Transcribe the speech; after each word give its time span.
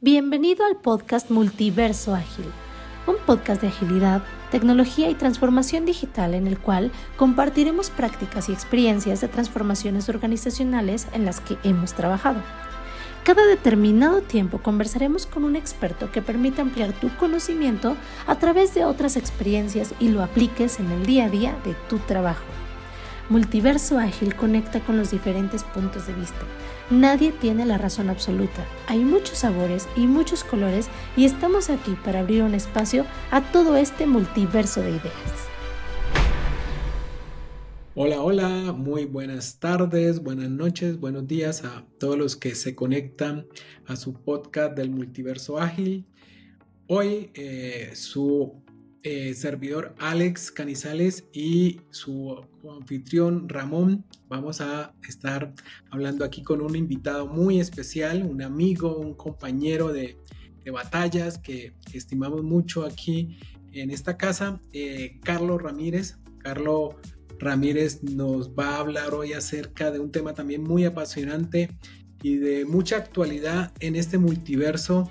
Bienvenido 0.00 0.64
al 0.64 0.76
podcast 0.76 1.28
Multiverso 1.28 2.14
Ágil, 2.14 2.44
un 3.08 3.16
podcast 3.26 3.60
de 3.60 3.66
agilidad, 3.66 4.22
tecnología 4.52 5.10
y 5.10 5.16
transformación 5.16 5.86
digital 5.86 6.34
en 6.34 6.46
el 6.46 6.56
cual 6.56 6.92
compartiremos 7.16 7.90
prácticas 7.90 8.48
y 8.48 8.52
experiencias 8.52 9.20
de 9.20 9.26
transformaciones 9.26 10.08
organizacionales 10.08 11.08
en 11.14 11.24
las 11.24 11.40
que 11.40 11.58
hemos 11.64 11.94
trabajado. 11.94 12.40
Cada 13.24 13.44
determinado 13.46 14.20
tiempo 14.20 14.58
conversaremos 14.58 15.26
con 15.26 15.42
un 15.42 15.56
experto 15.56 16.12
que 16.12 16.22
permita 16.22 16.62
ampliar 16.62 16.92
tu 16.92 17.08
conocimiento 17.16 17.96
a 18.28 18.36
través 18.36 18.74
de 18.74 18.84
otras 18.84 19.16
experiencias 19.16 19.94
y 19.98 20.10
lo 20.10 20.22
apliques 20.22 20.78
en 20.78 20.92
el 20.92 21.06
día 21.06 21.24
a 21.24 21.28
día 21.28 21.58
de 21.64 21.74
tu 21.88 21.98
trabajo. 21.98 22.44
Multiverso 23.28 23.98
Ágil 23.98 24.34
conecta 24.34 24.80
con 24.80 24.96
los 24.96 25.10
diferentes 25.10 25.62
puntos 25.62 26.06
de 26.06 26.14
vista 26.14 26.46
Nadie 26.90 27.32
tiene 27.32 27.66
la 27.66 27.76
razón 27.76 28.08
absoluta. 28.08 28.66
Hay 28.86 29.00
muchos 29.00 29.38
sabores 29.38 29.86
y 29.94 30.06
muchos 30.06 30.42
colores 30.42 30.88
y 31.18 31.26
estamos 31.26 31.68
aquí 31.68 31.94
para 32.02 32.20
abrir 32.20 32.42
un 32.42 32.54
espacio 32.54 33.04
a 33.30 33.42
todo 33.52 33.76
este 33.76 34.06
multiverso 34.06 34.80
de 34.80 34.92
ideas. 34.92 35.12
Hola, 37.94 38.22
hola, 38.22 38.72
muy 38.72 39.04
buenas 39.04 39.58
tardes, 39.58 40.22
buenas 40.22 40.48
noches, 40.48 40.98
buenos 40.98 41.26
días 41.26 41.62
a 41.62 41.84
todos 41.98 42.16
los 42.16 42.36
que 42.36 42.54
se 42.54 42.74
conectan 42.74 43.46
a 43.84 43.96
su 43.96 44.14
podcast 44.14 44.74
del 44.74 44.88
multiverso 44.88 45.58
ágil. 45.58 46.06
Hoy 46.86 47.30
eh, 47.34 47.90
su 47.94 48.62
eh, 49.04 49.34
servidor 49.34 49.94
Alex 49.98 50.50
Canizales 50.50 51.24
y 51.32 51.80
su 51.90 52.44
anfitrión 52.68 53.48
Ramón. 53.48 54.04
Vamos 54.28 54.60
a 54.60 54.92
estar 55.08 55.54
hablando 55.90 56.24
aquí 56.24 56.42
con 56.42 56.60
un 56.60 56.74
invitado 56.74 57.26
muy 57.26 57.60
especial, 57.60 58.24
un 58.24 58.42
amigo, 58.42 58.96
un 58.96 59.14
compañero 59.14 59.92
de, 59.92 60.16
batallas 60.72 61.38
que, 61.38 61.72
estimamos 61.94 62.42
mucho 62.42 62.84
aquí 62.84 63.38
en 63.72 63.90
esta 63.90 64.18
casa, 64.18 64.60
eh, 64.74 65.18
Carlos 65.22 65.62
Ramírez. 65.62 66.18
Carlos 66.40 66.96
Ramírez 67.38 68.02
nos 68.02 68.50
va 68.50 68.76
a 68.76 68.80
hablar 68.80 69.14
hoy 69.14 69.32
acerca 69.32 69.90
de 69.90 69.98
un 69.98 70.10
tema 70.12 70.34
también 70.34 70.62
muy 70.62 70.84
apasionante 70.84 71.70
y 72.22 72.36
de 72.36 72.64
mucha 72.64 72.96
actualidad 72.96 73.72
en 73.80 73.96
este 73.96 74.18
multiverso 74.18 75.10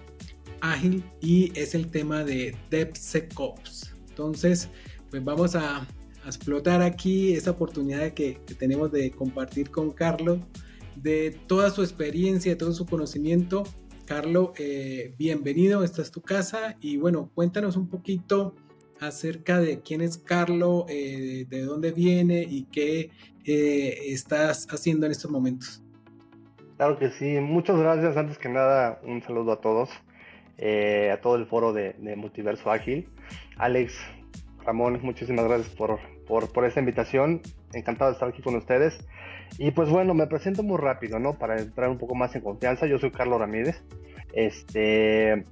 ágil 0.61 1.03
y 1.21 1.51
es 1.57 1.75
el 1.75 1.89
tema 1.89 2.23
de 2.23 2.55
DevSecOps. 2.69 3.95
Entonces, 4.09 4.69
pues 5.09 5.23
vamos 5.23 5.55
a, 5.55 5.87
explotar 6.25 6.81
aquí 6.81 7.31
esa 7.33 7.51
oportunidad 7.51 8.11
que, 8.11 8.41
tenemos 8.59 8.91
de 8.91 9.11
compartir 9.11 9.71
con 9.71 9.91
Carlos 9.91 10.39
de 10.97 11.31
toda 11.47 11.69
su 11.69 11.81
experiencia, 11.83 12.51
de 12.51 12.57
todo 12.57 12.73
su 12.73 12.85
conocimiento. 12.85 13.63
Carlos, 14.05 14.49
eh, 14.57 15.13
bienvenido, 15.17 15.85
esta 15.85 16.01
es 16.01 16.11
tu 16.11 16.21
casa 16.21 16.75
y 16.81 16.97
bueno, 16.97 17.31
cuéntanos 17.33 17.77
un 17.77 17.87
poquito 17.87 18.55
acerca 18.99 19.59
de 19.59 19.79
quién 19.81 20.01
es 20.01 20.17
Carlos, 20.17 20.83
eh, 20.89 21.45
de 21.49 21.61
dónde 21.61 21.91
viene 21.91 22.43
y 22.43 22.63
qué 22.65 23.11
eh, 23.45 23.97
estás 24.07 24.67
haciendo 24.69 25.05
en 25.05 25.13
estos 25.13 25.31
momentos. 25.31 25.81
Claro 26.77 26.99
que 26.99 27.09
sí, 27.09 27.39
muchas 27.39 27.79
gracias. 27.79 28.17
Antes 28.17 28.37
que 28.37 28.49
nada, 28.49 28.99
un 29.03 29.21
saludo 29.23 29.53
a 29.53 29.61
todos. 29.61 29.89
Eh, 30.57 31.11
a 31.11 31.21
todo 31.21 31.35
el 31.35 31.45
foro 31.45 31.71
de, 31.71 31.93
Multiverso 32.15 32.71
Ágil. 32.71 33.07
Alex, 33.57 33.93
Ramón, 34.65 34.99
muchísimas 35.03 35.45
gracias 35.45 35.69
por, 35.75 35.99
por, 36.25 36.65
esta 36.65 36.79
invitación. 36.79 37.41
Encantado 37.73 38.09
de 38.09 38.15
estar 38.15 38.29
aquí 38.29 38.41
con 38.41 38.55
ustedes. 38.55 38.97
Y 39.59 39.71
pues 39.71 39.89
bueno, 39.89 40.13
me 40.13 40.27
presento 40.27 40.63
muy 40.63 40.77
rápido, 40.77 41.19
¿no? 41.19 41.33
Para 41.33 41.59
entrar 41.59 41.89
un 41.89 41.97
poco 41.97 42.15
más 42.15 42.35
en 42.35 42.41
confianza. 42.41 42.87
Yo 42.87 42.97
soy 42.97 43.11
Carlos 43.11 43.39
Ramírez. 43.39 43.83
Este, 44.33 45.45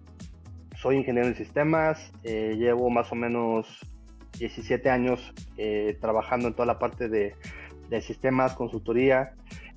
soy 0.76 0.98
ingeniero 0.98 1.28
en 1.28 1.36
sistemas. 1.36 2.12
Eh, 2.24 2.56
llevo 2.58 2.90
más 2.90 3.12
o 3.12 3.16
menos 3.16 3.68
17 4.40 4.90
años 4.90 5.34
eh, 5.58 5.98
trabajando 6.02 6.48
en 6.48 6.56
toda 6.56 6.66
la 6.66 6.80
parte 6.80 7.10
de, 7.10 7.36
de 7.90 8.02
sistemas, 8.02 8.56
consultoría. 8.56 9.34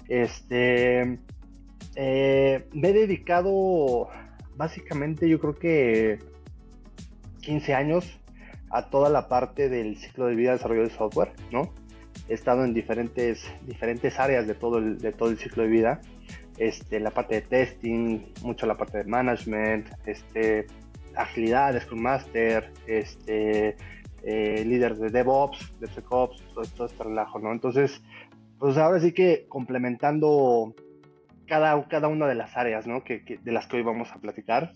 Este, 0.08 1.18
me 1.94 2.88
he 2.88 2.92
dedicado 2.92 4.08
básicamente 4.58 5.28
yo 5.28 5.40
creo 5.40 5.54
que 5.54 6.18
15 7.40 7.74
años 7.74 8.20
a 8.70 8.90
toda 8.90 9.08
la 9.08 9.28
parte 9.28 9.70
del 9.70 9.96
ciclo 9.96 10.26
de 10.26 10.34
vida 10.34 10.50
de 10.50 10.56
desarrollo 10.56 10.82
de 10.82 10.90
software, 10.90 11.32
¿no? 11.50 11.72
He 12.28 12.34
estado 12.34 12.64
en 12.64 12.74
diferentes, 12.74 13.50
diferentes 13.64 14.18
áreas 14.18 14.46
de 14.46 14.54
todo, 14.54 14.78
el, 14.78 14.98
de 14.98 15.12
todo 15.12 15.30
el 15.30 15.38
ciclo 15.38 15.62
de 15.62 15.68
vida. 15.70 16.00
Este, 16.58 16.98
la 16.98 17.12
parte 17.12 17.36
de 17.36 17.42
testing, 17.42 18.20
mucho 18.42 18.66
la 18.66 18.74
parte 18.74 18.98
de 18.98 19.04
management, 19.04 19.86
este, 20.04 20.66
agilidad, 21.14 21.80
Scrum 21.80 22.00
Master, 22.00 22.70
este, 22.86 23.76
eh, 24.24 24.64
líder 24.66 24.96
de 24.96 25.08
DevOps, 25.08 25.72
DevSecOps, 25.78 26.42
todo, 26.52 26.64
todo 26.76 26.86
este 26.88 27.04
relajo, 27.04 27.38
¿no? 27.38 27.52
Entonces, 27.52 28.02
pues 28.58 28.76
ahora 28.76 28.98
sí 28.98 29.12
que 29.12 29.46
complementando 29.48 30.74
cada, 31.48 31.88
cada 31.88 32.08
una 32.08 32.26
de 32.26 32.34
las 32.34 32.56
áreas 32.56 32.86
¿no? 32.86 33.02
que, 33.02 33.40
de 33.42 33.52
las 33.52 33.66
que 33.66 33.76
hoy 33.78 33.82
vamos 33.82 34.12
a 34.12 34.20
platicar. 34.20 34.74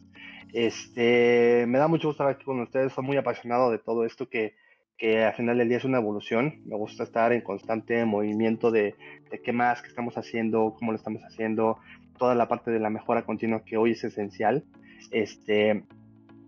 Este, 0.53 1.65
me 1.69 1.79
da 1.79 1.87
mucho 1.87 2.09
gusto 2.09 2.25
estar 2.25 2.35
aquí 2.35 2.45
con 2.45 2.61
ustedes, 2.61 2.93
soy 2.93 3.05
muy 3.05 3.17
apasionado 3.17 3.71
de 3.71 3.79
todo 3.79 4.05
esto 4.05 4.29
que, 4.29 4.55
que 4.99 5.25
al 5.25 5.35
final 5.35 5.59
del 5.59 5.69
día 5.69 5.79
es 5.79 5.85
una 5.85 5.99
evolución. 5.99 6.63
Me 6.67 6.77
gusta 6.77 7.05
estar 7.05 7.33
en 7.33 7.43
constante 7.43 8.05
movimiento 8.05 8.71
de, 8.71 8.97
de, 9.31 9.41
qué 9.43 9.53
más 9.53 9.83
que 9.83 9.89
estamos 9.89 10.17
haciendo, 10.19 10.75
cómo 10.79 10.93
lo 10.93 10.97
estamos 10.97 11.23
haciendo, 11.23 11.79
toda 12.19 12.35
la 12.35 12.49
parte 12.49 12.71
de 12.71 12.81
la 12.81 12.91
mejora 12.91 13.23
continua 13.23 13.65
que 13.65 13.77
hoy 13.77 13.93
es 13.93 14.05
esencial. 14.05 14.65
Este, 15.11 15.85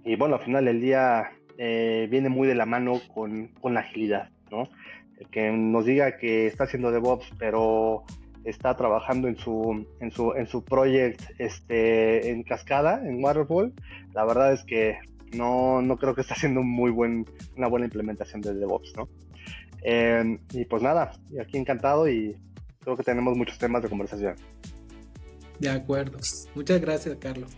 y 0.05 0.17
bueno, 0.17 0.37
al 0.37 0.43
final 0.43 0.65
del 0.65 0.81
día 0.81 1.31
eh, 1.59 2.09
viene 2.11 2.29
muy 2.29 2.49
de 2.49 2.55
la 2.55 2.67
mano 2.67 3.01
con, 3.15 3.49
con 3.61 3.75
la 3.75 3.81
agilidad, 3.81 4.31
¿no? 4.51 4.69
El 5.19 5.29
que 5.29 5.51
nos 5.51 5.85
diga 5.85 6.17
que 6.17 6.47
está 6.47 6.65
haciendo 6.65 6.91
DevOps, 6.91 7.33
pero 7.39 8.05
está 8.45 8.77
trabajando 8.77 9.29
en 9.29 9.37
su, 9.37 9.87
en 10.01 10.11
su, 10.11 10.33
en 10.35 10.47
su 10.47 10.65
project 10.65 11.23
este, 11.39 12.31
en 12.31 12.43
cascada, 12.43 13.01
en 13.07 13.23
Waterfall, 13.23 13.73
la 14.13 14.25
verdad 14.25 14.53
es 14.53 14.63
que 14.65 14.99
no, 15.33 15.83
no 15.83 15.97
creo 15.97 16.15
que 16.15 16.21
está 16.21 16.35
haciendo 16.35 16.63
muy 16.63 16.91
buen, 16.91 17.27
una 17.57 17.69
buena 17.69 17.87
implementación 17.87 18.41
de 18.41 18.55
DevOps, 18.55 18.95
¿no? 18.97 19.09
Em, 19.83 20.39
y 20.53 20.65
pues 20.65 20.83
nada, 20.83 21.13
aquí 21.41 21.59
encantado 21.59 22.09
y 22.09 22.37
creo 22.81 22.97
que 22.97 23.03
tenemos 23.03 23.37
muchos 23.37 23.59
temas 23.59 23.83
de 23.83 23.89
conversación. 23.89 24.37
De 25.59 25.71
acuerdo. 25.71 26.19
Muchas 26.55 26.81
gracias, 26.81 27.17
Carlos. 27.21 27.51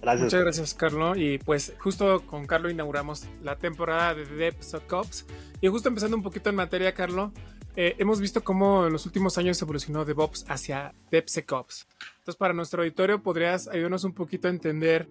Gracias. 0.00 0.24
Muchas 0.24 0.40
gracias, 0.40 0.74
Carlos. 0.74 1.16
Y 1.16 1.38
pues 1.38 1.74
justo 1.78 2.26
con 2.26 2.46
Carlos 2.46 2.72
inauguramos 2.72 3.26
la 3.42 3.56
temporada 3.56 4.14
de 4.14 4.26
DevSecOps. 4.26 5.26
Y 5.60 5.68
justo 5.68 5.88
empezando 5.88 6.16
un 6.16 6.22
poquito 6.22 6.50
en 6.50 6.56
materia, 6.56 6.92
Carlos, 6.92 7.30
eh, 7.74 7.96
hemos 7.98 8.20
visto 8.20 8.44
cómo 8.44 8.86
en 8.86 8.92
los 8.92 9.06
últimos 9.06 9.38
años 9.38 9.60
evolucionó 9.62 10.04
DevOps 10.04 10.44
hacia 10.48 10.94
DevSecOps. 11.10 11.88
Entonces, 12.18 12.36
para 12.36 12.52
nuestro 12.52 12.82
auditorio, 12.82 13.22
¿podrías 13.22 13.66
ayudarnos 13.68 14.04
un 14.04 14.12
poquito 14.12 14.48
a 14.48 14.50
entender 14.50 15.08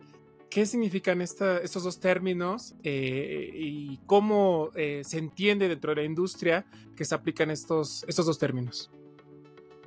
qué 0.50 0.66
significan 0.66 1.22
estos 1.22 1.84
dos 1.84 2.00
términos 2.00 2.76
eh, 2.84 3.50
y 3.54 4.00
cómo 4.06 4.70
eh, 4.76 5.02
se 5.04 5.18
entiende 5.18 5.70
dentro 5.70 5.92
de 5.92 6.02
la 6.02 6.04
industria 6.04 6.66
que 6.96 7.04
se 7.04 7.16
aplican 7.16 7.50
estos, 7.50 8.06
estos 8.08 8.28
dos 8.28 8.38
términos? 8.38 8.92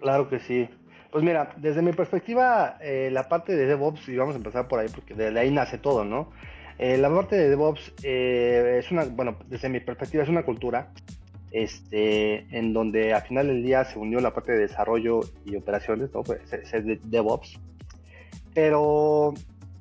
Claro 0.00 0.28
que 0.28 0.40
sí. 0.40 0.68
Pues 1.12 1.22
mira, 1.22 1.54
desde 1.58 1.80
mi 1.80 1.92
perspectiva, 1.92 2.76
la 2.82 3.28
parte 3.28 3.54
de 3.54 3.66
DevOps, 3.66 4.08
y 4.08 4.16
vamos 4.16 4.34
a 4.34 4.38
empezar 4.38 4.66
por 4.66 4.80
ahí 4.80 4.88
porque 4.92 5.14
de 5.14 5.38
ahí 5.38 5.52
nace 5.52 5.78
todo, 5.78 6.04
¿no? 6.04 6.32
la 6.76 7.08
parte 7.08 7.36
de 7.36 7.50
DevOps 7.50 7.92
es 8.02 8.90
una, 8.90 9.04
bueno, 9.04 9.38
desde 9.46 9.68
mi 9.68 9.78
perspectiva 9.78 10.24
es 10.24 10.28
una 10.28 10.42
cultura 10.42 10.92
este, 11.54 12.46
en 12.50 12.72
donde 12.72 13.14
al 13.14 13.22
final 13.22 13.46
del 13.46 13.62
día 13.62 13.84
se 13.84 13.96
unió 13.96 14.18
la 14.18 14.34
parte 14.34 14.50
de 14.50 14.58
desarrollo 14.58 15.20
y 15.44 15.54
operaciones, 15.54 16.12
¿no? 16.12 16.24
Pues, 16.24 16.50
de 16.50 17.00
DevOps. 17.04 17.60
Pero 18.52 19.34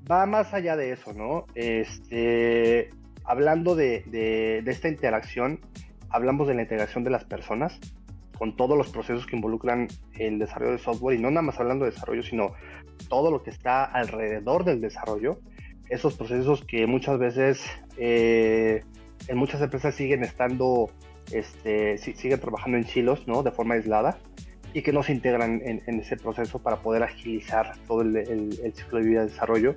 va 0.10 0.28
más 0.28 0.54
allá 0.54 0.78
de 0.78 0.92
eso, 0.92 1.14
¿no? 1.14 1.48
Este, 1.56 2.92
hablando 3.24 3.76
de, 3.76 4.04
de, 4.06 4.72
esta 4.72 4.88
interacción, 4.88 5.62
hablamos 6.10 6.48
de 6.48 6.54
la 6.54 6.62
integración 6.62 7.04
de 7.04 7.10
las 7.10 7.26
personas 7.26 7.80
con 8.38 8.56
todos 8.56 8.78
los 8.78 8.90
procesos 8.90 9.26
que 9.26 9.36
involucran 9.36 9.88
el 10.20 10.38
desarrollo 10.38 10.74
de 10.74 10.78
software 10.78 11.18
y 11.18 11.22
no 11.24 11.32
nada 11.32 11.42
más 11.42 11.60
hablando 11.60 11.86
de 11.86 11.92
desarrollo, 11.92 12.22
sino 12.22 12.54
todo 13.10 13.32
lo 13.32 13.42
que 13.42 13.50
está 13.50 13.84
alrededor 13.84 14.64
del 14.64 14.80
desarrollo. 14.80 15.40
Esos 15.90 16.14
procesos 16.14 16.64
que 16.66 16.86
muchas 16.86 17.18
veces 17.18 17.66
eh, 17.98 18.84
en 19.28 19.38
muchas 19.38 19.60
empresas 19.60 19.96
siguen 19.96 20.24
estando 20.24 20.92
este, 21.32 21.98
siguen 21.98 22.40
trabajando 22.40 22.78
en 22.78 22.86
silos, 22.86 23.28
¿no? 23.28 23.44
De 23.44 23.52
forma 23.52 23.76
aislada 23.76 24.18
y 24.74 24.82
que 24.82 24.92
no 24.92 25.04
se 25.04 25.14
integran 25.14 25.62
en, 25.64 26.00
ese 26.00 26.18
proceso 26.18 26.60
para 26.60 26.78
poder 26.78 27.04
agilizar 27.04 27.74
todo 27.88 28.02
el, 28.02 28.74
ciclo 28.74 29.00
de 29.00 29.06
vida 29.06 29.20
de 29.22 29.28
desarrollo. 29.28 29.76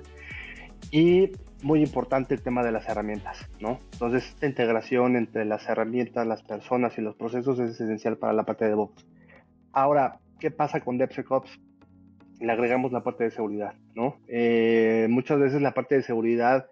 Y 0.91 1.31
muy 1.61 1.81
importante 1.81 2.33
el 2.33 2.41
tema 2.41 2.63
de 2.63 2.71
las 2.71 2.87
herramientas, 2.89 3.47
¿no? 3.59 3.79
Entonces, 3.93 4.27
esta 4.27 4.47
integración 4.47 5.15
entre 5.15 5.45
las 5.45 5.67
herramientas, 5.69 6.25
las 6.25 6.41
personas 6.43 6.97
y 6.97 7.01
los 7.01 7.15
procesos 7.15 7.59
es 7.59 7.79
esencial 7.79 8.17
para 8.17 8.33
la 8.33 8.43
parte 8.43 8.65
de 8.65 8.71
DevOps. 8.71 9.05
Ahora, 9.71 10.19
¿qué 10.39 10.49
pasa 10.49 10.79
con 10.81 10.97
DevSecOps? 10.97 11.59
le 12.39 12.51
agregamos 12.51 12.91
la 12.91 13.03
parte 13.03 13.23
de 13.23 13.31
seguridad, 13.31 13.73
¿no? 13.95 14.19
Eh, 14.27 15.07
muchas 15.09 15.39
veces 15.39 15.61
la 15.61 15.73
parte 15.73 15.95
de 15.95 16.03
seguridad 16.03 16.67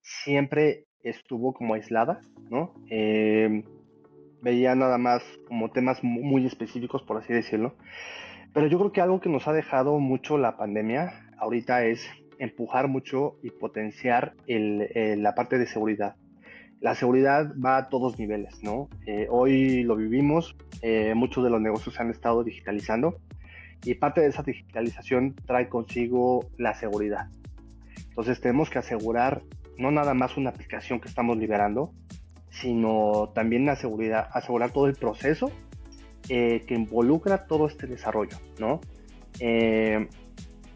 siempre 0.00 0.86
estuvo 1.02 1.52
como 1.52 1.74
aislada, 1.74 2.20
¿no? 2.48 2.74
Eh, 2.90 3.64
veía 4.42 4.74
nada 4.74 4.98
más 4.98 5.22
como 5.48 5.70
temas 5.70 6.02
muy 6.02 6.46
específicos, 6.46 7.02
por 7.02 7.18
así 7.18 7.32
decirlo. 7.32 7.74
Pero 8.52 8.66
yo 8.66 8.78
creo 8.78 8.92
que 8.92 9.00
algo 9.00 9.20
que 9.20 9.28
nos 9.28 9.46
ha 9.46 9.52
dejado 9.52 9.98
mucho 9.98 10.38
la 10.38 10.56
pandemia 10.56 11.28
ahorita 11.38 11.84
es 11.84 12.08
empujar 12.38 12.88
mucho 12.88 13.36
y 13.42 13.50
potenciar 13.50 14.34
la 14.46 15.34
parte 15.34 15.58
de 15.58 15.66
seguridad. 15.66 16.16
La 16.80 16.94
seguridad 16.94 17.52
va 17.62 17.76
a 17.76 17.88
todos 17.90 18.18
niveles, 18.18 18.62
¿no? 18.62 18.88
Eh, 19.06 19.26
hoy 19.30 19.82
lo 19.82 19.96
vivimos, 19.96 20.56
eh, 20.80 21.12
muchos 21.14 21.44
de 21.44 21.50
los 21.50 21.60
negocios 21.60 21.94
se 21.94 22.02
han 22.02 22.10
estado 22.10 22.42
digitalizando 22.42 23.18
y 23.84 23.94
parte 23.94 24.22
de 24.22 24.28
esa 24.28 24.42
digitalización 24.42 25.34
trae 25.46 25.68
consigo 25.68 26.48
la 26.56 26.74
seguridad. 26.74 27.28
Entonces 28.08 28.40
tenemos 28.40 28.70
que 28.70 28.78
asegurar 28.78 29.42
no 29.76 29.90
nada 29.90 30.14
más 30.14 30.38
una 30.38 30.50
aplicación 30.50 31.00
que 31.00 31.08
estamos 31.08 31.36
liberando, 31.36 31.92
sino 32.50 33.30
también 33.34 33.66
la 33.66 33.76
seguridad, 33.76 34.28
asegurar 34.32 34.72
todo 34.72 34.86
el 34.86 34.94
proceso 34.94 35.50
eh, 36.28 36.64
que 36.66 36.74
involucra 36.74 37.46
todo 37.46 37.66
este 37.66 37.86
desarrollo, 37.86 38.36
¿no? 38.58 38.80
Eh, 39.38 40.08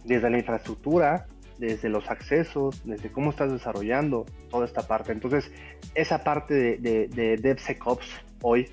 desde 0.04 0.30
la 0.30 0.38
infraestructura, 0.38 1.26
desde 1.58 1.88
los 1.88 2.10
accesos, 2.10 2.82
desde 2.84 3.10
cómo 3.10 3.30
estás 3.30 3.52
desarrollando 3.52 4.26
toda 4.50 4.64
esta 4.64 4.86
parte. 4.86 5.12
Entonces, 5.12 5.50
esa 5.94 6.24
parte 6.24 6.54
de, 6.78 7.08
de, 7.08 7.36
DevSecOps 7.36 8.08
hoy, 8.42 8.68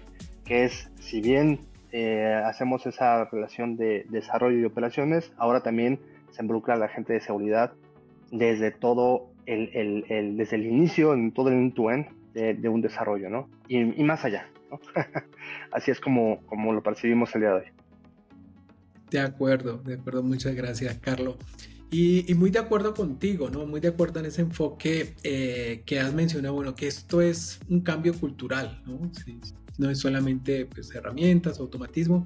que 0.46 0.66
es, 0.66 0.90
si 1.00 1.22
bien 1.22 1.60
eh, 1.92 2.42
hacemos 2.46 2.86
esa 2.86 3.26
relación 3.26 3.76
de 3.78 4.06
desarrollo 4.10 4.58
y 4.58 4.66
operaciones, 4.66 5.32
ahora 5.38 5.62
también 5.62 6.00
se 6.32 6.42
involucra 6.42 6.76
la 6.76 6.88
gente 6.88 7.14
de 7.14 7.22
seguridad 7.22 7.74
desde 8.32 8.72
todo 8.72 9.28
el, 9.46 10.06
el, 10.10 10.38
desde 10.38 10.56
el 10.56 10.66
inicio, 10.66 11.14
en 11.14 11.32
todo 11.32 11.50
el 11.50 11.56
end-to-end 11.56 12.21
de, 12.34 12.70
un 12.70 12.82
desarrollo, 12.82 13.30
¿no? 13.30 13.50
Y, 13.68 14.04
más 14.04 14.24
allá, 14.26 14.48
¿no? 14.70 14.80
Así 15.72 15.92
es 15.92 16.00
como, 16.00 16.42
como 16.46 16.74
lo 16.74 16.82
percibimos 16.82 17.34
el 17.36 17.42
día 17.42 17.50
de 17.50 17.56
hoy. 17.56 17.66
De 19.10 19.20
acuerdo, 19.20 19.78
de 19.80 19.96
acuerdo, 19.96 20.24
muchas 20.24 20.56
gracias, 20.56 20.98
Carlos. 21.00 21.36
Y, 21.92 22.34
muy 22.36 22.52
de 22.52 22.60
acuerdo 22.60 22.94
contigo, 22.94 23.50
¿no? 23.50 23.66
Muy 23.66 23.82
de 23.82 23.90
acuerdo 23.90 24.22
en 24.22 24.28
ese 24.28 24.42
enfoque 24.42 25.14
eh, 25.24 25.84
que 25.86 26.00
has 26.00 26.14
mencionado, 26.14 26.56
bueno, 26.56 26.74
que 26.74 26.88
esto 26.88 27.22
es 27.22 27.60
un 27.70 27.82
cambio 27.82 28.14
cultural, 28.14 28.82
¿no? 28.86 29.12
no 29.78 29.90
es 29.90 30.00
solamente 30.00 30.68
pues, 30.68 30.94
herramientas, 30.96 31.60
automatismo, 31.60 32.24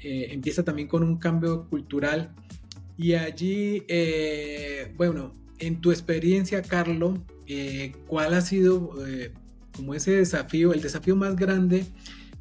eh, 0.00 0.28
empieza 0.30 0.62
también 0.62 0.88
con 0.88 1.02
un 1.02 1.18
cambio 1.18 1.68
cultural. 1.68 2.34
Y 2.96 3.14
allí, 3.14 3.84
eh, 3.88 4.94
bueno, 4.96 5.34
en 5.66 5.80
tu 5.80 5.90
experiencia, 5.90 6.62
Carlos, 6.62 7.18
¿cuál 8.06 8.34
ha 8.34 8.40
sido 8.40 8.94
como 9.76 9.94
ese 9.94 10.12
desafío, 10.12 10.72
el 10.72 10.80
desafío 10.80 11.16
más 11.16 11.36
grande, 11.36 11.84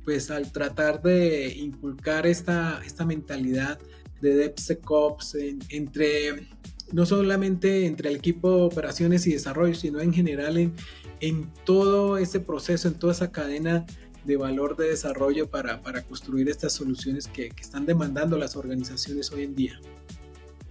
pues 0.05 0.29
al 0.31 0.51
tratar 0.51 1.01
de 1.01 1.53
inculcar 1.57 2.27
esta, 2.27 2.81
esta 2.85 3.05
mentalidad 3.05 3.79
de 4.21 4.35
DevSecOps 4.35 5.37
entre, 5.69 6.47
no 6.91 7.05
solamente 7.05 7.85
entre 7.85 8.09
el 8.09 8.17
equipo 8.17 8.55
de 8.55 8.63
operaciones 8.63 9.25
y 9.27 9.33
desarrollo, 9.33 9.75
sino 9.75 9.99
en 9.99 10.13
general 10.13 10.57
en, 10.57 10.73
en 11.19 11.51
todo 11.65 12.17
ese 12.17 12.39
proceso, 12.39 12.87
en 12.87 12.95
toda 12.95 13.13
esa 13.13 13.31
cadena 13.31 13.85
de 14.25 14.37
valor 14.37 14.77
de 14.77 14.89
desarrollo 14.89 15.49
para, 15.49 15.81
para 15.81 16.01
construir 16.03 16.47
estas 16.47 16.73
soluciones 16.73 17.27
que, 17.27 17.49
que, 17.49 17.61
están 17.61 17.85
demandando 17.85 18.37
las 18.37 18.55
organizaciones 18.55 19.31
hoy 19.31 19.43
en 19.43 19.55
día? 19.55 19.79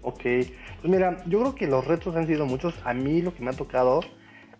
Ok, 0.02 0.22
pues 0.22 0.84
mira, 0.84 1.22
yo 1.26 1.40
creo 1.40 1.54
que 1.54 1.66
los 1.69 1.87
retos 1.87 2.16
han 2.16 2.26
sido 2.26 2.44
muchos. 2.44 2.75
A 2.84 2.93
mí 2.93 3.22
lo 3.22 3.34
que 3.34 3.43
me 3.43 3.50
ha 3.50 3.54
tocado, 3.54 4.00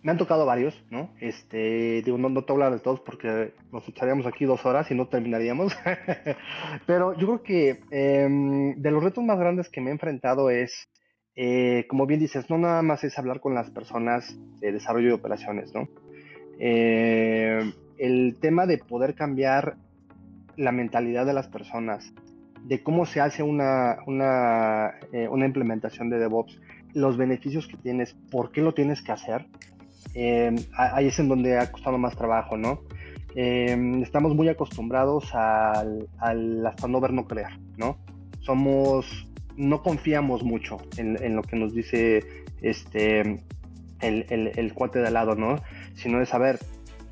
me 0.03 0.13
han 0.13 0.19
tocado 0.19 0.47
varios, 0.47 0.85
¿no? 0.89 1.11
Este, 1.21 2.03
digo, 2.03 2.17
no, 2.17 2.29
no 2.29 2.45
te 2.45 2.53
hablar 2.53 2.73
de 2.73 2.79
todos 2.79 3.01
porque 3.01 3.53
nos 3.73 3.89
echaríamos 3.89 4.27
aquí 4.27 4.45
dos 4.45 4.65
horas 4.65 4.89
y 4.93 4.95
no 4.95 5.09
terminaríamos. 5.09 5.77
Pero 6.87 7.19
yo 7.19 7.27
creo 7.27 7.43
que 7.43 7.81
em, 7.91 8.77
de 8.81 8.91
los 8.93 9.03
retos 9.03 9.25
más 9.25 9.39
grandes 9.39 9.69
que 9.69 9.81
me 9.81 9.91
he 9.91 9.93
enfrentado 9.93 10.49
es, 10.49 10.89
eh, 11.35 11.87
como 11.89 12.07
bien 12.07 12.21
dices, 12.21 12.49
no 12.49 12.57
nada 12.57 12.83
más 12.83 13.03
es 13.03 13.19
hablar 13.19 13.41
con 13.41 13.55
las 13.55 13.69
personas 13.71 14.39
de 14.61 14.71
desarrollo 14.71 15.09
de 15.09 15.15
operaciones, 15.15 15.75
¿no? 15.75 15.89
Eh, 16.61 17.73
el 17.99 18.37
tema 18.41 18.67
de 18.67 18.79
poder 18.79 19.17
cambiar 19.17 19.77
la 20.57 20.71
mentalidad 20.71 21.27
de 21.27 21.33
las 21.33 21.49
personas, 21.49 22.13
de 22.65 22.83
cómo 22.83 23.07
se 23.07 23.21
hace 23.21 23.43
una, 23.43 23.99
una, 24.07 24.95
eh, 25.13 25.29
una 25.29 25.47
implementación 25.47 26.11
de 26.11 26.19
DevOps, 26.19 26.61
los 26.95 27.17
beneficios 27.17 27.67
que 27.67 27.77
tienes, 27.77 28.15
por 28.31 28.53
qué 28.53 28.61
lo 28.61 28.73
tienes 28.73 29.03
que 29.03 29.13
hacer, 29.13 29.47
eh, 30.15 30.55
ahí 30.77 31.07
es 31.07 31.19
en 31.19 31.29
donde 31.29 31.59
ha 31.59 31.71
costado 31.73 31.99
más 31.99 32.17
trabajo, 32.17 32.57
¿no? 32.57 32.81
Eh, 33.35 34.01
estamos 34.03 34.35
muy 34.35 34.49
acostumbrados 34.49 35.35
al, 35.35 36.09
al, 36.19 36.67
hasta 36.67 36.87
no 36.87 37.01
ver, 37.01 37.13
no 37.13 37.27
creer, 37.27 37.59
¿no? 37.77 37.97
Somos, 38.41 39.29
no 39.57 39.83
confiamos 39.83 40.43
mucho 40.43 40.79
en, 40.97 41.35
lo 41.35 41.43
que 41.43 41.57
nos 41.57 41.75
dice 41.75 42.25
este, 42.61 43.21
el, 44.01 44.27
el, 44.29 44.53
el, 44.55 44.75
cuate 44.75 44.99
de 44.99 45.07
al 45.07 45.15
lado, 45.15 45.35
¿no? 45.35 45.57
Sino 45.95 46.19
de 46.19 46.27
saber, 46.27 46.59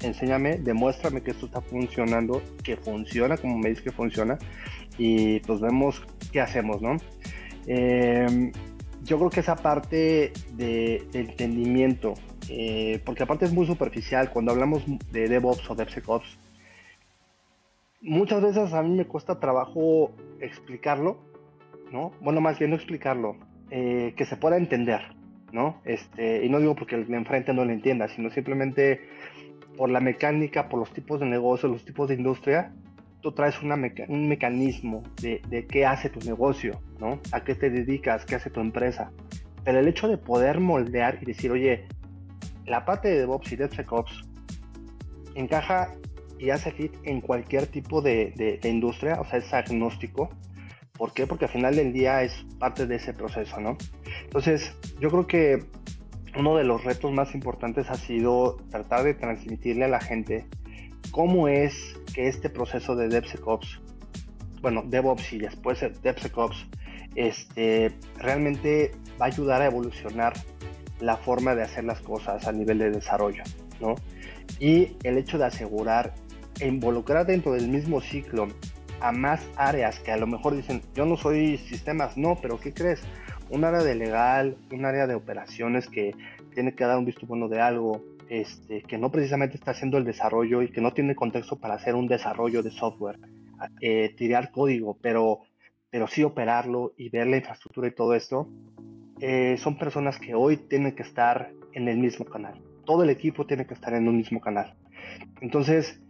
enséñame, 0.02 0.58
demuéstrame 0.58 1.22
que 1.22 1.30
esto 1.30 1.46
está 1.46 1.62
funcionando, 1.62 2.42
que 2.62 2.76
funciona 2.76 3.38
como 3.38 3.58
me 3.58 3.70
dices 3.70 3.84
que 3.84 3.92
funciona, 3.92 4.38
y 5.00 5.40
pues 5.40 5.60
vemos 5.60 6.02
qué 6.30 6.42
hacemos, 6.42 6.82
¿no? 6.82 6.98
Eh, 7.66 8.52
yo 9.02 9.18
creo 9.18 9.30
que 9.30 9.40
esa 9.40 9.56
parte 9.56 10.30
de, 10.52 11.08
entendimiento 11.14 12.14
eh, 12.50 13.00
porque 13.06 13.22
aparte 13.22 13.46
es 13.46 13.52
muy 13.52 13.66
superficial 13.66 14.30
cuando 14.30 14.52
hablamos 14.52 14.84
de 15.10 15.26
DevOps 15.28 15.70
o 15.70 15.74
DevSecOps. 15.74 16.38
Muchas 18.02 18.42
veces 18.42 18.74
a 18.74 18.82
mí 18.82 18.94
me 18.94 19.06
cuesta 19.06 19.40
trabajo 19.40 20.12
explicarlo, 20.40 21.18
¿no? 21.90 22.12
Bueno, 22.20 22.42
más 22.42 22.58
bien 22.58 22.72
no 22.72 22.76
explicarlo, 22.76 23.36
eh, 23.70 24.12
que 24.16 24.26
se 24.26 24.36
pueda 24.36 24.58
entender, 24.58 25.00
¿no? 25.50 25.80
Este, 25.86 26.44
y 26.44 26.50
no 26.50 26.58
digo 26.58 26.74
porque 26.74 26.96
el 26.96 27.06
de 27.06 27.16
enfrente 27.16 27.54
no 27.54 27.64
lo 27.64 27.72
entienda, 27.72 28.08
sino 28.08 28.30
simplemente 28.30 29.00
por 29.78 29.88
la 29.88 30.00
mecánica, 30.00 30.68
por 30.68 30.78
los 30.78 30.92
tipos 30.92 31.20
de 31.20 31.26
negocio, 31.26 31.70
los 31.70 31.86
tipos 31.86 32.08
de 32.08 32.16
industria, 32.16 32.72
tú 33.20 33.32
traes 33.32 33.60
una 33.62 33.76
un 34.08 34.28
mecanismo 34.28 35.02
de, 35.20 35.42
de, 35.48 35.66
qué 35.66 35.86
hace 35.86 36.08
tu 36.08 36.20
negocio, 36.20 36.80
¿no? 36.98 37.20
A 37.32 37.44
qué 37.44 37.54
te 37.54 37.70
dedicas, 37.70 38.24
qué 38.24 38.36
hace 38.36 38.50
tu 38.50 38.60
empresa. 38.60 39.12
Pero 39.64 39.78
el 39.78 39.88
hecho 39.88 40.08
de 40.08 40.16
poder 40.16 40.60
moldear 40.60 41.18
y 41.20 41.26
decir, 41.26 41.50
oye, 41.50 41.86
la 42.66 42.84
parte 42.84 43.08
de 43.08 43.18
DevOps 43.18 43.52
y 43.52 43.56
DevSecOps 43.56 44.30
encaja 45.34 45.94
y 46.38 46.50
hace 46.50 46.72
fit 46.72 46.94
en 47.04 47.20
cualquier 47.20 47.66
tipo 47.66 48.00
de, 48.00 48.58
industria, 48.64 49.20
o 49.20 49.24
sea, 49.24 49.38
es 49.38 49.52
agnóstico. 49.52 50.30
¿Por 50.92 51.12
qué? 51.12 51.26
Porque 51.26 51.46
al 51.46 51.50
final 51.50 51.76
del 51.76 51.92
día 51.92 52.22
es 52.22 52.32
parte 52.58 52.86
de 52.86 52.96
ese 52.96 53.12
proceso, 53.12 53.60
¿no? 53.60 53.76
Entonces, 54.24 54.74
yo 55.00 55.10
creo 55.10 55.26
que 55.26 55.64
uno 56.38 56.56
de 56.56 56.64
los 56.64 56.84
retos 56.84 57.12
más 57.12 57.34
importantes 57.34 57.90
ha 57.90 57.94
sido 57.94 58.56
tratar 58.70 59.02
de 59.04 59.14
transmitirle 59.14 59.84
a 59.84 59.88
la 59.88 60.00
gente 60.00 60.46
cómo 61.10 61.48
es 61.48 61.96
que 62.14 62.28
este 62.28 62.50
proceso 62.50 62.96
de 62.96 63.08
DevSecOps, 63.08 63.80
bueno, 64.62 64.82
DevOps 64.86 65.32
y 65.32 65.38
después 65.38 65.80
DevSecOps, 66.02 66.66
este, 67.14 67.92
realmente 68.16 68.92
va 69.20 69.26
a 69.26 69.28
ayudar 69.28 69.62
a 69.62 69.66
evolucionar 69.66 70.34
la 71.00 71.16
forma 71.16 71.54
de 71.54 71.62
hacer 71.62 71.84
las 71.84 72.00
cosas 72.00 72.46
a 72.46 72.52
nivel 72.52 72.78
de 72.78 72.90
desarrollo, 72.90 73.42
¿no? 73.80 73.94
Y 74.58 74.96
el 75.02 75.18
hecho 75.18 75.38
de 75.38 75.46
asegurar 75.46 76.14
e 76.60 76.68
involucrar 76.68 77.26
dentro 77.26 77.52
del 77.52 77.68
mismo 77.68 78.00
ciclo 78.00 78.48
a 79.00 79.12
más 79.12 79.46
áreas 79.56 79.98
que 80.00 80.12
a 80.12 80.18
lo 80.18 80.26
mejor 80.26 80.54
dicen, 80.54 80.82
yo 80.94 81.06
no 81.06 81.16
soy 81.16 81.56
sistemas, 81.56 82.16
no, 82.16 82.36
pero 82.40 82.60
¿qué 82.60 82.74
crees? 82.74 83.00
Un 83.48 83.64
área 83.64 83.82
de 83.82 83.94
legal, 83.94 84.56
un 84.70 84.84
área 84.84 85.06
de 85.06 85.14
operaciones 85.14 85.88
que 85.88 86.14
tiene 86.54 86.74
que 86.74 86.84
dar 86.84 86.98
un 86.98 87.06
visto 87.06 87.26
bueno 87.26 87.48
de 87.48 87.60
algo, 87.60 88.04
este, 88.30 88.82
que 88.82 88.96
no 88.96 89.10
precisamente 89.10 89.56
está 89.56 89.72
haciendo 89.72 89.98
el 89.98 90.04
desarrollo 90.04 90.62
y 90.62 90.70
que 90.70 90.80
no 90.80 90.92
tiene 90.92 91.16
contexto 91.16 91.58
para 91.58 91.74
hacer 91.74 91.96
un 91.96 92.06
desarrollo 92.06 92.62
de 92.62 92.70
software, 92.70 93.18
eh, 93.80 94.14
tirar 94.16 94.52
código, 94.52 94.96
pero, 95.02 95.40
pero 95.90 96.06
sí 96.06 96.22
operarlo 96.22 96.92
y 96.96 97.08
ver 97.08 97.26
la 97.26 97.38
infraestructura 97.38 97.88
y 97.88 97.90
todo 97.90 98.14
esto, 98.14 98.48
eh, 99.18 99.56
son 99.58 99.76
personas 99.76 100.20
que 100.20 100.36
hoy 100.36 100.56
tienen 100.56 100.94
que 100.94 101.02
estar 101.02 101.50
en 101.72 101.88
el 101.88 101.98
mismo 101.98 102.24
canal. 102.24 102.54
Todo 102.84 103.02
el 103.02 103.10
equipo 103.10 103.46
tiene 103.46 103.66
que 103.66 103.74
estar 103.74 103.92
en 103.94 104.06
un 104.06 104.16
mismo 104.16 104.40
canal. 104.40 104.76
Entonces, 105.40 106.00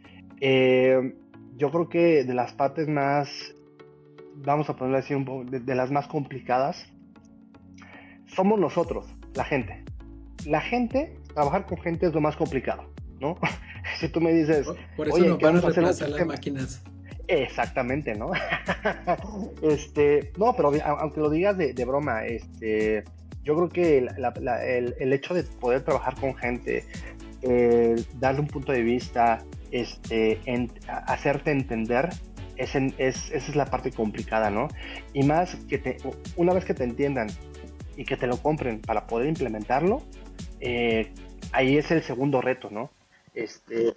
eh, 0.43 1.15
yo 1.57 1.71
creo 1.71 1.89
que 1.89 2.25
de 2.25 2.35
las 2.35 2.53
partes 2.53 2.87
más, 2.87 3.31
vamos 4.45 4.69
a 4.69 4.77
ponerlo 4.77 4.99
así, 4.99 5.15
un 5.15 5.25
poco, 5.25 5.45
de, 5.45 5.75
las 5.75 5.91
más 5.91 6.07
complicadas, 6.07 6.87
somos 8.27 8.61
nosotros, 8.61 9.07
la 9.35 9.45
gente. 9.45 9.85
La 10.45 10.61
gente, 10.61 11.17
trabajar 11.34 11.66
con 11.66 11.78
gente 11.78 12.06
es 12.06 12.14
lo 12.14 12.20
más 12.20 12.37
complicado, 12.37 12.92
¿no? 13.20 13.38
si 13.99 14.08
tú 14.08 14.20
me 14.20 14.32
dices, 14.32 14.66
por, 14.96 15.08
eso 15.08 15.18
no 15.18 15.38
van 15.38 15.56
a 15.56 15.60
reemplazar 15.60 16.08
las 16.10 16.26
máquinas. 16.26 16.82
Exactamente, 17.28 18.14
¿no? 18.14 18.32
este, 19.62 20.32
no, 20.37 20.54
pero 20.56 20.72
aunque 20.84 21.20
lo 21.20 21.30
digas 21.30 21.56
de, 21.56 21.84
broma, 21.84 22.26
este, 22.26 23.04
yo 23.44 23.54
creo 23.54 23.68
que 23.68 23.99
el, 23.99 25.12
hecho 25.12 25.34
de 25.34 25.44
poder 25.44 25.82
trabajar 25.82 26.16
con 26.16 26.34
gente, 26.34 26.84
eh, 27.42 28.02
darle 28.18 28.40
un 28.40 28.49
punto 28.49 28.72
de 28.72 28.82
vista, 28.82 29.44
este, 29.70 30.40
hacerte 31.06 31.52
entender, 31.52 32.08
es, 32.56 32.75
esa 32.75 33.37
es 33.37 33.56
la 33.56 33.66
parte 33.66 33.92
complicada, 33.92 34.50
¿no? 34.50 34.66
Y 35.12 35.22
más 35.22 35.54
que 35.68 35.78
te, 35.78 35.96
una 36.37 36.52
vez 36.52 36.64
que 36.64 36.75
te 36.75 36.84
entiendan 36.84 37.28
y 37.96 38.04
que 38.04 38.16
te 38.16 38.26
lo 38.26 38.37
compren 38.38 38.80
para 38.80 39.06
poder 39.06 39.28
implementarlo, 39.28 40.02
eh, 40.61 41.12
ahí 41.52 41.76
es 41.76 41.90
el 41.90 42.02
segundo 42.02 42.40
reto, 42.40 42.71
¿no? 42.71 42.90
Este, 43.35 43.95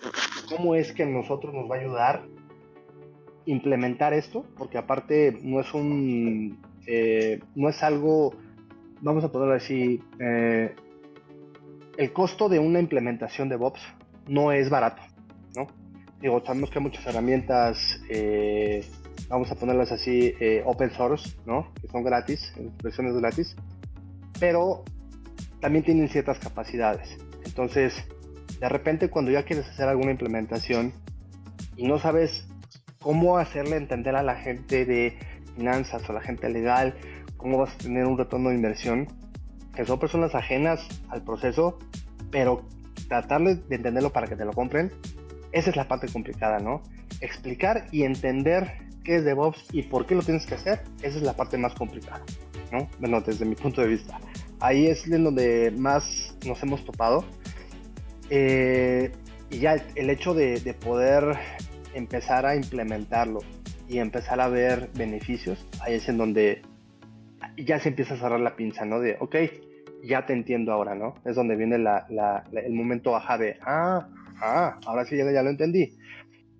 ¿Cómo 0.50 0.76
es 0.76 0.94
que 0.94 1.06
nosotros 1.06 1.54
nos 1.54 1.70
va 1.70 1.76
a 1.76 1.80
ayudar 1.80 2.24
implementar 3.46 4.14
esto? 4.14 4.46
Porque 4.58 4.78
aparte 4.78 5.38
no 5.42 5.60
es 5.60 5.74
un, 5.74 6.62
eh, 6.88 7.42
no 7.56 7.70
es 7.70 7.84
algo, 7.84 8.34
vamos 9.02 9.24
a 9.24 9.32
ponerlo 9.32 9.56
así, 9.56 10.02
eh, 10.20 10.74
el 11.98 12.14
costo 12.14 12.48
de 12.48 12.60
una 12.60 12.80
implementación 12.80 13.50
de 13.50 13.58
Bobs 13.58 13.82
no 14.28 14.52
es 14.52 14.70
barato, 14.70 15.02
¿no? 15.56 15.68
Digo, 16.22 16.42
sabemos 16.46 16.70
que 16.70 16.80
hay 16.80 16.84
muchas 16.84 17.06
herramientas, 17.06 18.02
vamos 19.28 19.52
a 19.52 19.56
ponerlas 19.56 19.92
así, 19.92 20.34
open 20.64 20.92
source, 20.92 21.36
¿no? 21.46 21.74
Que 21.82 21.88
son 21.90 22.04
gratis, 22.04 22.54
versiones 22.82 23.14
gratis, 23.16 23.56
pero 24.40 24.86
también 25.64 25.86
tienen 25.86 26.10
ciertas 26.10 26.40
capacidades. 26.40 27.18
Entonces, 27.46 27.94
de 28.60 28.68
repente 28.68 29.10
cuando 29.10 29.32
ya 29.32 29.44
quieres 29.44 29.66
hacer 29.66 29.88
alguna 29.88 30.12
implementación 30.12 30.92
y 31.78 31.88
no 31.88 32.00
sabes 32.00 32.46
cómo 33.00 33.38
hacerle 33.38 33.78
entender 33.78 34.18
a 34.18 34.24
la 34.24 34.36
gente 34.36 34.84
de 34.84 35.18
finanzas 35.56 36.04
o 36.10 36.12
a 36.12 36.16
la 36.16 36.22
gente 36.22 36.50
legal 36.50 36.96
cómo 37.38 37.60
vas 37.60 37.74
a 37.76 37.78
tener 37.78 38.06
un 38.06 38.18
retorno 38.18 38.50
de 38.50 38.56
inversión, 38.56 39.08
que 39.74 39.86
son 39.86 40.00
personas 40.00 40.36
ajenas 40.36 40.86
al 41.08 41.24
proceso, 41.24 41.80
pero 42.30 42.68
tratar 43.08 43.42
de 43.42 43.74
entenderlo 43.74 44.12
para 44.12 44.28
que 44.28 44.36
te 44.36 44.44
lo 44.44 44.52
compren, 44.52 44.92
esa 45.54 45.70
es 45.70 45.78
la 45.78 45.88
parte 45.88 46.10
complicada, 46.12 46.60
¿no? 46.60 46.84
Explicar 47.22 47.86
y 47.90 48.04
entender 48.04 48.70
qué 49.06 49.16
es 49.16 49.24
DevOps 49.24 49.66
y 49.72 49.84
por 49.84 50.06
qué 50.06 50.16
lo 50.16 50.24
tienes 50.24 50.46
que 50.46 50.56
hacer, 50.56 50.84
esa 51.02 51.18
es 51.18 51.24
la 51.24 51.38
parte 51.38 51.58
más 51.58 51.74
complicada, 51.74 52.22
¿no? 52.70 52.90
Bueno, 53.00 53.22
desde 53.22 53.46
mi 53.46 53.56
punto 53.56 53.80
de 53.80 53.88
vista. 53.88 54.20
Ahí 54.64 54.88
es 54.88 55.06
en 55.08 55.26
donde 55.26 55.74
más 55.78 56.38
nos 56.48 56.64
hemos 56.64 56.86
topado 56.86 57.26
eh, 58.30 59.12
y 59.50 59.60
ya 59.60 59.76
el, 59.96 60.10
hecho 60.10 60.34
de, 60.34 60.74
poder 60.74 61.38
empezar 61.94 62.46
a 62.46 62.56
implementarlo 62.56 63.42
y 63.90 63.98
empezar 63.98 64.40
a 64.40 64.48
ver 64.48 64.90
beneficios, 64.96 65.68
ahí 65.82 65.96
es 65.96 66.08
en 66.08 66.18
donde 66.18 66.62
ya 67.58 67.78
se 67.82 67.90
empieza 67.90 68.14
a 68.14 68.18
cerrar 68.18 68.40
la 68.40 68.56
pinza, 68.56 68.86
¿no? 68.86 69.02
De, 69.02 69.18
ok, 69.20 69.36
ya 70.02 70.26
te 70.26 70.32
entiendo 70.32 70.72
ahora, 70.72 70.96
¿no? 70.96 71.16
Es 71.26 71.36
donde 71.36 71.58
viene 71.58 71.76
el 71.76 72.74
momento 72.74 73.12
baja 73.12 73.38
de, 73.38 73.58
ah, 73.64 74.08
ah, 74.42 74.80
ahora 74.86 75.04
sí 75.04 75.18
ya, 75.18 75.44
lo 75.44 75.50
entendí. 75.50 75.98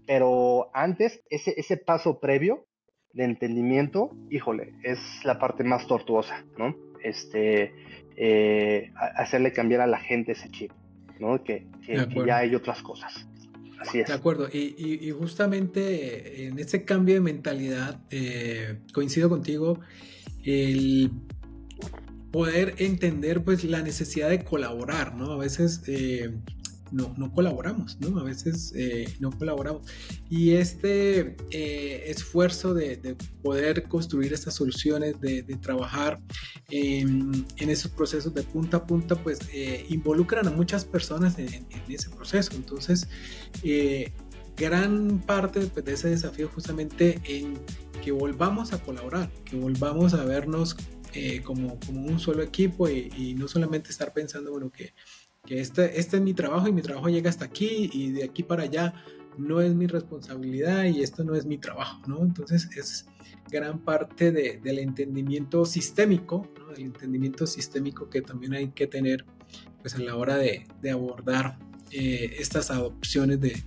Pero 0.06 0.70
antes, 0.74 1.24
ese 1.30 1.78
paso 1.78 2.20
previo 2.20 2.66
de 3.14 3.24
entendimiento, 3.24 4.12
híjole, 4.30 4.74
es 4.84 5.00
la 5.24 5.40
parte 5.40 5.64
más 5.64 5.88
tortuosa, 5.88 6.44
¿no? 6.58 6.76
Este, 7.04 7.74
eh, 8.16 8.92
hacerle 8.96 9.52
cambiar 9.54 9.82
a 9.82 9.88
la 9.88 10.00
gente 10.00 10.34
ese 10.34 10.50
chip. 10.50 10.72
Que, 11.46 11.66
ya 12.26 12.38
hay 12.40 12.54
otras 12.54 12.82
cosas. 12.82 13.26
Así 13.80 14.00
es. 14.00 14.08
De 14.08 14.14
acuerdo, 14.14 14.50
y, 14.52 15.10
justamente 15.18 16.48
en 16.48 16.60
ese 16.60 16.84
cambio 16.84 17.16
de 17.16 17.22
mentalidad, 17.22 18.02
eh, 18.12 18.80
coincido 18.94 19.30
contigo, 19.30 19.80
el 20.44 21.12
poder 22.32 22.76
entender 22.80 23.44
pues 23.44 23.64
la 23.64 23.82
necesidad 23.82 24.30
de 24.30 24.44
colaborar, 24.44 25.16
¿no? 25.16 25.32
A 25.32 25.38
veces 25.38 25.84
eh, 25.88 26.32
no, 26.94 27.32
colaboramos, 27.34 27.98
¿no? 28.00 28.20
A 28.20 28.24
veces 28.24 28.72
eh, 28.76 29.12
no 29.20 29.32
colaboramos. 29.32 29.88
Y 30.30 30.52
este 30.52 31.36
eh, 31.50 32.04
esfuerzo 32.08 32.74
de, 32.74 33.18
poder 33.42 33.84
construir 33.84 34.32
estas 34.32 34.54
soluciones, 34.54 35.20
de, 35.20 35.44
trabajar 35.62 36.20
en, 36.70 37.46
esos 37.58 37.92
procesos 37.92 38.34
de 38.34 38.44
punta 38.44 38.78
a 38.78 38.86
punta, 38.86 39.16
pues 39.16 39.40
eh, 39.54 39.86
involucran 39.90 40.48
a 40.48 40.52
muchas 40.52 40.86
personas 40.86 41.38
en, 41.40 41.66
ese 41.88 42.10
proceso. 42.10 42.52
Entonces, 42.56 43.08
gran 44.56 45.20
parte 45.22 45.62
pues, 45.62 45.84
de 45.84 45.94
ese 45.94 46.10
desafío 46.10 46.48
justamente 46.50 47.20
en 47.26 47.56
que 48.04 48.12
volvamos 48.12 48.74
a 48.74 48.82
colaborar, 48.82 49.32
que 49.46 49.56
volvamos 49.56 50.14
a 50.14 50.24
vernos 50.26 50.76
como, 51.44 51.80
como, 51.80 52.08
un 52.08 52.20
solo 52.20 52.42
equipo 52.42 52.90
y, 52.90 53.12
y, 53.16 53.36
no 53.36 53.48
solamente 53.48 53.92
estar 53.92 54.14
pensando, 54.14 54.52
bueno, 54.52 54.72
que 54.72 54.94
que 55.46 55.60
este, 55.60 56.00
este 56.00 56.18
es 56.18 56.24
mi 56.24 56.34
trabajo 56.34 56.68
y 56.68 56.72
mi 56.72 56.82
trabajo 56.82 57.10
llega 57.10 57.30
hasta 57.30 57.46
aquí 57.46 57.90
y 57.92 58.12
de 58.12 58.24
aquí 58.24 58.44
para 58.44 58.64
allá 58.64 58.94
no 59.38 59.62
es 59.62 59.74
mi 59.74 59.88
responsabilidad 59.88 60.86
y 60.86 61.02
esto 61.02 61.24
no 61.24 61.36
es 61.36 61.46
mi 61.46 61.58
trabajo, 61.58 62.02
¿no? 62.08 62.22
Entonces 62.22 62.70
es 62.78 63.08
gran 63.52 63.80
parte 63.80 64.32
del 64.32 64.80
entendimiento 64.80 65.66
sistémico, 65.66 66.48
¿no? 66.60 66.74
El 66.74 66.84
entendimiento 66.84 67.46
sistémico 67.46 68.10
que 68.10 68.22
también 68.22 68.54
hay 68.54 68.70
que 68.70 68.88
tener 68.88 69.26
pues 69.82 69.96
a 69.96 70.00
la 70.00 70.16
hora 70.16 70.38
de, 70.38 70.66
abordar 70.90 71.58
eh, 71.92 72.36
estas 72.40 72.72
adopciones 72.72 73.42
de, 73.42 73.62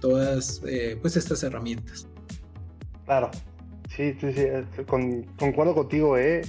todas 0.00 0.60
eh, 0.66 0.98
pues 1.00 1.16
estas 1.16 1.42
herramientas. 1.42 2.08
Claro, 3.06 3.30
sí, 3.88 4.14
sí, 4.20 4.32
sí, 4.32 4.84
con, 4.86 5.22
concuerdo 5.38 5.74
contigo, 5.74 6.18
¿eh? 6.18 6.42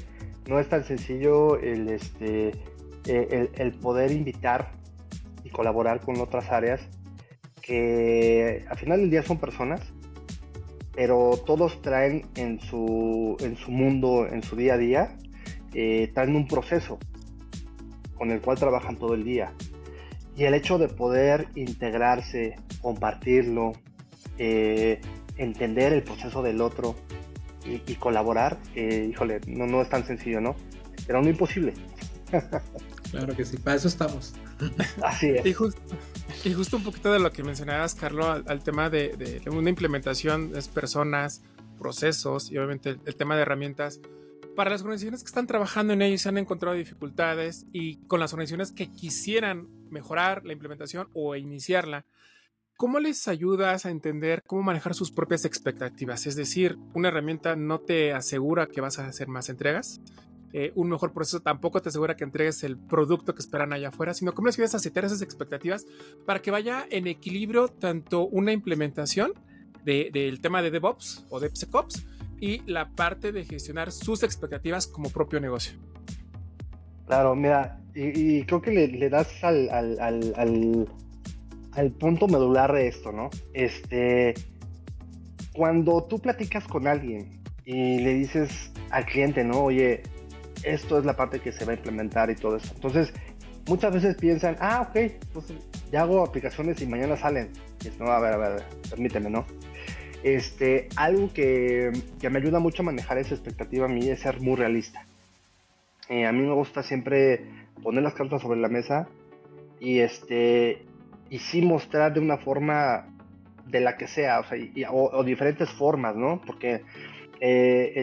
No 0.48 0.60
es 0.60 0.68
tan 0.68 0.84
sencillo 0.84 1.60
el, 1.60 1.89
este, 1.89 2.51
eh, 3.12 3.50
el, 3.56 3.72
poder 3.72 4.12
invitar 4.12 4.70
y 5.44 5.50
colaborar 5.50 6.00
con 6.00 6.22
otras 6.22 6.51
áreas 6.51 6.80
que 7.60 8.68
al 8.70 8.78
final 8.78 9.00
del 9.00 9.10
día 9.10 9.24
son 9.24 9.39
personas, 9.39 9.82
pero 10.94 11.32
todos 11.44 11.82
traen 11.82 12.28
en 12.36 12.60
su, 12.60 13.36
en 13.39 13.58
su 13.58 13.72
mundo, 13.72 14.28
en 14.28 14.44
su 14.44 14.56
día 14.56 14.75
a 14.75 14.78
día, 14.78 15.18
eh, 15.74 16.12
traen 16.13 16.36
un 16.36 16.48
proceso 16.48 17.00
con 18.13 18.30
el 18.30 18.42
cual 18.42 18.60
trabajan 18.60 18.96
todo 18.96 19.16
el 19.16 19.24
día. 19.24 19.54
Y 20.36 20.44
el 20.44 20.54
hecho 20.54 20.78
de 20.78 20.88
poder 20.88 21.48
integrarse, 21.56 22.58
compartirlo, 22.80 23.72
eh, 24.38 25.01
entender 25.36 25.94
el 25.94 26.04
proceso 26.04 26.44
del 26.44 26.62
otro 26.62 26.96
y, 27.66 27.96
colaborar, 27.96 28.60
híjole, 28.75 29.42
no, 29.48 29.66
no 29.66 29.82
es 29.82 29.89
tan 29.89 30.06
sencillo, 30.06 30.42
¿no? 30.42 30.56
Pero 31.08 31.24
no 31.24 31.30
imposible. 31.30 31.74
Claro 33.12 33.36
que 33.36 33.46
sí, 33.46 33.58
para 33.58 33.75
eso 33.78 33.88
estamos. 33.88 34.34
Así 35.04 35.30
es. 35.30 35.46
Y, 35.46 35.54
justo 36.54 36.78
un 36.78 36.84
poquito 36.84 37.12
de 37.12 37.20
lo 37.20 37.32
que 37.32 37.44
mencionabas, 37.44 37.96
Carlos, 37.96 38.44
al, 38.46 38.63
tema 38.63 38.89
de, 38.89 39.42
una 39.51 39.70
implementación 39.70 40.51
es 40.56 40.68
personas, 40.68 41.42
procesos 41.78 42.51
y 42.51 42.58
obviamente 42.58 42.98
el, 43.06 43.16
tema 43.16 43.36
de 43.36 43.42
herramientas. 43.42 44.00
Para 44.56 44.72
las 44.72 44.82
organizaciones 44.82 45.22
que 45.22 45.28
están 45.28 45.48
trabajando 45.48 45.94
en 45.94 46.01
ello 46.01 46.18
se 46.18 46.30
han 46.30 46.38
encontrado 46.38 46.75
dificultades 46.75 47.66
y 47.72 47.98
con 48.08 48.20
las 48.20 48.34
organizaciones 48.34 48.72
que 48.72 48.92
quisieran 48.92 49.68
mejorar 49.89 50.46
la 50.46 50.54
implementación 50.54 51.08
o 51.13 51.36
iniciarla, 51.36 52.06
¿cómo 52.75 53.00
les 53.00 53.28
ayudas 53.28 53.86
a 53.86 53.89
entender 53.89 54.44
cómo 54.46 54.63
manejar 54.63 54.94
sus 54.96 55.12
propias 55.12 55.46
expectativas? 55.46 56.28
Es 56.28 56.36
decir, 56.36 56.78
una 56.94 57.08
herramienta 57.08 57.56
no 57.56 57.80
te 57.80 58.13
asegura 58.13 58.68
que 58.68 58.82
vas 58.82 59.00
a 59.00 59.08
hacer 59.08 59.30
más 59.30 59.50
entregas, 59.50 60.01
eh, 60.53 60.72
un 60.75 60.89
mejor 60.89 61.13
proceso 61.13 61.41
tampoco 61.41 61.82
te 61.82 61.89
asegura 61.89 62.15
que 62.15 62.24
entregues 62.24 62.63
el 62.63 62.77
producto 62.77 63.36
que 63.36 63.41
esperan 63.41 63.72
allá 63.72 63.89
afuera, 63.89 64.13
sino 64.13 64.34
cómo 64.34 64.48
les 64.48 64.56
ayudas 64.56 64.75
a 64.75 64.79
setear 64.79 65.06
esas 65.06 65.22
expectativas 65.22 65.86
para 66.25 66.41
que 66.41 66.50
vaya 66.50 66.86
en 66.89 67.08
equilibrio 67.08 67.68
tanto 67.68 68.25
una 68.25 68.51
implementación 68.51 69.34
del 69.84 70.41
tema 70.41 70.62
de 70.62 70.72
DevOps 70.72 71.25
o 71.29 71.39
DevSecOps 71.39 72.06
y 72.39 72.62
la 72.72 72.89
parte 72.89 73.32
de 73.32 73.44
gestionar 73.46 73.91
sus 73.91 74.24
expectativas 74.24 74.88
como 74.88 75.10
propio 75.10 75.39
negocio. 75.39 75.77
Claro, 77.06 77.36
mira, 77.36 77.79
y, 77.96 78.44
creo 78.44 78.62
que 78.62 78.72
le, 78.72 79.10
das 79.10 79.44
al, 79.44 79.70
al, 79.70 80.88
al, 81.74 81.91
punto 81.94 82.27
medular 82.27 82.72
de 82.72 82.88
esto, 82.88 83.12
¿no? 83.12 83.29
Este, 83.53 84.36
cuando 85.53 86.03
tú 86.03 86.20
platicas 86.20 86.68
con 86.68 86.88
alguien 86.88 87.41
y 87.65 88.00
le 88.00 88.13
dices 88.13 88.72
al 88.91 89.06
cliente, 89.06 89.44
¿no? 89.44 89.63
Oye, 89.63 90.03
esto 90.63 91.00
es 91.00 91.06
la 91.06 91.16
parte 91.16 91.39
que 91.39 91.51
se 91.51 91.66
va 91.66 91.74
a 91.74 91.75
implementar 91.75 92.30
y 92.30 92.36
todo 92.36 92.58
eso. 92.58 92.74
Entonces, 92.75 93.13
muchas 93.68 93.94
veces 93.94 94.16
piensan, 94.16 94.56
ah, 94.60 94.88
ok, 94.89 95.12
pues 95.34 95.54
ya 95.92 96.01
hago 96.01 96.24
aplicaciones 96.24 96.82
y 96.82 96.88
mañana 96.88 97.18
salen. 97.18 97.51
Y 97.84 98.01
no, 98.01 98.12
a 98.12 98.20
ver, 98.20 98.34
a 98.34 98.38
ver, 98.38 98.63
permíteme, 98.89 99.30
¿no? 99.30 99.46
Este, 100.24 100.89
algo 100.96 101.32
que, 101.34 101.92
que, 102.20 102.30
me 102.30 102.39
ayuda 102.39 102.60
mucho 102.60 102.82
a 102.82 102.86
manejar 102.86 103.18
esa 103.18 103.36
expectativa 103.36 103.86
a 103.86 103.89
mí 103.89 104.10
es 104.10 104.20
ser 104.20 104.42
muy 104.42 104.56
realista. 104.56 105.06
Eh, 106.10 106.25
a 106.25 106.32
mí 106.32 106.42
me 106.42 106.54
gusta 106.54 106.84
siempre 106.84 107.46
poner 107.82 108.04
las 108.04 108.16
cartas 108.16 108.42
sobre 108.42 108.60
la 108.60 108.68
mesa 108.68 109.08
y 109.80 110.00
este 110.00 110.86
y 111.30 111.39
sí 111.39 111.62
mostrar 111.62 112.13
de 112.13 112.20
una 112.20 112.38
forma 112.38 113.06
de 113.68 113.80
la 113.80 113.98
que 113.98 114.08
sea, 114.08 114.39
o, 114.39 114.44
sea, 114.44 114.58
o, 114.92 115.24
diferentes 115.24 115.70
formas, 115.70 116.16
¿no? 116.16 116.42
Porque 116.46 116.82
eh, 117.41 117.93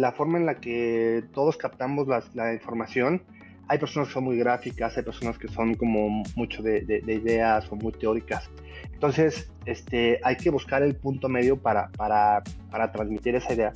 la 0.00 0.12
forma 0.12 0.38
en 0.38 0.46
la 0.46 0.56
que 0.56 1.24
todos 1.32 1.56
captamos 1.56 2.06
la, 2.34 2.52
información, 2.52 3.22
hay 3.68 3.78
personas 3.78 4.08
que 4.08 4.14
son 4.14 4.24
muy 4.24 4.36
gráficas, 4.36 4.96
hay 4.96 5.02
personas 5.02 5.38
que 5.38 5.48
son 5.48 5.74
como 5.74 6.22
mucho 6.36 6.62
de, 6.62 7.02
ideas 7.06 7.70
o 7.70 7.76
muy 7.76 7.92
teóricas. 7.92 8.50
Entonces, 8.92 9.50
este, 9.64 10.20
hay 10.22 10.36
que 10.36 10.50
buscar 10.50 10.82
el 10.82 10.94
punto 10.96 11.28
medio 11.28 11.56
para, 11.56 11.90
para, 11.92 12.42
para 12.70 12.92
transmitir 12.92 13.34
esa 13.34 13.54
idea. 13.54 13.72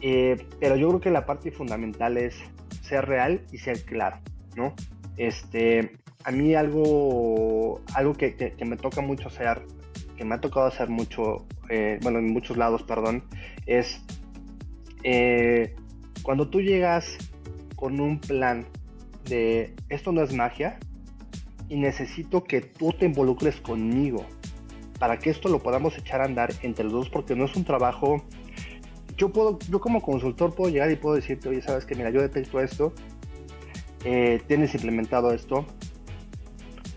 Eh, 0.00 0.36
pero 0.58 0.76
yo 0.76 0.88
creo 0.88 1.00
que 1.00 1.10
la 1.10 1.26
parte 1.26 1.52
fundamental 1.52 2.16
es 2.16 2.36
ser 2.80 3.06
real 3.06 3.42
y 3.52 3.58
ser 3.58 3.84
claro, 3.84 4.18
¿no? 4.56 4.74
Este, 5.16 5.92
a 6.24 6.32
mí 6.32 6.54
algo, 6.54 7.80
algo 7.94 8.14
que, 8.14 8.34
que, 8.34 8.64
me 8.64 8.76
toca 8.76 9.00
mucho 9.00 9.28
hacer, 9.28 9.62
me 10.24 10.34
ha 10.34 10.40
tocado 10.40 10.66
hacer 10.66 10.88
mucho, 10.88 11.46
eh, 11.68 11.98
bueno, 12.02 12.18
en 12.18 12.32
muchos 12.32 12.56
lados, 12.56 12.82
perdón, 12.82 13.24
es 13.66 14.02
eh, 15.04 15.74
cuando 16.22 16.48
tú 16.48 16.60
llegas 16.60 17.16
con 17.76 18.00
un 18.00 18.20
plan 18.20 18.66
de 19.24 19.74
esto 19.88 20.12
no 20.12 20.22
es 20.22 20.32
magia 20.32 20.78
y 21.68 21.76
necesito 21.76 22.44
que 22.44 22.60
tú 22.60 22.92
te 22.92 23.06
involucres 23.06 23.60
conmigo 23.60 24.26
para 24.98 25.18
que 25.18 25.30
esto 25.30 25.48
lo 25.48 25.60
podamos 25.60 25.96
echar 25.98 26.20
a 26.20 26.24
andar 26.24 26.50
entre 26.62 26.84
los 26.84 26.92
dos 26.92 27.10
porque 27.10 27.34
no 27.34 27.44
es 27.44 27.56
un 27.56 27.64
trabajo 27.64 28.24
yo 29.16 29.32
puedo 29.32 29.58
yo 29.70 29.80
como 29.80 30.02
consultor 30.02 30.54
puedo 30.54 30.70
llegar 30.72 30.90
y 30.90 30.96
puedo 30.96 31.16
decirte 31.16 31.48
oye 31.48 31.62
sabes 31.62 31.84
que 31.84 31.94
mira 31.94 32.10
yo 32.10 32.20
detecto 32.20 32.60
esto 32.60 32.92
eh, 34.04 34.40
tienes 34.46 34.74
implementado 34.74 35.32
esto 35.32 35.66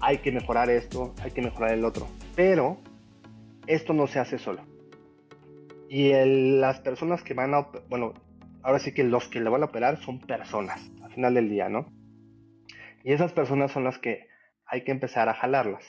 hay 0.05 0.19
que 0.19 0.31
mejorar 0.31 0.69
esto, 0.69 1.15
hay 1.23 1.31
que 1.31 1.41
mejorar 1.41 1.73
el 1.73 1.83
otro. 1.83 2.07
Pero 2.35 2.77
esto 3.67 3.93
no 3.93 4.07
se 4.07 4.19
hace 4.19 4.37
solo. 4.37 4.61
Y 5.89 6.11
las 6.59 6.79
personas 6.79 7.23
que 7.23 7.33
van 7.33 7.53
a, 7.53 7.67
bueno, 7.89 8.13
ahora 8.63 8.79
sí 8.79 8.93
que 8.93 9.03
los 9.03 9.27
que 9.27 9.39
le 9.39 9.49
van 9.49 9.61
a 9.61 9.67
operar 9.67 9.97
son 9.97 10.19
personas, 10.19 10.81
al 11.03 11.11
final 11.11 11.33
del 11.33 11.49
día, 11.49 11.69
¿no? 11.69 11.85
Y 13.03 13.13
esas 13.13 13.31
personas 13.33 13.71
son 13.71 13.83
las 13.83 13.99
que 13.99 14.27
hay 14.65 14.83
que 14.83 14.91
empezar 14.91 15.29
a 15.29 15.35
jalarlas 15.35 15.85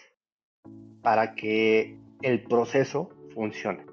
para 1.02 1.35
que 1.35 1.99
el 2.23 2.42
proceso 2.42 3.11
funcione. 3.35 3.85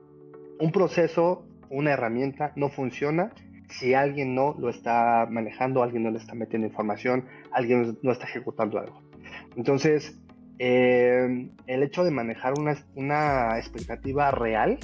Un 0.59 0.71
proceso, 0.71 1.47
una 1.69 1.91
herramienta 1.91 2.51
no 2.55 2.69
funciona 2.69 3.31
si 3.69 3.93
alguien 3.93 4.35
no 4.35 4.55
lo 4.59 4.69
está 4.69 5.25
manejando, 5.29 5.81
alguien 5.81 6.03
no 6.03 6.11
le 6.11 6.17
está 6.17 6.35
metiendo 6.35 6.67
información, 6.67 7.25
alguien 7.51 7.97
no 8.01 8.11
está 8.11 8.25
ejecutando 8.25 8.77
algo. 8.77 9.01
Entonces, 9.55 10.19
eh, 10.59 11.49
el 11.67 11.83
hecho 11.83 12.03
de 12.03 12.11
manejar 12.11 12.53
una, 12.95 13.57
expectativa 13.57 14.31
real, 14.31 14.77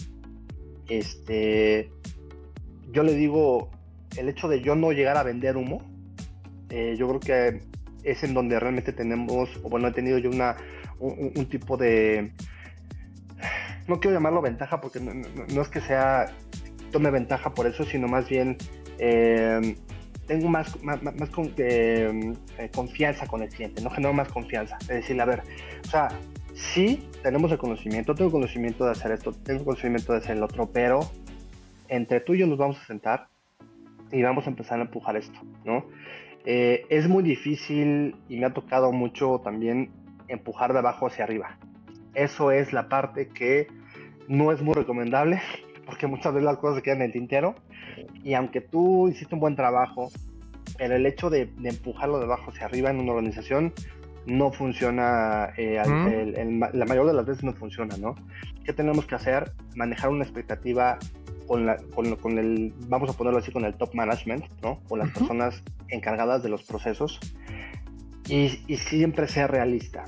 este, 0.88 1.92
yo 2.92 3.04
le 3.04 3.14
digo, 3.14 3.70
el 4.18 4.30
hecho 4.30 4.48
de 4.48 4.62
yo 4.62 4.76
no 4.76 4.92
llegar 4.92 5.18
a 5.18 5.24
vender 5.24 5.58
humo, 5.58 5.82
eh, 6.70 6.96
yo 6.98 7.08
creo 7.08 7.20
que 7.20 7.62
es 8.04 8.24
en 8.24 8.34
donde 8.34 8.60
realmente 8.60 8.94
tenemos, 8.94 9.50
o 9.64 9.70
bueno, 9.70 9.88
he 9.88 9.92
tenido 9.92 10.18
yo 10.18 10.30
una, 10.30 10.56
un, 11.00 11.46
tipo 11.48 11.78
de, 11.78 12.32
no 13.88 14.00
quiero 14.00 14.16
llamarlo 14.16 14.42
ventaja 14.42 14.82
porque 14.82 15.00
no, 15.00 15.62
es 15.62 15.70
que 15.70 15.82
sea, 15.82 16.26
tome 16.92 17.12
ventaja 17.12 17.54
por 17.54 17.68
eso, 17.68 17.84
sino 17.84 18.08
más 18.08 18.28
bien 18.28 18.58
eh, 18.98 19.76
tengo 20.30 20.48
más, 20.48 20.82
más, 20.84 21.02
eh, 21.58 22.34
eh, 22.60 22.70
confianza 22.72 23.26
con 23.26 23.42
el 23.42 23.50
cliente, 23.50 23.82
no 23.82 23.90
genero 23.90 24.14
más 24.14 24.32
confianza. 24.32 24.78
Es 24.82 24.88
decir, 24.88 25.20
a 25.20 25.26
ver, 25.26 25.42
o 25.84 25.88
sea, 25.88 26.10
sí 26.54 27.10
tenemos 27.24 27.52
el 27.52 27.58
conocimiento, 27.58 28.14
tengo 28.14 28.30
conocimiento 28.30 28.86
de 28.86 28.92
hacer 28.92 29.12
esto, 29.12 29.32
tengo 29.32 29.66
conocimiento 29.66 30.14
de 30.14 30.20
hacer 30.20 30.38
el 30.38 30.44
otro, 30.44 30.70
pero 30.72 31.00
entre 31.88 32.20
tú 32.20 32.36
y 32.36 32.38
yo 32.38 32.48
nos 32.48 32.60
vamos 32.60 32.78
a 32.80 32.86
sentar 32.86 33.28
y 34.12 34.22
vamos 34.22 34.46
a 34.46 34.52
empezar 34.52 34.78
a 34.78 34.84
empujar 34.84 35.18
esto, 35.18 35.40
¿no? 35.66 35.86
Eh, 36.46 36.86
es 36.90 37.10
muy 37.10 37.24
difícil 37.24 38.16
y 38.30 38.38
me 38.38 38.46
ha 38.46 38.54
tocado 38.54 38.92
mucho 38.92 39.42
también 39.44 39.90
empujar 40.28 40.74
de 40.74 40.80
abajo 40.80 41.08
hacia 41.08 41.24
arriba. 41.24 41.58
Eso 42.14 42.52
es 42.52 42.72
la 42.72 42.88
parte 42.88 43.30
que 43.30 43.68
no 44.28 44.52
es 44.52 44.62
muy 44.62 44.76
recomendable 44.76 45.42
porque 45.90 46.06
muchas 46.06 46.34
veces 46.34 46.46
las 46.46 46.58
cosas 46.58 46.78
se 46.78 46.84
quedan 46.84 47.00
en 47.00 47.06
el 47.08 47.12
tintero 47.12 47.56
y 48.24 48.36
aunque 48.36 48.62
tú 48.62 49.08
hiciste 49.08 49.34
un 49.34 49.42
buen 49.42 49.56
trabajo, 49.56 50.12
pero 50.78 50.96
el 50.96 51.06
hecho 51.08 51.32
de, 51.32 51.52
empujarlo 51.64 52.20
de 52.20 52.26
abajo 52.26 52.52
hacia 52.52 52.66
arriba 52.66 52.92
en 52.92 53.00
una 53.00 53.14
organización 53.14 53.74
no 54.28 54.52
funciona, 54.52 55.50
eh, 55.58 55.82
la 56.74 56.86
mayor 56.86 57.08
de 57.08 57.14
las 57.14 57.26
veces 57.26 57.44
no 57.44 57.54
funciona, 57.54 57.98
¿no? 57.98 58.14
¿Qué 58.64 58.72
tenemos 58.72 59.08
que 59.08 59.16
hacer? 59.16 59.52
Manejar 59.76 60.12
una 60.12 60.24
expectativa 60.24 61.00
con, 61.48 61.66
la, 61.66 61.78
con, 61.96 62.38
el, 62.38 62.72
vamos 62.88 63.10
a 63.10 63.14
ponerlo 63.14 63.40
así, 63.40 63.52
con 63.52 63.66
el 63.66 63.74
top 63.74 63.96
management, 63.96 64.46
¿no? 64.62 64.80
Con 64.88 65.00
las 65.00 65.10
personas 65.10 65.64
encargadas 65.88 66.44
de 66.44 66.50
los 66.50 66.62
procesos 66.62 67.20
y, 68.28 68.62
y 68.68 68.78
siempre 68.78 69.28
ser 69.28 69.50
realista 69.50 70.06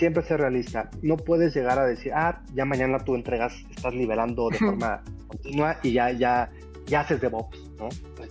siempre 0.00 0.22
ser 0.24 0.40
realista. 0.40 0.90
No 1.02 1.16
puedes 1.16 1.54
llegar 1.54 1.78
a 1.78 1.84
decir, 1.84 2.12
ah, 2.14 2.42
ya 2.54 2.64
mañana 2.64 2.98
tú 2.98 3.14
entregas, 3.14 3.54
estás 3.70 3.94
liberando 3.94 4.48
de 4.48 4.58
forma 4.66 5.02
continua 5.28 5.76
y 5.82 5.92
ya, 5.92 6.10
ya, 6.10 6.50
ya 6.86 7.00
haces 7.00 7.20
DevOps, 7.20 7.70
¿no? 7.78 7.88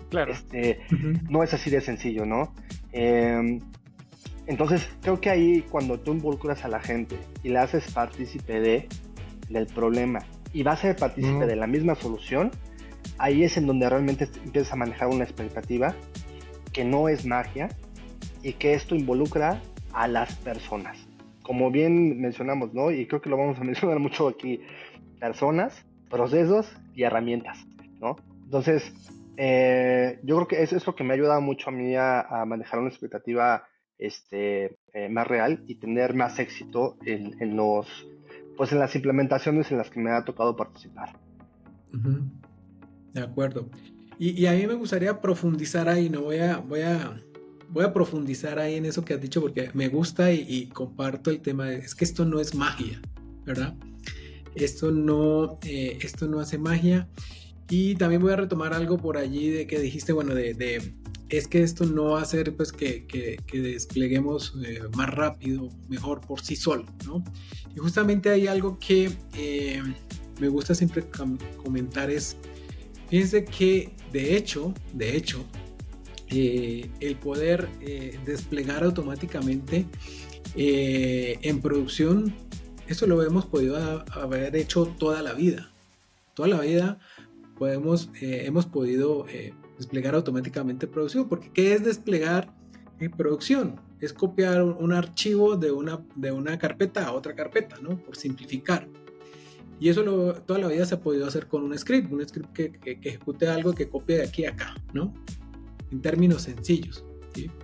Claro. 0.09 0.33
Este, 0.33 0.79
No 1.29 1.43
es 1.43 1.53
así 1.53 1.69
de 1.69 1.79
sencillo, 1.79 2.25
¿no? 2.25 2.53
Em, 2.91 3.59
entonces, 4.47 4.89
creo 5.01 5.21
que 5.21 5.29
ahí 5.29 5.63
cuando 5.69 5.99
tú 5.99 6.11
involucras 6.11 6.65
a 6.65 6.67
la 6.67 6.79
gente 6.79 7.17
y 7.43 7.49
le 7.49 7.59
haces 7.59 7.91
partícipe 7.91 8.59
de, 8.59 8.87
del 9.49 9.67
problema 9.67 10.19
y 10.51 10.63
va 10.63 10.71
a 10.71 10.77
ser 10.77 10.95
partícipe 10.95 11.45
de 11.45 11.55
la 11.55 11.67
misma 11.67 11.93
solución, 11.93 12.49
ahí 13.19 13.43
es 13.43 13.57
en 13.57 13.67
donde 13.67 13.87
realmente 13.87 14.27
empiezas 14.43 14.73
a 14.73 14.75
manejar 14.75 15.09
una 15.09 15.23
expectativa 15.23 15.93
que 16.73 16.83
no 16.83 17.09
es 17.09 17.27
magia 17.27 17.69
y 18.41 18.53
que 18.53 18.73
esto 18.73 18.95
involucra 18.95 19.61
a 19.93 20.07
las 20.07 20.33
personas 20.37 21.08
como 21.49 21.71
bien 21.71 22.21
mencionamos, 22.21 22.75
¿no? 22.75 22.91
Y 22.91 23.07
creo 23.07 23.21
que 23.21 23.29
lo 23.31 23.35
vamos 23.35 23.57
a 23.57 23.63
mencionar 23.63 23.97
mucho 23.97 24.27
aquí, 24.27 24.61
personas, 25.19 25.83
procesos 26.07 26.71
y 26.93 27.01
herramientas, 27.01 27.65
¿no? 27.99 28.17
Entonces, 28.43 28.93
eh, 29.35 30.19
yo 30.21 30.35
creo 30.35 30.47
que 30.47 30.61
eso 30.61 30.77
es 30.77 30.85
lo 30.85 30.93
que 30.93 31.03
me 31.03 31.13
ha 31.13 31.15
ayudado 31.15 31.41
mucho 31.41 31.69
a 31.69 31.73
mí 31.73 31.95
a, 31.95 32.45
manejar 32.45 32.79
una 32.79 32.89
expectativa 32.89 33.63
este, 33.97 34.77
eh, 34.93 35.09
más 35.09 35.25
real 35.25 35.63
y 35.65 35.79
tener 35.79 36.13
más 36.13 36.37
éxito 36.37 36.97
en, 37.03 37.55
los, 37.55 37.87
pues 38.55 38.71
en 38.71 38.77
las 38.77 38.95
implementaciones 38.95 39.71
en 39.71 39.79
las 39.79 39.89
que 39.89 39.99
me 39.99 40.11
ha 40.11 40.23
tocado 40.23 40.55
participar. 40.55 41.17
De 43.11 43.21
acuerdo. 43.21 43.71
Y, 44.19 44.39
y, 44.39 44.45
a 44.45 44.51
mí 44.51 44.67
me 44.67 44.75
gustaría 44.75 45.19
profundizar 45.19 45.89
ahí, 45.89 46.11
no 46.11 46.21
voy 46.21 46.37
a, 46.37 46.57
voy 46.57 46.81
a 46.81 47.19
voy 47.71 47.85
a 47.85 47.93
profundizar 47.93 48.59
ahí 48.59 48.75
en 48.75 48.85
eso 48.85 49.03
que 49.03 49.13
has 49.13 49.21
dicho 49.21 49.41
porque 49.41 49.69
me 49.73 49.89
gusta 49.89 50.31
y, 50.31 50.67
comparto 50.67 51.29
el 51.29 51.41
tema. 51.41 51.65
De, 51.65 51.77
es 51.77 51.95
que 51.95 52.05
esto 52.05 52.25
no 52.25 52.39
es 52.39 52.55
magia, 52.55 53.01
¿verdad? 53.45 53.75
Esto 54.55 54.91
no, 54.91 55.59
eh, 55.63 55.97
esto 56.01 56.27
no 56.27 56.39
hace 56.39 56.57
magia. 56.57 57.07
Y 57.69 57.95
también 57.95 58.21
voy 58.21 58.31
a 58.31 58.35
retomar 58.35 58.73
algo 58.73 58.97
por 58.97 59.17
allí 59.17 59.49
de 59.49 59.67
que 59.67 59.79
dijiste, 59.79 60.11
bueno, 60.11 60.33
de, 60.33 60.93
es 61.29 61.47
que 61.47 61.61
esto 61.61 61.85
no 61.85 62.05
va 62.05 62.19
a 62.19 62.23
hacer 62.23 62.55
pues 62.55 62.71
que, 62.71 63.05
que, 63.05 63.61
despleguemos 63.61 64.55
eh, 64.65 64.81
más 64.97 65.09
rápido, 65.09 65.69
mejor 65.87 66.21
por 66.21 66.41
sí 66.41 66.55
solo, 66.55 66.85
¿no? 67.05 67.23
Y 67.75 67.79
justamente 67.79 68.29
hay 68.31 68.47
algo 68.47 68.79
que 68.79 69.11
eh, 69.37 69.83
me 70.39 70.47
gusta 70.47 70.73
siempre 70.73 71.05
comentar 71.57 72.09
es, 72.09 72.37
fíjense 73.07 73.45
que 73.45 73.93
de 74.11 74.35
hecho, 74.35 74.73
de 74.93 75.15
hecho, 75.15 75.45
eh, 76.31 76.91
el 76.99 77.15
poder 77.15 77.67
eh, 77.81 78.19
desplegar 78.23 78.83
automáticamente 78.83 79.87
eh, 80.55 81.39
en 81.41 81.59
producción, 81.59 82.35
eso 82.87 83.07
lo 83.07 83.23
hemos 83.23 83.47
podido 83.47 84.03
haber 84.11 84.55
hecho 84.55 84.85
toda 84.99 85.23
la 85.23 85.33
vida. 85.33 85.71
Toda 86.35 86.49
la 86.49 86.61
vida 86.61 86.99
podemos, 87.57 88.09
hemos 88.21 88.65
podido 88.65 89.25
desplegar 89.77 90.15
automáticamente 90.15 90.85
en 90.85 90.91
producción, 90.91 91.27
porque 91.27 91.51
¿qué 91.51 91.73
es 91.73 91.83
desplegar 91.83 92.53
en 92.99 93.11
producción? 93.11 93.81
Es 93.99 94.13
copiar 94.13 94.63
un 94.63 94.93
archivo 94.93 95.57
de 95.57 95.71
una, 95.71 95.99
de 96.15 96.31
una 96.31 96.57
carpeta 96.57 97.05
a 97.07 97.11
otra 97.11 97.35
carpeta, 97.35 97.77
¿no? 97.81 97.97
Por 97.97 98.15
simplificar. 98.15 98.87
Y 99.79 99.89
eso 99.89 100.03
toda 100.45 100.59
la 100.59 100.67
vida 100.67 100.85
se 100.85 100.95
ha 100.95 101.01
podido 101.01 101.27
hacer 101.27 101.47
con 101.47 101.63
un 101.63 101.77
script, 101.77 102.11
un 102.11 102.25
script 102.25 102.53
que, 102.53 102.71
que, 102.71 102.99
que 102.99 103.09
ejecute 103.09 103.47
algo 103.47 103.73
que 103.73 103.89
copie 103.89 104.17
de 104.17 104.23
aquí 104.23 104.45
a 104.45 104.51
acá, 104.51 104.75
¿no? 104.93 105.13
En 105.91 106.01
términos 106.01 106.43
sencillos. 106.43 107.03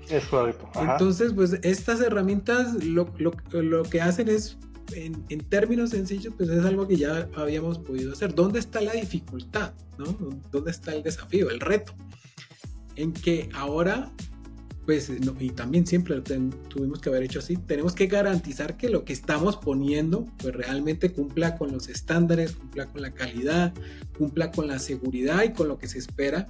Es 0.09 0.25
correcto. 0.25 0.69
Entonces, 0.79 1.33
pues 1.33 1.57
estas 1.63 1.99
herramientas 2.01 2.83
lo, 2.83 3.11
que 3.89 4.01
hacen 4.01 4.29
es, 4.29 4.57
en, 4.93 5.39
términos 5.49 5.89
sencillos, 5.89 6.33
pues 6.37 6.49
es 6.49 6.63
algo 6.63 6.87
que 6.87 6.95
ya 6.95 7.27
habíamos 7.35 7.79
podido 7.79 8.13
hacer. 8.13 8.35
¿Dónde 8.35 8.59
está 8.59 8.81
la 8.81 8.93
dificultad? 8.93 9.73
¿no? 9.97 10.05
¿Dónde 10.51 10.71
está 10.71 10.93
el 10.93 11.03
desafío, 11.03 11.49
el 11.49 11.59
reto? 11.59 11.93
En 12.95 13.11
que 13.11 13.49
ahora 13.53 14.11
pues, 14.85 15.11
y 15.39 15.49
también 15.49 15.87
siempre 15.87 16.15
lo 16.15 16.21
tuvimos 16.21 16.99
que 16.99 17.09
haber 17.09 17.23
hecho 17.23 17.39
así, 17.39 17.57
tenemos 17.57 17.95
que 17.95 18.05
garantizar 18.05 18.77
que 18.77 18.89
lo 18.89 19.03
que 19.03 19.13
estamos 19.13 19.57
poniendo, 19.57 20.25
pues 20.37 20.53
realmente 20.53 21.11
cumpla 21.11 21.57
con 21.57 21.71
los 21.71 21.89
estándares, 21.89 22.51
cumpla 22.51 22.85
con 22.85 23.01
la 23.01 23.11
calidad, 23.11 23.73
cumpla 24.15 24.51
con 24.51 24.67
la 24.67 24.77
seguridad 24.77 25.43
y 25.43 25.53
con 25.53 25.69
lo 25.69 25.79
que 25.79 25.87
se 25.87 25.97
espera, 25.97 26.45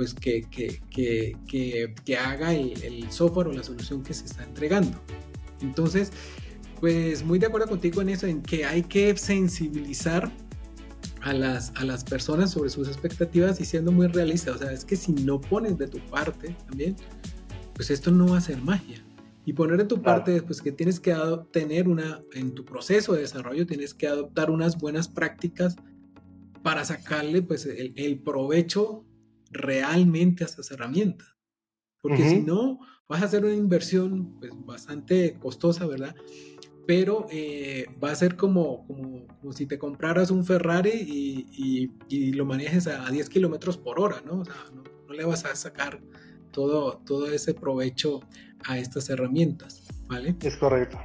pues 0.00 0.14
que, 0.14 0.40
que, 0.50 0.80
que, 0.88 1.94
que 2.06 2.16
haga 2.16 2.54
el, 2.54 2.82
el, 2.82 3.12
software 3.12 3.48
o 3.48 3.52
la 3.52 3.62
solución 3.62 4.02
que 4.02 4.14
se 4.14 4.24
está 4.24 4.44
entregando. 4.44 4.98
Entonces, 5.60 6.10
pues 6.80 7.22
muy 7.22 7.38
de 7.38 7.48
acuerdo 7.48 7.68
contigo 7.68 8.00
en 8.00 8.08
eso, 8.08 8.26
en 8.26 8.40
que 8.40 8.64
hay 8.64 8.82
que 8.82 9.14
sensibilizar 9.18 10.32
a 11.20 11.34
las, 11.34 11.74
a 11.76 11.84
las 11.84 12.02
personas 12.02 12.52
sobre 12.52 12.70
sus 12.70 12.88
expectativas 12.88 13.60
y 13.60 13.66
siendo 13.66 13.92
muy 13.92 14.06
realista. 14.06 14.52
O 14.52 14.56
sea, 14.56 14.72
es 14.72 14.86
que 14.86 14.96
si 14.96 15.12
no 15.12 15.38
pones 15.38 15.76
de 15.76 15.86
tu 15.86 15.98
parte 15.98 16.56
también, 16.66 16.96
pues 17.74 17.90
esto 17.90 18.10
no 18.10 18.28
va 18.28 18.38
a 18.38 18.40
ser 18.40 18.56
magia. 18.62 19.04
Y 19.44 19.52
poner 19.52 19.76
de 19.76 19.84
tu 19.84 20.00
parte 20.00 20.34
es 20.34 20.42
pues, 20.44 20.62
que 20.62 20.72
tienes 20.72 20.98
que 20.98 21.14
tener 21.52 21.88
una, 21.88 22.22
en 22.32 22.54
tu 22.54 22.64
proceso 22.64 23.12
de 23.12 23.20
desarrollo, 23.20 23.66
tienes 23.66 23.92
que 23.92 24.08
adoptar 24.08 24.50
unas 24.50 24.78
buenas 24.78 25.08
prácticas 25.08 25.76
para 26.62 26.86
sacarle 26.86 27.42
pues 27.42 27.66
el, 27.66 27.92
el 27.96 28.18
provecho 28.18 29.04
realmente 29.50 30.44
a 30.44 30.46
estas 30.46 30.70
herramientas. 30.70 31.28
Porque 32.02 32.28
si 32.28 32.40
no, 32.40 32.80
vas 33.08 33.22
a 33.22 33.26
hacer 33.26 33.44
una 33.44 33.54
inversión 33.54 34.38
pues, 34.38 34.52
bastante 34.64 35.34
costosa, 35.38 35.86
¿verdad? 35.86 36.14
Pero 36.86 37.26
eh, 37.30 37.86
va 38.02 38.10
a 38.10 38.14
ser 38.14 38.36
como, 38.36 38.86
como, 38.86 39.26
como, 39.26 39.52
si 39.52 39.66
te 39.66 39.78
compraras 39.78 40.30
un 40.30 40.44
Ferrari 40.44 40.92
y, 40.94 41.92
y, 42.08 42.32
lo 42.32 42.46
manejes 42.46 42.86
a 42.86 43.10
10 43.10 43.28
kilómetros 43.28 43.76
por 43.76 44.00
hora, 44.00 44.22
¿no? 44.24 44.40
O 44.40 44.44
sea, 44.44 44.54
no, 44.74 44.82
no 45.06 45.14
le 45.14 45.24
vas 45.24 45.44
a 45.44 45.54
sacar 45.54 46.00
todo, 46.50 46.98
todo 47.04 47.30
ese 47.30 47.54
provecho 47.54 48.20
a 48.66 48.78
estas 48.78 49.10
herramientas, 49.10 49.86
¿vale? 50.06 50.34
Es 50.42 50.56
correcto, 50.56 50.98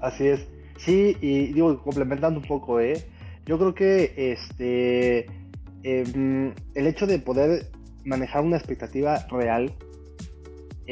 así 0.00 0.26
es. 0.26 0.46
Sí, 0.78 1.16
y 1.20 1.52
digo, 1.52 1.82
complementando 1.82 2.40
un 2.40 2.46
poco, 2.46 2.80
¿eh? 2.80 3.06
Yo 3.46 3.58
creo 3.58 3.74
que 3.74 4.14
este, 4.16 5.26
em, 5.82 6.54
el 6.74 6.86
hecho 6.86 7.06
de 7.06 7.18
poder 7.18 7.70
manejar 8.10 8.42
una 8.42 8.56
expectativa 8.56 9.26
real, 9.30 9.72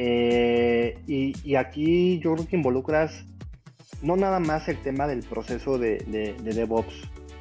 eh, 0.00 0.96
y, 1.08 1.56
aquí 1.56 2.20
yo 2.20 2.34
creo 2.34 2.46
que 2.46 2.54
involucras 2.54 3.24
no 4.00 4.16
nada 4.16 4.38
más 4.38 4.68
el 4.68 4.78
tema 4.78 5.08
del 5.08 5.24
proceso 5.24 5.76
de, 5.76 5.98
DevOps 6.40 6.94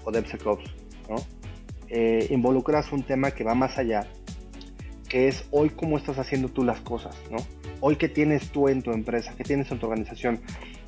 o 0.03 0.11
DevSecOps, 0.11 0.65
¿no? 1.07 1.17
Eh, 1.89 2.25
involucras 2.31 2.91
un 2.91 3.03
tema 3.03 3.29
que 3.29 3.43
va 3.43 3.53
más 3.53 3.77
allá, 3.77 4.07
que 5.07 5.27
es 5.27 5.45
hoy 5.51 5.69
cómo 5.69 5.97
estás 5.97 6.17
haciendo 6.17 6.49
tú 6.49 6.63
las 6.63 6.81
cosas, 6.81 7.15
¿no? 7.29 7.37
Hoy 7.79 7.97
qué 7.97 8.09
tienes 8.09 8.49
tú 8.49 8.69
en 8.69 8.81
tu 8.81 8.91
empresa, 8.91 9.35
qué 9.37 9.43
tienes 9.43 9.69
en 9.71 9.77
tu 9.77 9.85
organización. 9.85 10.39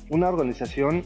Una 0.08 0.28
organización, 0.28 1.04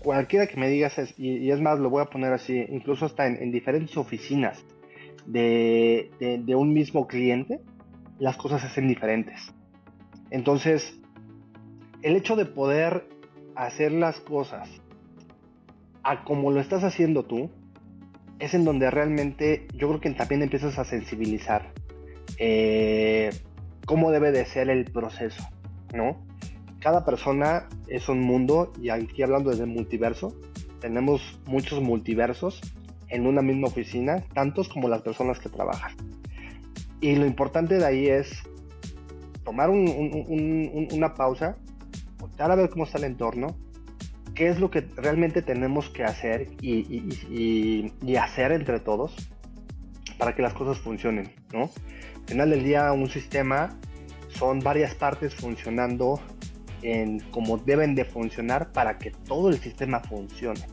cualquiera 0.00 0.48
que 0.48 0.56
me 0.56 0.68
digas, 0.68 0.96
y, 1.16 1.48
es 1.48 1.60
más, 1.60 1.78
lo 1.78 1.90
voy 1.90 2.02
a 2.02 2.06
poner 2.06 2.32
así, 2.32 2.58
incluso 2.70 3.06
hasta 3.06 3.28
en, 3.28 3.52
diferentes 3.52 3.96
oficinas 3.96 4.64
de, 5.26 6.10
un 6.56 6.72
mismo 6.72 7.06
cliente, 7.06 7.60
las 8.18 8.36
cosas 8.36 8.60
se 8.60 8.68
hacen 8.68 8.88
diferentes. 8.88 9.52
Entonces, 10.30 10.98
el 12.02 12.16
hecho 12.16 12.36
de 12.36 12.46
poder 12.46 13.08
hacer 13.54 13.92
las 13.92 14.20
cosas 14.20 14.68
a 16.02 16.24
como 16.24 16.50
lo 16.50 16.60
estás 16.60 16.84
haciendo 16.84 17.24
tú, 17.24 17.50
es 18.38 18.52
en 18.52 18.64
donde 18.64 18.90
realmente 18.90 19.66
yo 19.74 19.88
creo 19.88 20.00
que 20.00 20.10
también 20.10 20.42
empiezas 20.42 20.78
a 20.78 20.84
sensibilizar 20.84 21.72
eh, 22.38 23.30
cómo 23.86 24.10
debe 24.10 24.32
de 24.32 24.44
ser 24.44 24.68
el 24.68 24.84
proceso, 24.86 25.42
¿no? 25.94 26.26
Cada 26.80 27.04
persona 27.06 27.68
es 27.88 28.08
un 28.08 28.20
mundo 28.20 28.72
y 28.82 28.90
aquí 28.90 29.22
hablando 29.22 29.50
desde 29.50 29.64
multiverso, 29.64 30.36
tenemos 30.80 31.40
muchos 31.46 31.80
multiversos 31.80 32.60
en 33.14 33.28
una 33.28 33.42
misma 33.42 33.68
oficina, 33.68 34.24
tantos 34.34 34.68
como 34.68 34.88
las 34.88 35.02
personas 35.02 35.38
que 35.38 35.48
trabajan. 35.48 35.92
Y 37.00 37.14
lo 37.14 37.26
importante 37.26 37.76
de 37.76 37.86
ahí 37.86 38.08
es 38.08 38.42
tomar 39.44 39.70
una 39.70 41.14
pausa, 41.14 41.56
voltar 42.18 42.50
a 42.50 42.56
ver 42.56 42.70
cómo 42.70 42.84
está 42.84 42.98
el 42.98 43.04
entorno, 43.04 43.56
qué 44.34 44.48
es 44.48 44.58
lo 44.58 44.68
que 44.68 44.80
realmente 44.96 45.42
tenemos 45.42 45.90
que 45.90 46.02
hacer 46.02 46.48
y, 46.60 47.92
hacer 48.18 48.50
entre 48.50 48.80
todos 48.80 49.14
para 50.18 50.34
que 50.34 50.42
las 50.42 50.54
cosas 50.54 50.78
funcionen, 50.78 51.30
¿no? 51.52 51.70
Al 52.16 52.26
final 52.26 52.50
del 52.50 52.64
día, 52.64 52.92
un 52.92 53.08
sistema 53.08 53.78
son 54.28 54.58
varias 54.58 54.96
partes 54.96 55.36
funcionando 55.36 56.20
en 56.82 57.20
como 57.30 57.58
deben 57.58 57.94
de 57.94 58.04
funcionar 58.04 58.72
para 58.72 58.98
que 58.98 59.12
todo 59.12 59.50
el 59.50 59.58
sistema 59.58 60.00
funcione. 60.00 60.66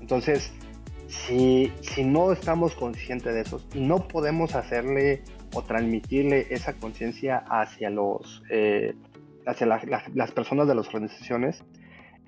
Entonces, 0.00 0.52
si, 1.10 1.72
si 1.80 2.04
no 2.04 2.32
estamos 2.32 2.74
conscientes 2.74 3.34
de 3.34 3.40
eso 3.40 3.60
no 3.74 4.06
podemos 4.06 4.54
hacerle 4.54 5.22
o 5.54 5.62
transmitirle 5.62 6.46
esa 6.50 6.74
conciencia 6.74 7.38
hacia 7.48 7.90
los 7.90 8.42
eh, 8.50 8.94
hacia 9.44 9.66
las 9.66 10.30
personas 10.32 10.68
de 10.68 10.74
las 10.74 10.86
organizaciones, 10.86 11.64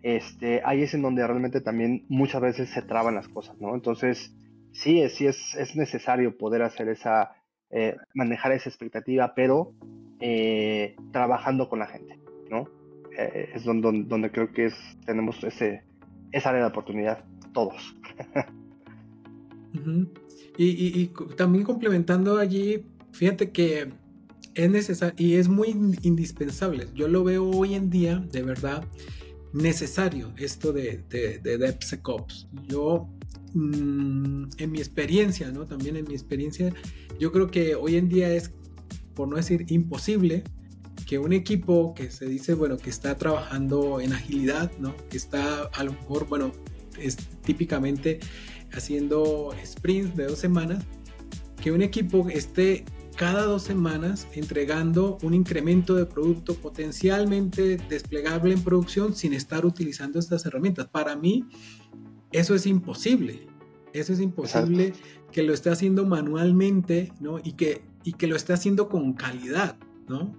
este, 0.03 0.62
ahí 0.64 0.83
es 0.83 0.95
en 0.95 1.03
donde 1.03 1.25
realmente 1.25 1.61
también 1.61 2.05
muchas 2.09 2.40
veces 2.40 2.71
se 2.71 2.83
traban 2.83 3.14
las 3.14 3.29
cosas, 3.29 3.61
¿no? 3.61 3.75
Entonces, 3.75 4.35
sí, 4.73 5.09
sí 5.11 5.27
es, 5.27 5.55
es 5.55 5.77
necesario 5.77 6.37
poder 6.37 6.62
hacer 6.62 6.88
esa, 6.88 7.33
eh, 7.71 7.97
manejar 8.14 8.53
esa 8.53 8.71
expectativa, 8.71 9.35
pero 9.37 9.75
eh, 10.21 10.97
trabajando 11.12 11.68
con 11.68 11.79
la 11.79 11.87
gente, 11.87 12.18
¿no? 12.51 12.66
Es 13.16 13.62
donde, 13.64 14.05
donde, 14.05 14.33
creo 14.33 14.51
que 14.53 14.64
es, 14.66 14.75
tenemos 15.05 15.45
ese, 15.45 15.85
esa 16.33 16.49
área 16.49 16.62
de 16.62 16.68
oportunidad, 16.68 17.25
todos. 17.53 17.95
y, 20.59 21.07
también 21.37 21.65
complementando 21.65 22.39
allí, 22.39 22.85
fíjate 23.13 23.51
que 23.51 23.93
es 24.55 24.71
necesario 24.71 25.15
y 25.17 25.35
es 25.35 25.49
muy 25.49 25.69
indispensable. 26.03 26.89
Yo 26.95 27.09
lo 27.09 27.25
veo 27.25 27.49
hoy 27.49 27.75
en 27.75 27.91
día, 27.91 28.25
de 28.33 28.43
verdad, 28.43 28.85
necesario 29.53 30.33
esto 30.37 30.73
de, 30.73 31.05
de, 31.09 31.39
de 31.39 31.59
DevSecOps. 31.59 32.49
Yo 32.69 33.09
Mm, 33.55 34.45
en 34.57 34.73
mi 34.73 34.79
experiencia, 34.79 35.51
¿no? 35.53 35.67
También 35.67 35.97
en 35.97 36.07
mi 36.09 36.15
experiencia, 36.15 36.73
yo 37.19 37.33
creo 37.33 37.49
que 37.49 37.75
hoy 37.75 37.97
en 37.97 38.09
día 38.09 38.31
es, 38.31 38.51
por 39.15 39.29
no 39.29 39.37
decir 39.37 39.67
imposible, 39.69 40.43
que 41.07 41.19
un 41.19 41.35
equipo 41.35 41.93
que 41.95 42.11
se 42.11 42.27
dice, 42.27 42.55
bueno, 42.55 42.79
que 42.79 42.89
está 42.89 43.19
trabajando 43.19 44.01
en 44.01 44.15
agilidad, 44.15 44.73
¿no? 44.79 44.95
Que 45.11 45.19
está 45.19 45.65
a 45.65 45.85
lo 45.85 45.93
mejor, 45.93 46.29
bueno, 46.29 46.53
es 46.99 47.17
típicamente 47.45 48.21
haciendo 48.75 49.55
sprints 49.65 50.17
de 50.17 50.27
dos 50.27 50.39
semanas, 50.39 50.85
que 51.63 51.73
un 51.73 51.83
equipo 51.83 52.29
esté 52.29 52.85
cada 53.17 53.45
dos 53.45 53.63
semanas 53.63 54.27
entregando 54.35 55.19
un 55.23 55.35
incremento 55.35 55.95
de 55.95 56.07
producto 56.07 56.55
potencialmente 56.55 57.77
desplegable 57.89 58.55
en 58.55 58.63
producción 58.63 59.15
sin 59.15 59.35
estar 59.35 59.67
utilizando 59.67 60.19
estas 60.19 60.47
herramientas. 60.47 60.89
Para 60.89 61.15
mí, 61.15 61.45
eso 62.33 62.55
es 62.55 62.67
imposible. 62.67 63.47
Eso 63.93 64.15
es 64.15 64.21
imposible 64.21 64.95
que 65.31 65.43
lo 65.43 65.53
esté 65.53 65.71
haciendo 65.71 66.07
manualmente, 66.07 67.13
¿no? 67.21 67.39
Y 67.39 67.53
que, 67.53 67.83
y 68.05 68.15
que 68.15 68.27
lo 68.27 68.37
esté 68.37 68.55
haciendo 68.55 68.89
con 68.89 69.13
calidad, 69.13 69.77
¿no? 70.09 70.35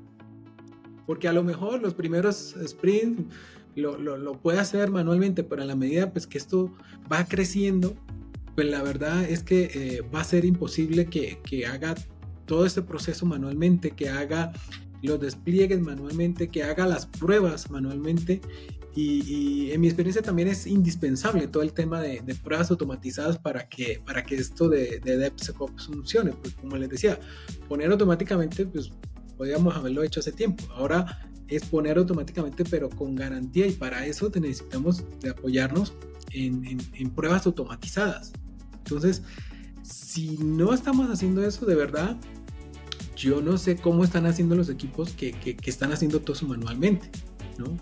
Porque 1.05 1.27
a 1.27 1.33
lo 1.33 1.43
mejor 1.43 1.81
los 1.81 1.93
primeros 1.93 2.55
sprints 2.65 3.33
lo, 3.75 3.97
lo, 3.97 4.33
puede 4.33 4.59
hacer 4.59 4.89
manualmente, 4.91 5.43
pero 5.43 5.61
a 5.61 5.65
la 5.65 5.75
medida 5.75 6.11
pues, 6.11 6.27
que 6.27 6.37
esto 6.37 6.73
va 7.11 7.25
creciendo, 7.25 7.95
pues 8.55 8.67
la 8.67 8.81
verdad 8.83 9.23
es 9.23 9.43
que 9.43 9.71
eh, 9.73 10.01
va 10.13 10.21
a 10.21 10.23
ser 10.23 10.45
imposible 10.45 11.05
que, 11.05 11.39
que 11.43 11.65
haga 11.65 11.95
todo 12.45 12.65
este 12.65 12.81
proceso 12.81 13.25
manualmente, 13.25 13.91
que 13.91 14.09
haga 14.09 14.53
los 15.01 15.19
despliegues 15.19 15.81
manualmente, 15.81 16.49
que 16.49 16.63
haga 16.63 16.87
las 16.87 17.05
pruebas 17.05 17.69
manualmente 17.69 18.41
y, 18.95 19.71
en 19.71 19.81
mi 19.81 19.87
experiencia 19.87 20.21
también 20.21 20.47
es 20.47 20.67
indispensable 20.67 21.47
todo 21.47 21.63
el 21.63 21.73
tema 21.73 21.99
de, 21.99 22.21
pruebas 22.43 22.69
automatizadas 22.69 23.37
para 23.39 23.67
que, 23.67 24.01
para 24.05 24.23
que 24.23 24.35
esto 24.35 24.69
de, 24.69 24.99
de 25.03 25.17
DevSecOps 25.17 25.87
funcione. 25.87 26.33
Pues 26.33 26.53
como 26.53 26.77
les 26.77 26.89
decía, 26.89 27.19
poner 27.67 27.91
automáticamente, 27.91 28.65
pues 28.65 28.91
podríamos 29.35 29.75
haberlo 29.75 30.03
hecho 30.03 30.19
hace 30.19 30.31
tiempo. 30.31 30.63
Ahora 30.75 31.27
es 31.47 31.65
poner 31.65 31.97
automáticamente, 31.97 32.63
pero 32.65 32.89
con 32.89 33.15
garantía. 33.15 33.65
Y 33.65 33.71
para 33.71 34.05
eso 34.05 34.31
necesitamos 34.35 35.03
de 35.21 35.31
apoyarnos 35.31 35.93
en, 36.31 36.79
en, 36.93 37.09
pruebas 37.09 37.47
automatizadas. 37.47 38.31
Entonces, 38.83 39.23
si 39.81 40.37
no 40.37 40.73
estamos 40.73 41.09
haciendo 41.09 41.43
eso 41.45 41.65
de 41.65 41.75
verdad, 41.75 42.17
yo 43.15 43.41
no 43.41 43.57
sé 43.57 43.75
cómo 43.77 44.03
están 44.03 44.25
haciendo 44.25 44.55
los 44.55 44.69
equipos 44.69 45.11
que, 45.11 45.31
que, 45.31 45.55
que 45.55 45.69
están 45.69 45.91
haciendo 45.91 46.19
todo 46.19 46.33
eso 46.33 46.47
manualmente, 46.47 47.09
¿no? 47.57 47.77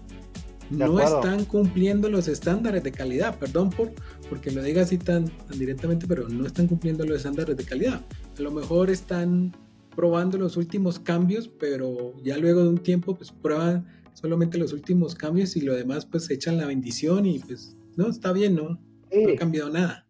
no 0.72 1.00
están 1.00 1.46
cumpliendo 1.46 2.10
los 2.10 2.28
estándares 2.28 2.84
de 2.84 2.92
calidad. 2.92 3.38
Perdón 3.38 3.70
por 3.70 3.92
porque 4.30 4.52
lo 4.52 4.64
diga 4.64 4.84
así 4.84 4.98
tan, 4.98 5.30
directamente, 5.58 6.08
pero 6.08 6.30
no 6.30 6.46
están 6.46 6.68
cumpliendo 6.68 7.06
los 7.06 7.18
estándares 7.18 7.58
de 7.58 7.64
calidad. 7.64 8.02
A 8.38 8.42
lo 8.42 8.52
mejor 8.52 8.90
están 8.90 9.54
probando 9.96 10.38
los 10.38 10.56
últimos 10.56 11.00
cambios, 11.00 11.50
pero 11.50 12.14
ya 12.24 12.38
luego 12.38 12.64
de 12.64 12.70
un 12.70 12.78
tiempo 12.78 13.16
pues 13.16 13.32
prueban 13.32 13.86
solamente 14.14 14.58
los 14.58 14.72
últimos 14.72 15.16
cambios 15.16 15.56
y 15.58 15.62
lo 15.62 15.76
demás 15.76 16.06
pues 16.06 16.30
echan 16.30 16.58
la 16.58 16.66
bendición 16.66 17.26
y 17.26 17.40
pues 17.40 17.76
no, 17.98 18.08
está 18.08 18.32
bien, 18.32 18.56
¿no? 18.56 18.80
No 19.12 19.34
ha 19.34 19.36
cambiado 19.36 19.70
nada. 19.70 20.08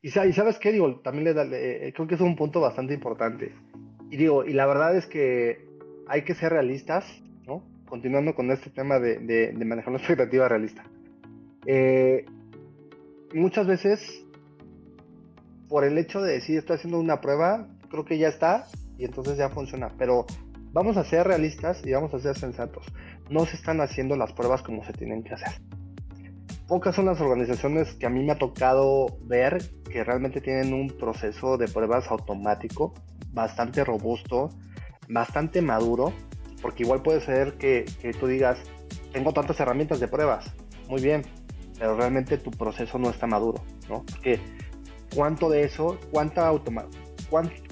Y, 0.00 0.10
sabes 0.10 0.58
qué, 0.58 0.70
digo, 0.70 1.00
también 1.00 1.24
le, 1.24 1.34
da, 1.34 1.44
eh, 1.44 1.92
creo 1.94 2.06
que 2.06 2.14
es 2.14 2.20
un 2.20 2.36
punto 2.36 2.60
bastante 2.60 2.94
importante. 2.94 3.52
Y 4.10 4.16
digo, 4.16 4.44
y 4.44 4.52
la 4.52 4.66
verdad 4.66 4.96
es 4.96 5.06
que 5.06 5.66
hay 6.06 6.22
que 6.22 6.34
ser 6.34 6.52
realistas, 6.52 7.04
¿no? 7.46 7.64
Continuando 7.86 8.34
con 8.34 8.50
este 8.50 8.70
tema 8.70 9.00
de, 9.00 9.18
de, 9.18 9.64
manejar 9.64 9.90
una 9.90 9.98
expectativa 9.98 10.48
realista. 10.48 10.84
Eh, 11.66 12.26
muchas 13.34 13.66
veces, 13.66 14.24
por 15.68 15.84
el 15.84 15.98
hecho 15.98 16.22
de 16.22 16.32
decir 16.32 16.58
estoy 16.58 16.76
haciendo 16.76 17.00
una 17.00 17.20
prueba, 17.20 17.68
creo 17.90 18.04
que 18.04 18.18
ya 18.18 18.28
está 18.28 18.66
y 18.98 19.04
entonces 19.04 19.36
ya 19.36 19.48
funciona. 19.48 19.92
Pero 19.98 20.26
vamos 20.72 20.96
a 20.96 21.04
ser 21.04 21.26
realistas 21.26 21.84
y 21.84 21.92
vamos 21.92 22.14
a 22.14 22.20
ser 22.20 22.36
sensatos. 22.36 22.86
No 23.30 23.46
se 23.46 23.56
están 23.56 23.80
haciendo 23.80 24.16
las 24.16 24.32
pruebas 24.32 24.62
como 24.62 24.84
se 24.84 24.92
tienen 24.92 25.24
que 25.24 25.34
hacer. 25.34 25.60
Pocas 26.68 26.94
son 26.94 27.06
las 27.06 27.18
organizaciones 27.22 27.94
que 27.94 28.04
a 28.04 28.10
mí 28.10 28.22
me 28.22 28.32
ha 28.32 28.38
tocado 28.38 29.06
ver 29.22 29.56
que 29.90 30.04
realmente 30.04 30.42
tienen 30.42 30.74
un 30.74 30.88
proceso 30.88 31.56
de 31.56 31.66
pruebas 31.66 32.10
automático 32.10 32.92
bastante 33.32 33.84
robusto, 33.84 34.50
bastante 35.08 35.62
maduro, 35.62 36.12
porque 36.60 36.82
igual 36.82 37.02
puede 37.02 37.22
ser 37.22 37.54
que, 37.54 37.86
tú 38.20 38.26
digas, 38.26 38.58
tengo 39.12 39.32
tantas 39.32 39.58
herramientas 39.60 39.98
de 39.98 40.08
pruebas, 40.08 40.52
muy 40.88 41.00
bien, 41.00 41.22
pero 41.78 41.96
realmente 41.96 42.36
tu 42.36 42.50
proceso 42.50 42.98
no 42.98 43.08
está 43.08 43.26
maduro, 43.26 43.64
¿no? 43.88 44.04
Porque 44.04 44.38
cuánto 45.14 45.48
de 45.48 45.64
eso, 45.64 45.98
cuánta 46.10 46.46
automa 46.46 46.84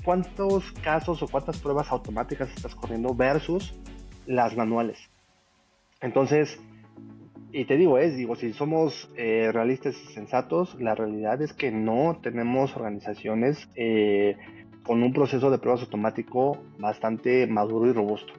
cuántos 0.04 0.72
casos 0.82 1.22
o 1.22 1.28
cuántas 1.28 1.58
pruebas 1.58 1.90
automáticas 1.90 2.48
estás 2.54 2.74
corriendo 2.74 3.14
versus 3.14 3.74
las 4.26 4.56
manuales. 4.56 4.98
Entonces, 6.00 6.58
y 7.52 7.64
te 7.64 7.76
digo, 7.76 7.98
es, 7.98 8.16
digo, 8.16 8.34
si 8.36 8.52
somos 8.52 9.08
eh, 9.16 9.50
realistas 9.52 9.96
y 10.02 10.12
sensatos, 10.12 10.76
la 10.80 10.94
realidad 10.94 11.40
es 11.42 11.52
que 11.52 11.70
no 11.70 12.18
tenemos 12.22 12.76
organizaciones 12.76 13.68
eh, 13.76 14.36
con 14.82 15.02
un 15.02 15.12
proceso 15.12 15.50
de 15.50 15.58
pruebas 15.58 15.82
automático 15.82 16.58
bastante 16.78 17.46
maduro 17.46 17.88
y 17.88 17.92
robusto. 17.92 18.32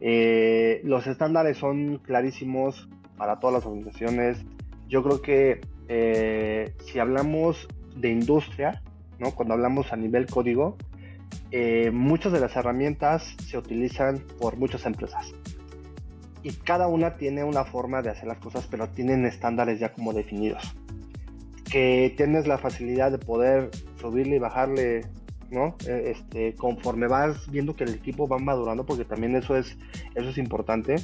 Eh, 0.00 0.80
los 0.84 1.06
estándares 1.06 1.56
son 1.56 1.98
clarísimos 1.98 2.88
para 3.16 3.40
todas 3.40 3.54
las 3.54 3.66
organizaciones. 3.66 4.44
Yo 4.88 5.02
creo 5.02 5.20
que 5.22 5.60
si 6.84 6.98
hablamos 6.98 7.66
de 7.96 8.10
industria, 8.10 8.82
¿no? 9.18 9.34
cuando 9.34 9.54
hablamos 9.54 9.92
a 9.92 9.96
nivel 9.96 10.26
código, 10.26 10.76
muchas 11.92 12.32
de 12.32 12.40
las 12.40 12.54
herramientas 12.56 13.34
se 13.46 13.56
utilizan 13.56 14.22
por 14.38 14.58
muchas 14.58 14.84
empresas 14.84 15.34
y 16.42 16.52
cada 16.52 16.86
una 16.86 17.16
tiene 17.16 17.44
una 17.44 17.64
forma 17.64 18.02
de 18.02 18.10
hacer 18.10 18.28
las 18.28 18.38
cosas, 18.38 18.66
pero 18.70 18.88
tienen 18.88 19.24
estándares 19.26 19.80
ya 19.80 19.92
como 19.92 20.12
definidos. 20.12 20.62
Que 21.70 22.14
tienes 22.16 22.46
la 22.46 22.58
facilidad 22.58 23.10
de 23.10 23.18
poder 23.18 23.70
subirle 24.00 24.36
y 24.36 24.38
bajarle, 24.38 25.02
¿no? 25.50 25.76
E, 25.86 26.12
este, 26.12 26.54
conforme 26.54 27.06
vas 27.06 27.50
viendo 27.50 27.76
que 27.76 27.84
el 27.84 27.94
equipo 27.94 28.26
va 28.26 28.38
madurando, 28.38 28.86
porque 28.86 29.04
también 29.04 29.36
eso 29.36 29.56
es, 29.56 29.76
eso 30.14 30.30
es 30.30 30.38
importante. 30.38 30.96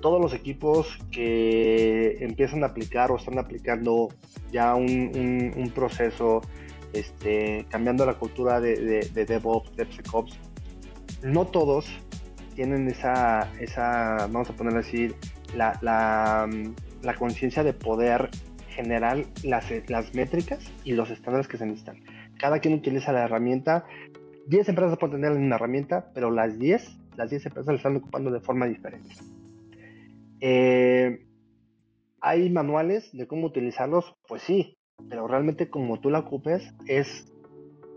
Todos 0.00 0.20
los 0.20 0.32
equipos 0.32 0.98
que 1.10 2.16
empiezan 2.20 2.62
a 2.62 2.68
aplicar 2.68 3.10
o 3.10 3.16
están 3.16 3.38
aplicando 3.38 4.08
ya 4.52 4.74
un, 4.74 5.52
un, 5.56 5.70
proceso, 5.70 6.40
este, 6.92 7.66
cambiando 7.68 8.06
la 8.06 8.14
cultura 8.14 8.60
de, 8.60 8.76
de, 8.76 9.00
de 9.12 9.24
DevOps, 9.24 9.74
DevSecOps, 9.76 10.38
no 11.22 11.46
todos 11.46 11.90
tienen 12.58 12.88
esa, 12.88 13.52
esa 13.60 14.26
vamos 14.32 14.50
a 14.50 14.52
poner 14.52 14.76
así, 14.76 15.12
la, 15.54 15.78
la, 15.80 16.50
la 17.04 17.14
conciencia 17.14 17.62
de 17.62 17.72
poder 17.72 18.30
generar 18.70 19.24
las, 19.44 19.72
las 19.86 20.12
métricas 20.12 20.68
y 20.82 20.94
los 20.94 21.08
estándares 21.08 21.46
que 21.46 21.56
se 21.56 21.66
necesitan. 21.66 22.02
Cada 22.36 22.58
quien 22.58 22.74
utiliza 22.74 23.12
la 23.12 23.22
herramienta. 23.22 23.84
10 24.48 24.70
empresas 24.70 24.98
pueden 24.98 25.20
tener 25.20 25.38
una 25.38 25.54
herramienta, 25.54 26.10
pero 26.12 26.32
las 26.32 26.58
10, 26.58 26.98
las 27.16 27.30
10 27.30 27.46
empresas 27.46 27.68
la 27.68 27.76
están 27.76 27.96
ocupando 27.96 28.32
de 28.32 28.40
forma 28.40 28.66
diferente. 28.66 29.14
Eh, 30.40 31.28
¿Hay 32.20 32.50
manuales 32.50 33.16
de 33.16 33.28
cómo 33.28 33.46
utilizarlos? 33.46 34.16
Pues 34.26 34.42
sí, 34.42 34.76
pero 35.08 35.28
realmente 35.28 35.70
como 35.70 36.00
tú 36.00 36.10
la 36.10 36.18
ocupes 36.18 36.74
es 36.88 37.32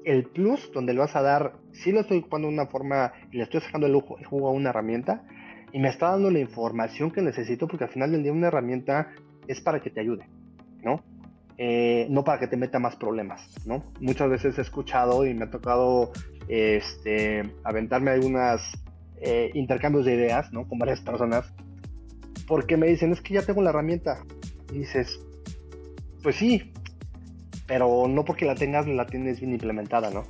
el 0.06 0.26
plus 0.26 0.71
donde 0.71 0.93
le 0.93 1.00
vas 1.00 1.15
a 1.15 1.24
dar, 1.24 1.54
si 1.73 1.91
lo 1.91 2.01
estoy 2.01 2.19
ocupando 2.19 2.47
de 2.47 2.53
una 2.53 2.67
forma 2.67 3.13
y 3.31 3.38
le 3.38 3.43
estoy 3.43 3.62
sacando 3.62 3.88
el, 3.88 3.99
jugo 4.01 4.47
a 4.47 4.51
una 4.51 4.69
herramienta 4.69 5.23
y 5.71 5.79
me 5.79 5.89
está 5.89 6.12
dando 6.12 6.29
la 6.29 6.39
información 6.39 7.12
que 7.12 7.21
necesito 7.21 7.67
porque 7.67 7.86
al 7.86 7.89
final 7.89 8.12
del 8.12 8.23
día 8.23 8.34
una 8.34 8.47
herramienta 8.47 9.10
es 9.47 9.62
para 9.62 9.79
que 9.81 9.89
te 9.89 10.01
ayude, 10.01 10.27
¿no? 10.84 11.03
Eh, 11.57 12.07
no 12.10 12.23
para 12.23 12.39
que 12.39 12.47
te 12.47 12.57
meta 12.57 12.79
más 12.79 12.95
problemas, 12.95 13.53
¿no? 13.65 13.84
Muchas 13.99 14.29
veces 14.29 14.57
he 14.57 14.62
escuchado 14.62 15.25
y 15.25 15.34
me 15.34 15.45
ha 15.45 15.51
tocado 15.51 16.12
este, 16.47 17.43
aventarme 17.63 18.12
algunos 18.12 18.62
eh, 19.21 19.51
intercambios 19.53 20.05
de 20.05 20.15
ideas, 20.15 20.51
¿no? 20.51 20.67
Con 20.67 20.79
varias 20.79 21.01
personas, 21.01 21.53
porque 22.47 22.77
me 22.77 22.88
dicen, 22.88 23.12
es 23.12 23.21
que 23.21 23.36
ya 23.36 23.43
tengo 23.43 23.62
la 23.62 23.69
herramienta. 23.69 24.23
Y 24.73 24.79
dices, 24.79 25.19
pues 26.23 26.36
sí, 26.38 26.73
pero 27.67 28.07
no 28.07 28.25
porque 28.25 28.45
la 28.45 28.55
tengas 28.55 28.88
la 28.88 29.05
tienes 29.05 29.39
bien 29.39 29.53
implementada, 29.53 30.10
¿no? 30.10 30.23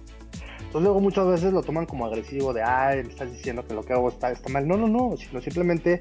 Entonces 0.71 0.85
luego 0.85 1.01
muchas 1.01 1.27
veces 1.27 1.51
lo 1.51 1.63
toman 1.63 1.85
como 1.85 2.05
agresivo 2.05 2.53
de, 2.53 2.63
ay, 2.63 3.03
me 3.03 3.09
estás 3.09 3.29
diciendo 3.29 3.67
que 3.67 3.73
lo 3.73 3.83
que 3.83 3.91
hago 3.91 4.07
está, 4.07 4.31
mal. 4.49 4.65
No, 4.65 4.77
no, 4.77 4.87
no, 4.87 5.17
sino 5.17 5.41
simplemente 5.41 5.99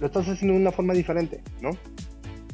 lo 0.00 0.06
estás 0.06 0.26
haciendo 0.26 0.54
de 0.54 0.62
una 0.62 0.72
forma 0.72 0.94
diferente, 0.94 1.42
¿no? 1.60 1.72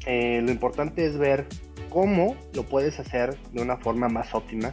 Eh, 0.04 0.42
lo 0.42 0.50
importante 0.50 1.06
es 1.06 1.16
ver 1.16 1.46
cómo 1.90 2.34
lo 2.54 2.64
puedes 2.64 2.98
hacer 2.98 3.38
de 3.52 3.62
una 3.62 3.76
forma 3.76 4.08
más 4.08 4.34
óptima 4.34 4.72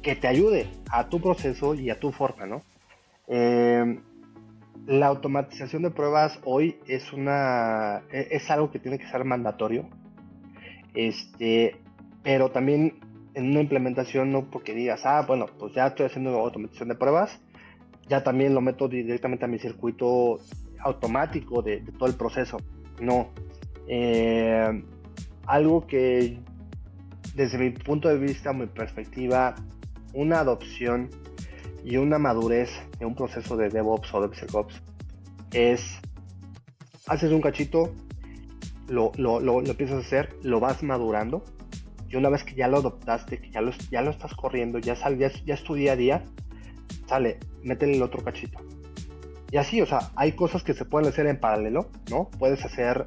que 0.00 0.16
te 0.16 0.26
ayude 0.26 0.70
a 0.90 1.10
tu 1.10 1.20
proceso 1.20 1.74
y 1.74 1.90
a 1.90 2.00
tu 2.00 2.10
forma, 2.10 2.46
¿no? 2.46 2.62
Eh, 3.28 4.00
la 4.86 5.08
automatización 5.08 5.82
de 5.82 5.90
pruebas 5.90 6.40
hoy 6.44 6.78
es 6.86 7.12
una 7.12 8.02
e, 8.10 8.28
es 8.30 8.50
algo 8.50 8.70
que 8.70 8.78
tiene 8.78 8.98
que 8.98 9.06
ser 9.08 9.26
mandatorio. 9.26 9.90
Este, 10.94 11.76
pero 12.22 12.50
también 12.50 13.03
en 13.34 13.50
una 13.50 13.60
implementación 13.60 14.32
no 14.32 14.44
porque 14.50 14.74
digas, 14.74 15.04
ah, 15.04 15.24
bueno, 15.26 15.46
pues 15.58 15.74
ya 15.74 15.88
estoy 15.88 16.06
haciendo 16.06 16.30
automatización 16.38 16.88
de 16.88 16.94
pruebas, 16.94 17.40
ya 18.08 18.22
también 18.22 18.54
lo 18.54 18.60
meto 18.60 18.88
directamente 18.88 19.44
a 19.44 19.48
mi 19.48 19.58
circuito 19.58 20.38
automático 20.80 21.62
de, 21.62 21.82
todo 21.98 22.08
el 22.08 22.14
proceso. 22.14 22.58
No. 23.00 23.30
Eh, 23.88 24.82
algo 25.46 25.86
que 25.86 26.38
desde 27.34 27.58
mi 27.58 27.70
punto 27.70 28.08
de 28.08 28.18
vista, 28.18 28.52
mi 28.52 28.66
perspectiva, 28.66 29.56
una 30.12 30.40
adopción 30.40 31.10
y 31.84 31.96
una 31.96 32.18
madurez 32.18 32.70
de 32.98 33.04
un 33.04 33.14
proceso 33.14 33.56
de 33.56 33.68
DevOps 33.68 34.14
o 34.14 34.22
DevSecOps 34.22 34.80
es, 35.52 36.00
haces 37.06 37.32
un 37.32 37.40
cachito, 37.40 37.92
lo, 38.88 39.12
lo, 39.16 39.40
lo, 39.40 39.60
lo 39.60 39.70
empiezas 39.70 39.96
a 39.96 40.00
hacer, 40.06 40.36
lo 40.42 40.60
vas 40.60 40.82
madurando 40.82 41.44
y 42.08 42.16
una 42.16 42.28
vez 42.28 42.44
que 42.44 42.54
ya 42.54 42.68
lo 42.68 42.78
adoptaste, 42.78 43.38
que 43.38 43.50
ya 43.50 43.60
lo, 43.60 43.72
ya 43.90 44.02
lo 44.02 44.10
estás 44.10 44.34
corriendo, 44.34 44.78
ya, 44.78 44.96
sal, 44.96 45.18
ya, 45.18 45.26
es 45.28 45.64
tu 45.64 45.74
día 45.74 45.92
a 45.92 45.96
día, 45.96 46.24
sale, 47.06 47.38
métele 47.62 47.96
el 47.96 48.02
otro 48.02 48.22
cachito. 48.22 48.58
Y 49.50 49.56
así, 49.56 49.80
o 49.80 49.86
sea, 49.86 50.10
hay 50.16 50.32
cosas 50.32 50.62
que 50.62 50.74
se 50.74 50.84
pueden 50.84 51.08
hacer 51.08 51.26
en 51.26 51.38
paralelo, 51.38 51.90
¿no? 52.10 52.28
Puedes 52.38 52.64
hacer, 52.64 53.06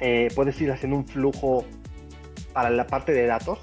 eh, 0.00 0.28
puedes 0.34 0.60
ir 0.60 0.70
haciendo 0.72 0.96
un 0.96 1.06
flujo 1.06 1.64
para 2.52 2.70
la 2.70 2.86
parte 2.86 3.12
de 3.12 3.26
datos 3.26 3.58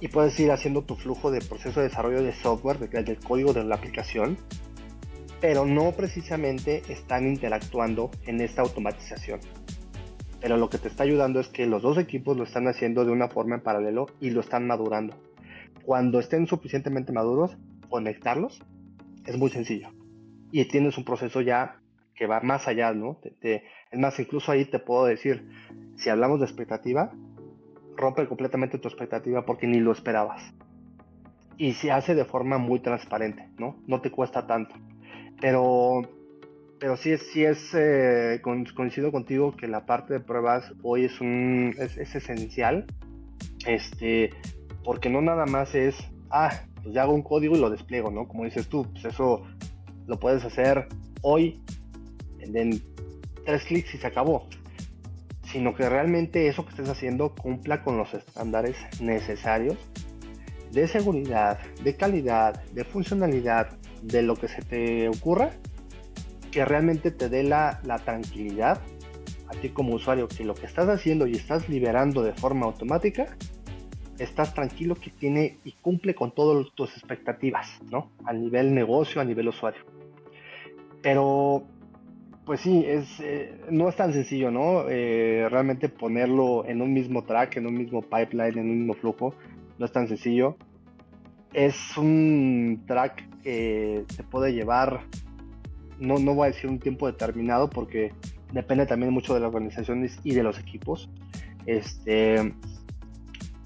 y 0.00 0.08
puedes 0.08 0.38
ir 0.38 0.50
haciendo 0.50 0.82
tu 0.82 0.96
flujo 0.96 1.30
de 1.30 1.40
proceso 1.40 1.80
de 1.80 1.88
desarrollo 1.88 2.22
de 2.22 2.34
software, 2.34 2.78
del 2.78 3.18
código 3.18 3.52
de 3.52 3.64
la 3.64 3.76
aplicación, 3.76 4.38
pero 5.40 5.64
no 5.64 5.92
precisamente 5.92 6.82
están 6.88 7.26
interactuando 7.26 8.10
en 8.26 8.40
esta 8.40 8.62
automatización 8.62 9.40
pero 10.40 10.56
lo 10.56 10.70
que 10.70 10.78
te 10.78 10.88
está 10.88 11.04
ayudando 11.04 11.38
es 11.40 11.48
que 11.48 11.66
los 11.66 11.82
dos 11.82 11.98
equipos 11.98 12.36
lo 12.36 12.44
están 12.44 12.66
haciendo 12.66 13.04
de 13.04 13.12
una 13.12 13.28
forma 13.28 13.56
en 13.56 13.60
paralelo 13.62 14.06
y 14.20 14.30
lo 14.30 14.40
están 14.40 14.66
madurando. 14.66 15.14
Cuando 15.84 16.18
estén 16.18 16.46
suficientemente 16.46 17.12
maduros, 17.12 17.56
conectarlos 17.88 18.62
es 19.26 19.36
muy 19.36 19.50
sencillo. 19.50 19.88
Y 20.50 20.64
tienes 20.64 20.96
un 20.98 21.04
proceso 21.04 21.40
ya 21.40 21.76
que 22.14 22.26
va 22.26 22.40
más 22.40 22.68
allá, 22.68 22.92
¿no? 22.92 23.18
es 23.42 23.98
más, 23.98 24.18
incluso 24.18 24.52
ahí 24.52 24.64
te 24.64 24.78
puedo 24.78 25.06
decir, 25.06 25.48
si 25.96 26.10
hablamos 26.10 26.40
de 26.40 26.46
expectativa, 26.46 27.12
rompe 27.96 28.26
completamente 28.26 28.78
tu 28.78 28.88
expectativa 28.88 29.44
porque 29.44 29.66
ni 29.66 29.80
lo 29.80 29.92
esperabas. 29.92 30.42
Y 31.56 31.74
se 31.74 31.92
hace 31.92 32.14
de 32.14 32.24
forma 32.24 32.58
muy 32.58 32.80
transparente, 32.80 33.48
¿no? 33.58 33.76
No 33.86 34.00
te 34.00 34.10
cuesta 34.10 34.46
tanto. 34.46 34.74
Pero 35.40 36.02
pero 36.80 36.96
sí 36.96 37.12
es, 37.12 37.22
sí 37.32 37.44
es 37.44 37.58
eh, 37.74 38.40
coincido 38.42 39.12
contigo 39.12 39.54
que 39.54 39.68
la 39.68 39.84
parte 39.84 40.14
de 40.14 40.20
pruebas 40.20 40.72
hoy 40.82 41.04
es, 41.04 41.20
un, 41.20 41.74
es, 41.78 41.98
esencial, 41.98 42.86
este, 43.66 44.30
porque 44.82 45.10
no 45.10 45.20
nada 45.20 45.44
más 45.44 45.74
es, 45.74 45.94
ah, 46.30 46.50
pues 46.82 46.94
ya 46.94 47.02
hago 47.02 47.12
un 47.12 47.22
código 47.22 47.54
y 47.54 47.60
lo 47.60 47.68
despliego, 47.68 48.10
¿no? 48.10 48.26
Como 48.26 48.44
dices 48.44 48.66
tú, 48.68 48.86
pues 48.90 49.04
eso 49.04 49.42
lo 50.06 50.18
puedes 50.18 50.42
hacer 50.42 50.88
hoy 51.20 51.62
en, 52.40 52.82
tres 53.44 53.64
clics 53.64 53.94
y 53.94 53.98
se 53.98 54.06
acabó. 54.06 54.48
Sino 55.42 55.74
que 55.74 55.88
realmente 55.88 56.48
eso 56.48 56.64
que 56.64 56.70
estés 56.70 56.88
haciendo 56.88 57.34
cumpla 57.34 57.82
con 57.82 57.98
los 57.98 58.14
estándares 58.14 58.76
necesarios 59.00 59.76
de 60.72 60.86
seguridad, 60.86 61.58
de 61.82 61.96
calidad, 61.96 62.62
de 62.72 62.84
funcionalidad, 62.84 63.76
de 64.02 64.22
lo 64.22 64.36
que 64.36 64.48
se 64.48 64.62
te 64.62 65.08
ocurra, 65.08 65.50
que 66.50 66.64
realmente 66.64 67.10
te 67.10 67.28
dé 67.28 67.42
la, 67.42 67.80
la 67.84 67.98
tranquilidad 67.98 68.80
a 69.50 69.52
ti 69.52 69.70
como 69.70 69.94
usuario 69.94 70.28
que 70.28 70.44
lo 70.44 70.54
que 70.54 70.66
estás 70.66 70.88
haciendo 70.88 71.26
y 71.26 71.32
estás 71.32 71.68
liberando 71.68 72.22
de 72.22 72.32
forma 72.32 72.66
automática, 72.66 73.36
estás 74.18 74.54
tranquilo 74.54 74.94
que 74.94 75.10
tiene 75.10 75.58
y 75.64 75.72
cumple 75.72 76.14
con 76.14 76.32
todas 76.32 76.66
tus 76.74 76.96
expectativas, 76.96 77.80
¿no? 77.90 78.10
A 78.24 78.32
nivel 78.32 78.74
negocio, 78.74 79.20
a 79.20 79.24
nivel 79.24 79.48
usuario. 79.48 79.82
Pero, 81.02 81.64
pues 82.44 82.60
sí, 82.60 82.84
es, 82.86 83.18
eh, 83.20 83.58
no 83.70 83.88
es 83.88 83.96
tan 83.96 84.12
sencillo, 84.12 84.50
¿no? 84.50 84.88
Eh, 84.88 85.48
realmente 85.50 85.88
ponerlo 85.88 86.64
en 86.66 86.80
un 86.80 86.92
mismo 86.92 87.24
track, 87.24 87.56
en 87.56 87.66
un 87.66 87.74
mismo 87.74 88.02
pipeline, 88.02 88.58
en 88.58 88.70
un 88.70 88.78
mismo 88.78 88.94
flujo, 88.94 89.34
no 89.78 89.86
es 89.86 89.92
tan 89.92 90.06
sencillo. 90.06 90.56
Es 91.52 91.96
un 91.96 92.84
track 92.86 93.28
que 93.42 94.04
te 94.16 94.22
puede 94.22 94.52
llevar, 94.52 95.00
no, 96.00 96.18
no 96.18 96.34
voy 96.34 96.48
a 96.48 96.50
decir 96.50 96.68
un 96.68 96.80
tiempo 96.80 97.06
determinado 97.06 97.70
porque 97.70 98.12
depende 98.52 98.86
también 98.86 99.12
mucho 99.12 99.34
de 99.34 99.40
las 99.40 99.48
organizaciones 99.48 100.18
y 100.24 100.34
de 100.34 100.42
los 100.42 100.58
equipos. 100.58 101.08
Este, 101.66 102.54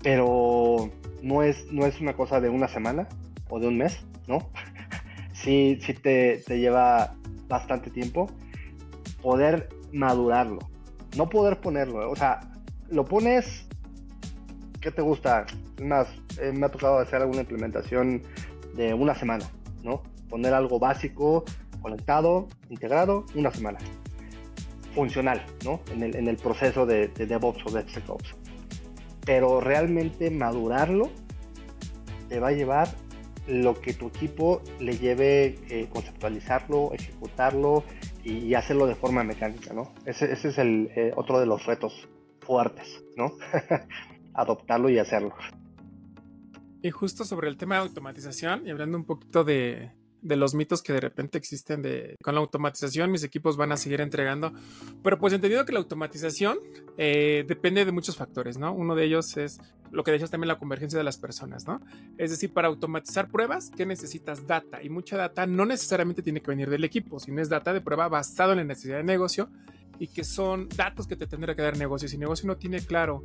pero 0.03 0.91
no 1.23 1.43
es, 1.43 1.73
no 1.73 1.87
es 1.87 2.01
una 2.01 2.15
cosa 2.15 2.41
de 2.41 2.51
una 2.51 2.69
semana 2.69 3.09
o 3.49 3.59
de 3.59 3.69
un 3.69 3.79
mes, 3.79 4.05
¿no? 4.27 4.51
sí, 5.33 5.79
sí 5.81 5.95
te, 5.95 6.43
te 6.47 6.59
lleva 6.59 7.15
bastante 7.49 7.91
tiempo 7.91 8.29
poder 9.23 9.69
madurarlo. 9.93 10.59
No 11.17 11.29
poder 11.31 11.61
ponerlo, 11.61 12.11
o 12.11 12.17
sea, 12.17 12.41
lo 12.91 13.05
pones, 13.05 13.67
¿qué 14.81 14.91
te 14.91 15.01
gusta? 15.01 15.47
Más, 15.81 16.09
eh, 16.41 16.53
me 16.53 16.67
ha 16.67 16.69
tocado 16.69 16.99
hacer 16.99 17.23
alguna 17.23 17.41
implementación 17.41 18.23
de 18.75 18.93
una 18.95 19.15
semana, 19.15 19.47
¿no? 19.83 20.03
Poner 20.29 20.53
algo 20.53 20.79
básico, 20.79 21.45
conectado, 21.85 22.49
integrado, 22.69 23.25
una 23.37 23.53
semana. 23.53 23.79
Funcional, 24.95 25.45
¿no? 25.65 25.81
En 25.93 26.03
el, 26.03 26.17
en 26.17 26.27
el 26.27 26.37
proceso 26.37 26.85
de, 26.87 27.09
de 27.09 27.27
DevOps 27.27 27.67
o 27.67 27.71
DevSecOps 27.71 28.35
pero 29.25 29.61
realmente 29.61 30.31
madurarlo 30.31 31.11
te 32.29 32.41
va 32.41 32.49
a 32.49 32.53
llevar 32.53 32.89
lo 33.47 33.81
que 33.81 33.93
tu 33.93 34.09
equipo 34.09 34.63
le 34.81 34.97
lleve 34.97 35.59
eh, 35.69 35.89
conceptualizarlo, 35.93 36.93
ejecutarlo 36.95 37.85
y, 38.25 38.55
hacerlo 38.55 38.87
de 38.87 38.95
forma 38.95 39.23
mecánica, 39.23 39.75
¿no? 39.75 39.93
Ese, 40.07 40.33
es 40.33 40.57
el 40.57 40.91
eh, 40.97 41.13
otro 41.15 41.39
de 41.39 41.45
los 41.45 41.67
retos 41.67 42.09
fuertes, 42.41 43.05
¿no? 43.17 43.33
Adoptarlo 44.35 44.89
y 44.89 44.99
hacerlo. 44.99 45.35
Y 46.81 46.91
justo 46.91 47.27
sobre 47.27 47.49
el 47.49 47.59
tema 47.59 47.75
de 47.75 47.83
automatización 47.83 48.67
y 48.67 48.71
hablando 48.71 48.97
un 48.97 49.05
poquito 49.05 49.45
de, 49.45 49.93
de 50.25 50.37
los 50.37 50.55
mitos 50.55 50.83
que 50.83 50.93
de 50.95 51.01
repente 51.01 51.39
existen 51.39 51.83
de 51.83 52.17
con 52.23 52.35
la 52.35 52.41
automatización, 52.41 53.11
mis 53.13 53.23
equipos 53.23 53.57
van 53.57 53.73
a 53.73 53.77
seguir 53.77 54.01
entregando. 54.01 54.53
Pero 55.03 55.19
pues 55.19 55.33
entendido 55.35 55.65
que 55.65 55.73
la 55.73 55.79
automatización 55.79 56.59
eh, 56.97 57.45
depende 57.47 57.85
de 57.85 57.93
muchos 57.93 58.17
factores, 58.17 58.59
¿no? 58.59 58.73
Uno 58.73 58.95
de 58.95 59.05
ellos 59.05 59.37
es 59.37 59.61
lo 59.93 60.03
que 60.03 60.11
decías 60.11 60.31
también 60.31 60.49
la 60.49 60.59
convergencia 60.59 60.99
de 60.99 61.05
las 61.05 61.19
personas, 61.19 61.67
¿no? 61.67 61.81
Es 62.17 62.31
decir, 62.31 62.53
para 62.53 62.69
automatizar 62.69 63.31
pruebas, 63.31 63.71
¿qué 63.71 63.85
necesitas? 63.85 64.47
Data. 64.47 64.83
Y 64.83 64.89
mucha 64.89 65.17
data 65.17 65.47
no 65.47 65.67
necesariamente 65.67 66.23
tiene 66.23 66.41
que 66.41 66.51
venir 66.51 66.71
del 66.71 66.85
equipo, 66.85 67.21
sino 67.21 67.43
es 67.43 67.51
data 67.51 67.73
de 67.75 67.83
prueba 67.83 68.09
basado 68.09 68.53
en 68.53 68.59
la 68.59 68.65
necesidad 68.65 68.97
de 68.97 69.05
negocio 69.05 69.51
y 69.99 70.09
que 70.09 70.25
son 70.25 70.69
datos 70.71 71.07
que 71.07 71.17
te 71.17 71.27
tendrá 71.27 71.55
que 71.55 71.63
dar 71.63 71.77
negocio. 71.77 72.09
Si 72.09 72.17
negocio 72.17 72.47
no 72.47 72.57
tiene 72.57 72.81
claro 72.81 73.25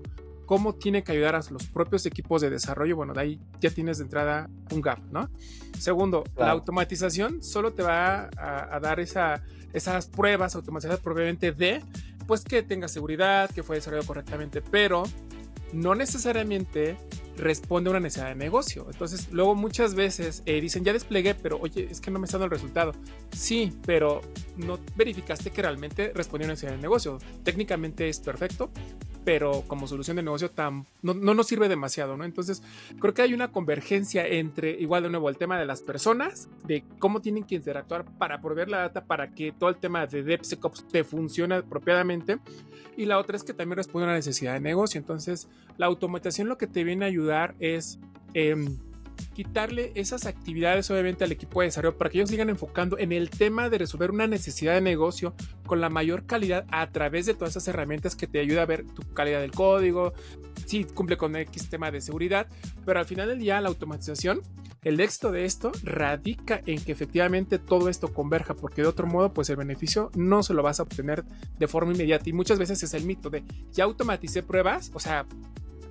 cómo 0.49 0.73
tiene 0.73 1.03
que 1.03 1.11
ayudar 1.11 1.35
a 1.35 1.41
los 1.51 1.67
propios 1.67 2.07
equipos 2.07 2.41
de 2.41 2.49
desarrollo, 2.49 2.95
bueno, 2.95 3.13
de 3.13 3.21
ahí 3.21 3.39
ya 3.59 3.69
tienes 3.69 3.99
de 3.99 4.05
entrada 4.05 4.49
un 4.71 4.81
gap, 4.81 4.97
¿no? 5.11 5.29
Segundo, 5.77 6.23
la 6.35 6.49
automatización 6.49 7.43
solo 7.43 7.73
te 7.73 7.83
va 7.83 8.31
a, 8.35 8.79
dar 8.79 8.99
esa, 8.99 9.43
esas 9.73 10.07
pruebas 10.07 10.55
automatizadas 10.55 11.01
probablemente 11.01 11.51
de, 11.51 11.83
pues 12.25 12.43
que 12.43 12.63
tenga 12.63 12.87
seguridad, 12.87 13.51
que 13.51 13.61
fue 13.61 13.75
desarrollado 13.75 14.07
correctamente, 14.07 14.63
pero 14.63 15.03
no 15.71 15.93
necesariamente 15.93 16.97
responde 17.39 17.89
a 17.89 17.91
una 17.91 17.99
necesidad 17.99 18.29
de 18.29 18.35
negocio. 18.35 18.85
Entonces, 18.91 19.29
luego 19.31 19.55
muchas 19.55 19.95
veces 19.95 20.43
eh, 20.45 20.61
dicen, 20.61 20.83
ya 20.83 20.93
desplegué, 20.93 21.35
pero 21.35 21.57
oye, 21.59 21.87
es 21.89 22.01
que 22.01 22.11
no 22.11 22.19
me 22.19 22.25
está 22.25 22.37
dando 22.37 22.45
el 22.45 22.59
resultado. 22.59 22.93
Sí, 23.31 23.73
pero 23.85 24.21
no 24.57 24.79
verificaste 24.95 25.51
que 25.51 25.61
realmente 25.61 26.11
respondió 26.13 26.45
a 26.45 26.47
una 26.47 26.53
necesidad 26.53 26.75
de 26.75 26.81
negocio. 26.81 27.19
Técnicamente 27.43 28.09
es 28.09 28.19
perfecto, 28.19 28.69
pero 29.23 29.63
como 29.67 29.87
solución 29.87 30.17
de 30.17 30.23
negocio 30.23 30.51
no, 31.01 31.13
no, 31.13 31.33
nos 31.33 31.47
sirve 31.47 31.69
demasiado, 31.69 32.17
¿no? 32.17 32.23
Entonces, 32.23 32.63
creo 32.99 33.13
que 33.13 33.21
hay 33.21 33.33
una 33.33 33.51
convergencia 33.51 34.25
entre, 34.27 34.71
igual 34.71 35.03
de 35.03 35.09
nuevo, 35.09 35.29
el 35.29 35.37
tema 35.37 35.59
de 35.59 35.65
las 35.65 35.81
personas, 35.81 36.49
de 36.65 36.83
cómo 36.99 37.21
tienen 37.21 37.43
que 37.43 37.55
interactuar 37.55 38.05
para 38.17 38.41
proveer 38.41 38.69
la 38.69 38.79
data 38.79 39.05
para 39.05 39.31
que 39.31 39.51
todo 39.51 39.69
el 39.69 39.77
tema 39.77 40.05
de 40.07 40.23
DevSecOps 40.23 40.87
te 40.87 41.03
funcione 41.03 41.55
apropiadamente, 41.55 42.39
y 42.97 43.05
la 43.05 43.17
otra 43.17 43.37
es 43.37 43.43
que 43.43 43.53
también 43.53 43.77
responde 43.77 44.05
a 44.05 44.09
una 44.09 44.15
necesidad 44.15 44.53
de 44.53 44.59
negocio. 44.59 44.99
Entonces, 44.99 45.47
la 45.79 45.87
automatización 45.87 46.49
lo 46.49 46.59
que 46.59 46.67
te 46.67 46.83
viene 46.83 47.05
a 47.05 47.07
ayudar 47.07 47.55
es... 47.59 47.99
Em, 48.35 48.77
quitarle 49.33 49.91
esas 49.95 50.25
actividades 50.25 50.89
obviamente 50.91 51.23
al 51.23 51.31
equipo 51.31 51.61
de 51.61 51.67
desarrollo 51.67 51.97
para 51.97 52.09
que 52.09 52.17
ellos 52.17 52.29
sigan 52.29 52.49
enfocando 52.49 52.97
en 52.97 53.11
el 53.11 53.29
tema 53.29 53.69
de 53.69 53.77
resolver 53.77 54.11
una 54.11 54.27
necesidad 54.27 54.73
de 54.73 54.81
negocio 54.81 55.33
con 55.65 55.81
la 55.81 55.89
mayor 55.89 56.25
calidad 56.25 56.65
a 56.71 56.91
través 56.91 57.25
de 57.25 57.33
todas 57.33 57.51
esas 57.51 57.67
herramientas 57.67 58.15
que 58.15 58.27
te 58.27 58.39
ayuda 58.39 58.63
a 58.63 58.65
ver 58.65 58.85
tu 58.85 59.01
calidad 59.13 59.41
del 59.41 59.51
código, 59.51 60.13
si 60.65 60.83
cumple 60.83 61.17
con 61.17 61.35
X 61.35 61.69
tema 61.69 61.91
de 61.91 62.01
seguridad, 62.01 62.47
pero 62.85 62.99
al 62.99 63.05
final 63.05 63.29
del 63.29 63.39
día 63.39 63.61
la 63.61 63.69
automatización, 63.69 64.41
el 64.81 64.99
éxito 64.99 65.31
de 65.31 65.45
esto 65.45 65.71
radica 65.83 66.61
en 66.65 66.83
que 66.83 66.91
efectivamente 66.91 67.59
todo 67.59 67.89
esto 67.89 68.13
converja, 68.13 68.55
porque 68.55 68.81
de 68.81 68.87
otro 68.87 69.07
modo 69.07 69.33
pues 69.33 69.49
el 69.49 69.57
beneficio 69.57 70.11
no 70.15 70.43
se 70.43 70.53
lo 70.53 70.63
vas 70.63 70.79
a 70.79 70.83
obtener 70.83 71.23
de 71.57 71.67
forma 71.67 71.93
inmediata 71.93 72.29
y 72.29 72.33
muchas 72.33 72.59
veces 72.59 72.81
es 72.83 72.93
el 72.93 73.05
mito 73.05 73.29
de 73.29 73.43
ya 73.71 73.83
automaticé 73.83 74.43
pruebas, 74.43 74.91
o 74.93 74.99
sea, 74.99 75.25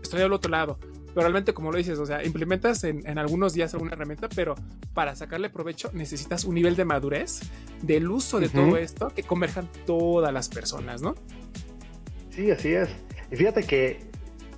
estoy 0.08 0.22
al 0.22 0.32
otro 0.32 0.50
lado, 0.50 0.78
pero 1.18 1.22
realmente, 1.22 1.52
como 1.52 1.70
lo 1.70 1.78
dices, 1.78 1.98
o 1.98 2.06
sea, 2.06 2.24
implementas 2.24 2.84
en, 2.84 3.18
algunos 3.18 3.52
días 3.52 3.74
alguna 3.74 3.92
herramienta, 3.92 4.28
pero 4.34 4.54
para 4.94 5.14
sacarle 5.14 5.50
provecho 5.50 5.90
necesitas 5.92 6.44
un 6.44 6.54
nivel 6.54 6.76
de 6.76 6.84
madurez 6.84 7.40
del 7.82 8.10
uso 8.10 8.40
de 8.40 8.48
todo 8.48 8.76
esto 8.76 9.08
que 9.14 9.22
converjan 9.22 9.68
todas 9.86 10.32
las 10.32 10.48
personas, 10.48 11.02
¿no? 11.02 11.14
Sí, 12.30 12.50
así 12.50 12.72
es. 12.72 12.88
Y 13.30 13.36
fíjate 13.36 13.64
que, 13.64 14.00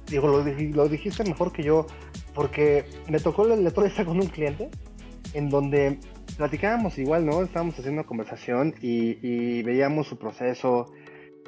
digo, 0.08 0.28
lo, 0.28 0.88
dijiste 0.88 1.24
mejor 1.24 1.52
que 1.52 1.62
yo, 1.62 1.86
porque 2.34 2.84
me 3.08 3.18
tocó 3.20 3.42
otro 3.42 3.84
día 3.84 4.04
con 4.04 4.20
un 4.20 4.26
cliente 4.26 4.70
en 5.34 5.48
donde 5.48 5.98
platicábamos 6.36 6.98
igual, 6.98 7.26
¿no? 7.26 7.42
Estábamos 7.42 7.74
haciendo 7.78 8.00
una 8.00 8.06
conversación 8.06 8.74
y, 8.80 9.62
veíamos 9.62 10.08
su 10.08 10.18
proceso. 10.18 10.92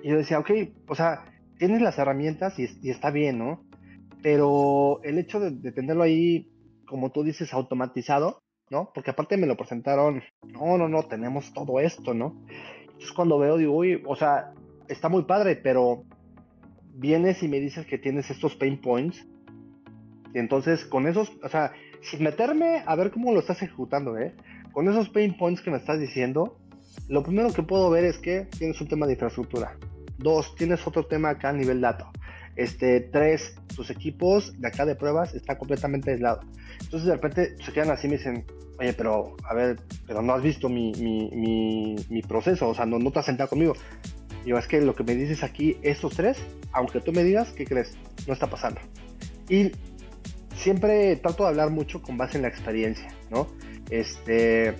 Y 0.02 0.10
yo 0.10 0.16
decía, 0.16 0.38
ok, 0.38 0.50
o 0.88 0.94
sea, 0.94 1.24
tienes 1.58 1.82
las 1.82 1.98
herramientas 1.98 2.58
y, 2.58 2.68
y 2.82 2.90
está 2.90 3.10
bien, 3.10 3.38
¿no? 3.38 3.71
Pero 4.22 5.00
el 5.02 5.18
hecho 5.18 5.40
de, 5.40 5.72
tenerlo 5.72 6.04
ahí, 6.04 6.48
como 6.86 7.10
tú 7.10 7.24
dices, 7.24 7.52
automatizado, 7.52 8.42
¿no? 8.70 8.90
Porque 8.94 9.10
aparte 9.10 9.36
me 9.36 9.46
lo 9.46 9.56
presentaron, 9.56 10.22
no, 10.46 10.78
no, 10.78 10.88
no, 10.88 11.02
tenemos 11.04 11.52
todo 11.52 11.80
esto, 11.80 12.14
¿no? 12.14 12.40
Entonces 12.84 13.12
cuando 13.12 13.38
veo, 13.38 13.56
digo, 13.56 13.76
uy, 13.76 14.02
o 14.06 14.16
sea, 14.16 14.54
está 14.88 15.08
muy 15.08 15.24
padre, 15.24 15.56
pero 15.56 16.04
vienes 16.94 17.42
y 17.42 17.48
me 17.48 17.60
dices 17.60 17.86
que 17.86 17.98
tienes 17.98 18.30
estos 18.30 18.54
pain 18.54 18.80
points. 18.80 19.26
Y 20.34 20.38
entonces 20.38 20.84
con 20.84 21.06
esos, 21.06 21.32
o 21.42 21.48
sea, 21.48 21.72
sin 22.00 22.22
meterme 22.22 22.82
a 22.86 22.94
ver 22.94 23.10
cómo 23.10 23.32
lo 23.32 23.40
estás 23.40 23.60
ejecutando, 23.62 24.16
¿eh? 24.16 24.34
Con 24.72 24.88
esos 24.88 25.08
pain 25.08 25.36
points 25.36 25.60
que 25.60 25.70
me 25.70 25.76
estás 25.76 25.98
diciendo, 26.00 26.58
lo 27.08 27.22
primero 27.22 27.52
que 27.52 27.62
puedo 27.62 27.90
ver 27.90 28.04
es 28.04 28.18
que 28.18 28.46
tienes 28.58 28.80
un 28.80 28.88
tema 28.88 29.06
de 29.06 29.14
infraestructura. 29.14 29.76
Dos, 30.18 30.54
tienes 30.54 30.86
otro 30.86 31.04
tema 31.04 31.30
acá 31.30 31.50
a 31.50 31.52
nivel 31.52 31.80
dato. 31.80 32.10
Este, 32.56 33.00
tres, 33.00 33.54
tus 33.74 33.90
equipos 33.90 34.58
de 34.60 34.68
acá 34.68 34.84
de 34.84 34.94
pruebas 34.94 35.34
están 35.34 35.56
completamente 35.56 36.12
aislados. 36.12 36.44
Entonces 36.80 37.06
de 37.06 37.14
repente 37.14 37.56
se 37.64 37.72
quedan 37.72 37.90
así 37.90 38.06
y 38.06 38.10
me 38.10 38.16
dicen, 38.18 38.44
oye, 38.78 38.92
pero 38.92 39.36
a 39.44 39.54
ver, 39.54 39.80
pero 40.06 40.22
no 40.22 40.34
has 40.34 40.42
visto 40.42 40.68
mi, 40.68 40.92
mi, 40.92 41.96
mi, 42.08 42.22
proceso, 42.22 42.68
o 42.68 42.74
sea, 42.74 42.86
no, 42.86 42.98
no 42.98 43.10
te 43.10 43.20
has 43.20 43.26
sentado 43.26 43.48
conmigo. 43.48 43.74
Y 44.44 44.50
yo, 44.50 44.58
es 44.58 44.66
que 44.66 44.80
lo 44.80 44.94
que 44.94 45.04
me 45.04 45.14
dices 45.14 45.42
aquí, 45.42 45.78
estos 45.82 46.14
tres, 46.14 46.38
aunque 46.72 47.00
tú 47.00 47.12
me 47.12 47.22
digas, 47.24 47.52
¿qué 47.52 47.64
crees? 47.64 47.96
No 48.26 48.34
está 48.34 48.48
pasando. 48.48 48.80
Y 49.48 49.72
siempre 50.56 51.16
trato 51.16 51.44
de 51.44 51.50
hablar 51.50 51.70
mucho 51.70 52.02
con 52.02 52.16
base 52.16 52.36
en 52.36 52.42
la 52.42 52.48
experiencia, 52.48 53.08
¿no? 53.30 53.46
Este, 53.90 54.74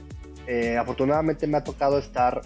eh, 0.47 0.77
afortunadamente 0.77 1.47
me 1.47 1.59
ha 1.59 1.65
tocado 1.65 1.99
estar 1.99 2.43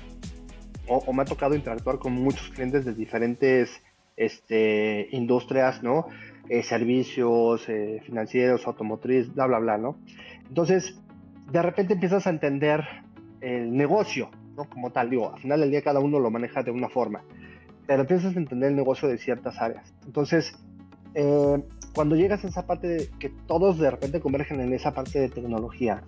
o, 0.89 1.13
me 1.13 1.23
ha 1.23 1.25
tocado 1.25 1.55
interactuar 1.55 1.99
con 1.99 2.13
muchos 2.13 2.49
clientes 2.51 2.85
de 2.85 2.95
diferentes 2.95 3.71
este, 4.17 5.09
industrias, 5.13 5.83
¿no? 5.83 6.07
eh, 6.49 6.63
servicios 6.63 7.69
eh, 7.69 8.01
financieros, 8.05 8.67
automotriz, 8.67 9.33
bla, 9.35 9.47
bla, 9.47 9.59
bla, 9.59 9.79
¿no? 9.79 9.99
Entonces, 10.49 10.99
de 11.51 11.63
repente 11.63 11.95
empiezas 11.95 12.27
a 12.27 12.31
entender 12.31 12.85
el 13.41 13.77
negocio, 13.77 14.31
¿no? 14.57 14.65
Como 14.69 14.91
tal, 14.91 15.11
digo, 15.11 15.33
al 15.35 15.41
final 15.41 15.61
del 15.61 15.71
día 15.71 15.83
cada 15.83 16.01
uno 16.01 16.21
lo 16.21 16.31
maneja 16.31 16.63
de 16.63 16.71
una 16.71 16.89
forma, 16.89 17.23
pero 17.87 18.03
empiezas 18.03 18.37
a 18.37 18.39
entender 18.39 18.71
el 18.71 18.77
negocio 18.77 19.09
de 19.09 19.19
ciertas 19.19 19.61
áreas. 19.61 19.93
Entonces, 20.07 20.57
eh, 21.15 21.63
cuando 21.95 22.15
llegas 22.15 22.45
a 22.45 22.49
esa 22.49 22.67
parte 22.67 22.87
de 22.87 23.09
que 23.19 23.31
todos 23.47 23.79
de 23.79 23.91
repente 23.91 24.21
convergen 24.21 24.61
en 24.61 24.73
esa 24.73 24.93
parte 24.93 25.19
de 25.19 25.29
tecnología, 25.29 26.03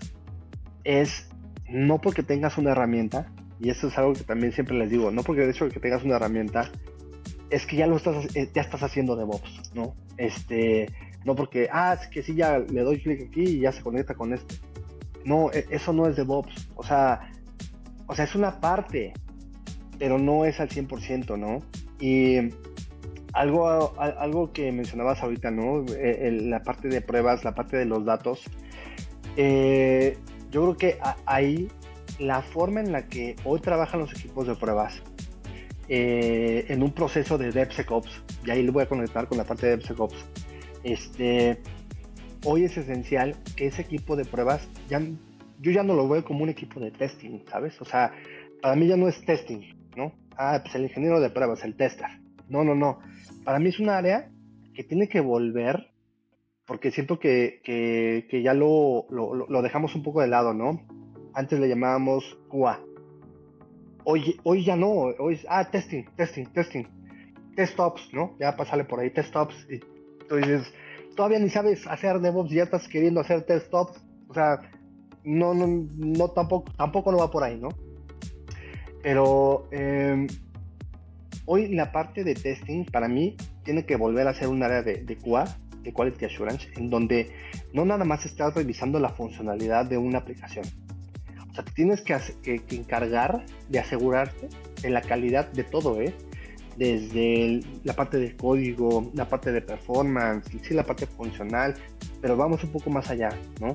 es 0.85 1.29
no 1.69 2.01
porque 2.01 2.23
tengas 2.23 2.59
una 2.59 2.71
herramienta, 2.73 3.33
y 3.61 3.71
eso 3.71 3.89
es 3.89 3.99
algo 3.99 4.13
que 4.13 4.23
también 4.23 4.53
siempre 4.53 4.79
les 4.79 4.91
digo, 4.91 5.11
no 5.11 5.23
porque 5.23 5.43
de 5.43 5.51
hecho 5.51 5.69
que 5.69 5.81
tengas 5.81 6.05
una 6.05 6.17
herramienta, 6.17 6.71
es 7.51 7.67
que 7.67 7.77
ya 7.77 7.87
lo 7.87 7.97
estás, 7.97 8.37
eh, 8.37 8.51
ya 8.55 8.63
estás 8.63 8.83
haciendo 8.83 9.17
DevOps, 9.17 9.75
¿no? 9.75 9.95
Este, 10.17 10.87
no 11.25 11.35
porque, 11.35 11.69
ah, 11.73 11.97
es 12.01 12.09
que 12.09 12.23
sí, 12.23 12.35
ya 12.35 12.59
le 12.59 12.83
doy 12.83 13.01
clic 13.01 13.29
aquí 13.29 13.43
y 13.43 13.61
ya 13.61 13.73
se 13.73 13.83
conecta 13.83 14.15
con 14.15 14.33
este. 14.33 14.57
No, 15.25 15.51
e, 15.53 15.67
eso 15.71 15.93
no 15.93 16.07
es 16.07 16.17
DevOps. 16.17 16.71
O 16.77 16.83
sea, 16.83 17.31
o 18.07 18.15
sea, 18.15 18.25
es 18.25 18.35
una 18.35 18.61
parte, 18.61 19.13
pero 19.99 20.19
no 20.19 20.45
es 20.45 20.61
al 20.61 20.69
100%, 20.69 21.37
¿no? 21.39 21.63
Y 22.01 22.51
algo, 23.33 23.95
algo 23.99 24.53
que 24.53 24.73
mencionabas 24.73 25.23
ahorita, 25.23 25.51
¿no? 25.51 25.85
E, 25.95 26.31
la 26.31 26.63
parte 26.63 26.89
de 26.89 27.01
pruebas, 27.01 27.45
la 27.45 27.55
parte 27.55 27.77
de 27.77 27.85
los 27.85 28.05
datos. 28.05 28.45
Eh, 29.37 30.19
yo 30.51 30.63
creo 30.63 30.77
que 30.77 30.99
ahí 31.27 31.69
la 32.19 32.43
forma 32.43 32.81
en 32.81 32.93
la 32.93 33.07
que 33.07 33.37
hoy 33.45 33.61
trabajan 33.61 34.01
los 34.01 34.13
equipos 34.13 34.47
de 34.47 34.55
pruebas 34.57 35.03
eh, 35.89 36.67
en 36.69 36.83
un 36.83 36.93
proceso 36.93 37.39
de 37.39 37.51
DevSecOps, 37.51 38.23
y 38.45 38.51
ahí 38.51 38.63
lo 38.63 38.73
voy 38.73 38.83
a 38.83 38.89
conectar 38.89 39.27
con 39.27 39.39
la 39.39 39.45
parte 39.45 39.67
de 39.67 39.77
DevSecOps, 39.77 40.17
este, 40.85 41.59
hoy 42.45 42.65
es 42.65 42.77
esencial 42.77 43.37
que 43.57 43.67
ese 43.67 43.83
equipo 43.83 44.17
de 44.17 44.25
pruebas, 44.25 44.69
ya, 44.89 45.01
yo 45.61 45.71
ya 45.73 45.83
no 45.83 45.95
lo 45.95 46.09
veo 46.09 46.25
como 46.25 46.45
un 46.45 46.49
equipo 46.49 46.81
de 46.81 46.91
testing, 46.91 47.41
¿sabes? 47.51 47.81
O 47.81 47.85
sea, 47.85 48.13
para 48.61 48.77
mí 48.77 48.87
ya 48.87 48.97
no 48.97 49.09
es 49.09 49.25
testing, 49.25 49.61
¿no? 49.97 50.13
Ah, 50.37 50.61
pues 50.63 50.75
el 50.75 50.85
ingeniero 50.85 51.21
de 51.21 51.31
pruebas, 51.31 51.65
el 51.65 51.77
tester. 51.77 52.07
No, 52.49 52.65
no, 52.65 52.75
no. 52.75 53.01
Para 53.45 53.59
mí 53.59 53.69
es 53.69 53.81
un 53.81 53.89
área 53.89 54.31
que 54.75 54.85
tiene 54.85 55.09
que 55.09 55.21
volver, 55.21 55.91
porque 56.65 56.91
siento 56.91 57.19
que, 57.19 57.61
que, 57.65 58.43
ya 58.43 58.55
lo, 58.55 59.07
lo, 59.11 59.35
lo, 59.35 59.63
dejamos 59.63 59.95
un 59.95 60.03
poco 60.03 60.21
de 60.21 60.29
lado, 60.29 60.55
¿no? 60.55 60.87
Antes 61.35 61.59
le 61.59 61.69
llamábamos 61.69 62.39
QA. 62.49 62.81
Hoy, 64.05 64.41
hoy 64.45 64.65
ya 64.65 64.77
no, 64.77 64.91
hoy 64.91 65.41
ah, 65.49 65.71
testing, 65.71 66.05
testing, 66.17 66.47
testing. 66.47 66.87
Test 67.57 67.79
ops, 67.79 68.09
¿no? 68.13 68.37
Ya 68.39 68.57
pasale 68.57 68.85
por 68.85 69.01
ahí, 69.01 69.11
test 69.11 69.35
ops. 69.35 69.55
Y 69.69 69.81
tú 70.27 70.37
dices, 70.37 70.73
todavía 71.17 71.39
ni 71.39 71.51
sabes 71.51 71.87
hacer 71.87 72.21
DevOps 72.21 72.51
ya 72.51 72.63
estás 72.65 72.89
queriendo 72.89 73.21
hacer 73.21 73.43
test 73.43 73.73
ops. 73.75 74.01
O 74.29 74.35
sea, 74.35 74.61
no, 75.25 75.55
no, 75.55 75.67
no 75.97 76.29
tampoco, 76.29 76.73
tampoco 76.77 77.13
no 77.13 77.19
va 77.19 77.31
por 77.31 77.43
ahí, 77.43 77.59
¿no? 77.59 77.69
Pero 79.03 79.69
em, 79.71 80.27
hoy 81.47 81.69
la 81.75 81.93
parte 81.93 82.25
de 82.25 82.35
testing 82.35 82.85
para 82.85 83.09
mí 83.09 83.37
tiene 83.65 83.85
que 83.85 83.97
volver 83.97 84.27
a 84.29 84.35
ser 84.35 84.49
un 84.49 84.63
área 84.63 84.83
de, 84.83 85.05
de 85.05 85.17
QA, 85.17 85.45
de 85.83 85.93
Quality 85.93 86.25
Assurance, 86.25 86.69
en 86.77 86.91
donde 86.91 87.31
no 87.73 87.85
nada 87.85 88.05
más 88.05 88.25
estás 88.25 88.55
revisando 88.55 88.99
la 88.99 89.11
funcionalidad 89.11 89.87
de 89.87 89.99
una 89.99 90.19
aplicación. 90.19 90.65
Sea, 91.59 91.75
tienes 91.75 92.03
que, 92.03 92.17
que, 92.43 92.59
que 92.61 92.77
encargar 92.77 93.45
de 93.69 93.79
asegurarte 93.79 94.49
de 94.83 94.91
la 94.91 95.03
calidad 95.03 95.51
de 95.53 95.65
todo, 95.65 96.01
¿eh? 96.01 96.15
desde 96.79 97.61
la 97.83 97.93
parte 97.93 98.19
de 98.19 98.37
código, 98.37 99.11
la 99.13 99.29
parte 99.29 99.51
de 99.51 99.61
performance, 99.61 100.49
sí, 100.63 100.75
la 100.75 100.85
parte 100.85 101.07
funcional, 101.07 101.75
pero 102.21 102.37
vamos 102.37 102.63
un 102.63 102.71
poco 102.71 102.89
más 102.89 103.11
allá, 103.11 103.31
¿no? 103.61 103.71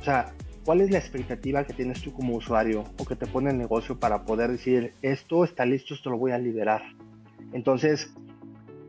O 0.00 0.04
sea, 0.04 0.32
¿cuál 0.64 0.80
es 0.80 0.90
la 0.90 0.98
expectativa 0.98 1.64
que 1.64 1.72
tienes 1.72 2.02
tú 2.02 2.12
como 2.12 2.34
usuario 2.34 2.82
o 2.98 3.04
que 3.04 3.14
te 3.14 3.26
pone 3.26 3.50
el 3.50 3.58
negocio 3.58 3.98
para 4.00 4.24
poder 4.24 4.50
decir, 4.50 4.92
esto 5.02 5.44
está 5.44 5.64
listo, 5.64 5.94
esto 5.94 6.10
lo 6.10 6.18
voy 6.18 6.32
a 6.32 6.38
liberar? 6.38 6.82
Entonces, 7.52 8.12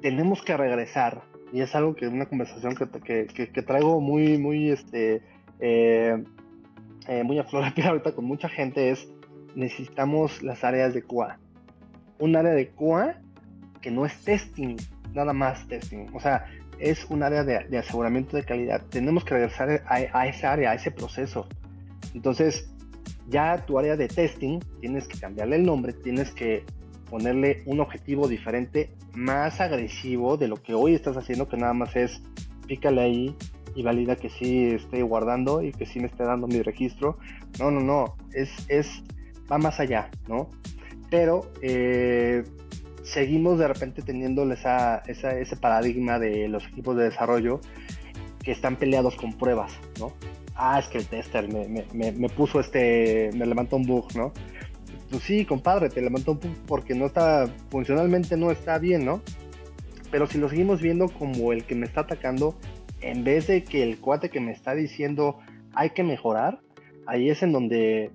tenemos 0.02 0.41
que 0.41 0.58
regresar, 0.58 1.22
y 1.54 1.62
es 1.62 1.76
algo 1.76 1.95
que 1.95 2.08
una 2.08 2.26
conversación 2.26 2.76
que, 2.76 3.28
que, 3.28 3.62
traigo 3.62 4.02
muy, 4.02 4.39
muy, 4.39 4.72
este, 4.72 5.22
eh, 5.60 6.24
eh, 7.10 7.24
muy 7.24 7.39
a 7.39 7.45
ahorita 7.49 8.14
con 8.14 8.26
mucha 8.26 8.47
gente, 8.47 8.91
es 8.91 9.10
necesitamos 9.55 10.43
las 10.43 10.64
áreas 10.64 10.93
de 10.93 11.01
QA. 11.01 11.39
Un 12.20 12.36
área 12.36 12.51
de 12.51 12.70
QA 12.70 13.20
que 13.82 13.89
no 13.89 14.05
es 14.05 14.16
testing, 14.24 14.76
nada 15.14 15.34
más 15.34 15.68
testing. 15.68 16.05
O 16.14 16.20
sea, 16.20 16.45
es 16.78 17.05
un 17.10 17.24
área 17.24 17.43
de, 17.43 17.78
aseguramiento 17.78 18.38
de 18.38 18.43
calidad. 18.43 18.84
Tenemos 18.89 19.26
que 19.26 19.34
regresar 19.34 19.84
a, 19.88 20.28
esa 20.28 20.51
área, 20.51 20.72
a 20.72 20.76
ese 20.76 20.91
proceso. 20.91 21.47
Entonces, 22.14 22.70
ya 23.28 23.66
tu 23.66 23.80
área 23.80 23.95
de 23.97 24.07
testing, 24.07 24.60
tienes 24.80 25.07
que 25.07 25.20
cambiarle 25.20 25.55
el 25.55 25.66
nombre, 25.66 25.93
tienes 25.93 26.32
que 26.32 26.64
ponerle 27.10 27.64
un 27.66 27.80
objetivo 27.80 28.28
diferente, 28.28 28.91
más 29.16 29.60
agresivo 29.62 30.38
de 30.38 30.47
lo 30.47 30.57
que 30.57 30.76
hoy 30.76 30.93
estás 30.93 31.18
haciendo, 31.18 31.47
que 31.49 31.57
nada 31.57 31.74
más 31.74 31.95
es 31.95 32.22
pícale 32.68 33.01
ahí 33.01 33.36
y 33.76 33.84
valida 33.84 34.15
que 34.15 34.30
sí 34.30 34.67
esté 34.67 35.01
guardando 35.03 35.61
y 35.61 35.72
que 35.72 35.86
sí 35.86 35.99
me 35.99 36.07
esté 36.07 36.24
dando 36.24 36.47
mi 36.47 36.61
registro. 36.61 37.17
No, 37.59 37.72
no, 37.72 37.82
no, 37.82 38.15
es, 38.34 38.49
es 38.70 39.03
va 39.51 39.57
más 39.57 39.80
allá, 39.80 40.09
¿no? 40.28 40.49
Pero 41.09 41.51
eh, 41.61 42.43
seguimos 43.03 43.57
de 43.59 43.67
repente 43.67 44.01
teniendo 44.01 44.51
esa, 44.51 45.03
ese 45.07 45.55
paradigma 45.57 46.20
de 46.20 46.47
los 46.47 46.67
equipos 46.67 46.95
de 46.95 47.05
desarrollo 47.05 47.59
que 48.43 48.51
están 48.51 48.76
peleados 48.76 49.15
con 49.15 49.34
pruebas, 49.34 49.74
¿no? 49.99 50.13
Ah, 50.55 50.78
es 50.80 50.88
que 50.88 50.97
el 50.97 51.07
tester 51.07 51.47
me, 51.47 52.30
puso 52.30 52.59
este, 52.59 53.32
me 53.34 53.45
levantó 53.45 53.78
un 53.78 53.86
bug, 53.86 54.13
¿no? 54.15 54.34
Pues 55.09 55.24
sí, 55.24 55.45
compadre, 55.45 55.89
te 55.89 56.01
levantó 56.01 56.34
un 56.34 56.39
bug 56.39 56.53
porque 56.67 56.93
no 56.93 57.05
está, 57.05 57.47
funcionalmente 57.70 58.38
no 58.38 58.51
está 58.51 58.78
bien, 58.78 59.05
¿no? 59.05 59.22
Pero 60.11 60.28
si 60.28 60.38
lo 60.38 60.49
seguimos 60.49 60.82
viendo 60.82 61.07
como 61.07 61.53
el 61.53 61.63
que 61.63 61.76
me 61.76 61.86
está 61.86 62.01
atacando, 62.01 62.55
en 63.02 63.24
vez 63.24 63.47
de 63.47 63.64
que 63.64 63.84
el 63.84 64.00
cuate 64.00 64.30
que 64.30 64.39
me 64.39 64.52
está 64.52 64.76
diciendo 64.76 65.39
hay 65.74 65.91
que 65.91 66.04
mejorar, 66.04 66.60
ahí 67.06 67.30
es 67.30 67.43
en 67.43 67.52
donde, 67.52 68.12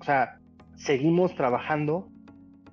o 0.00 0.04
sea, 0.04 0.38
seguimos 0.76 1.34
trabajando 1.34 2.08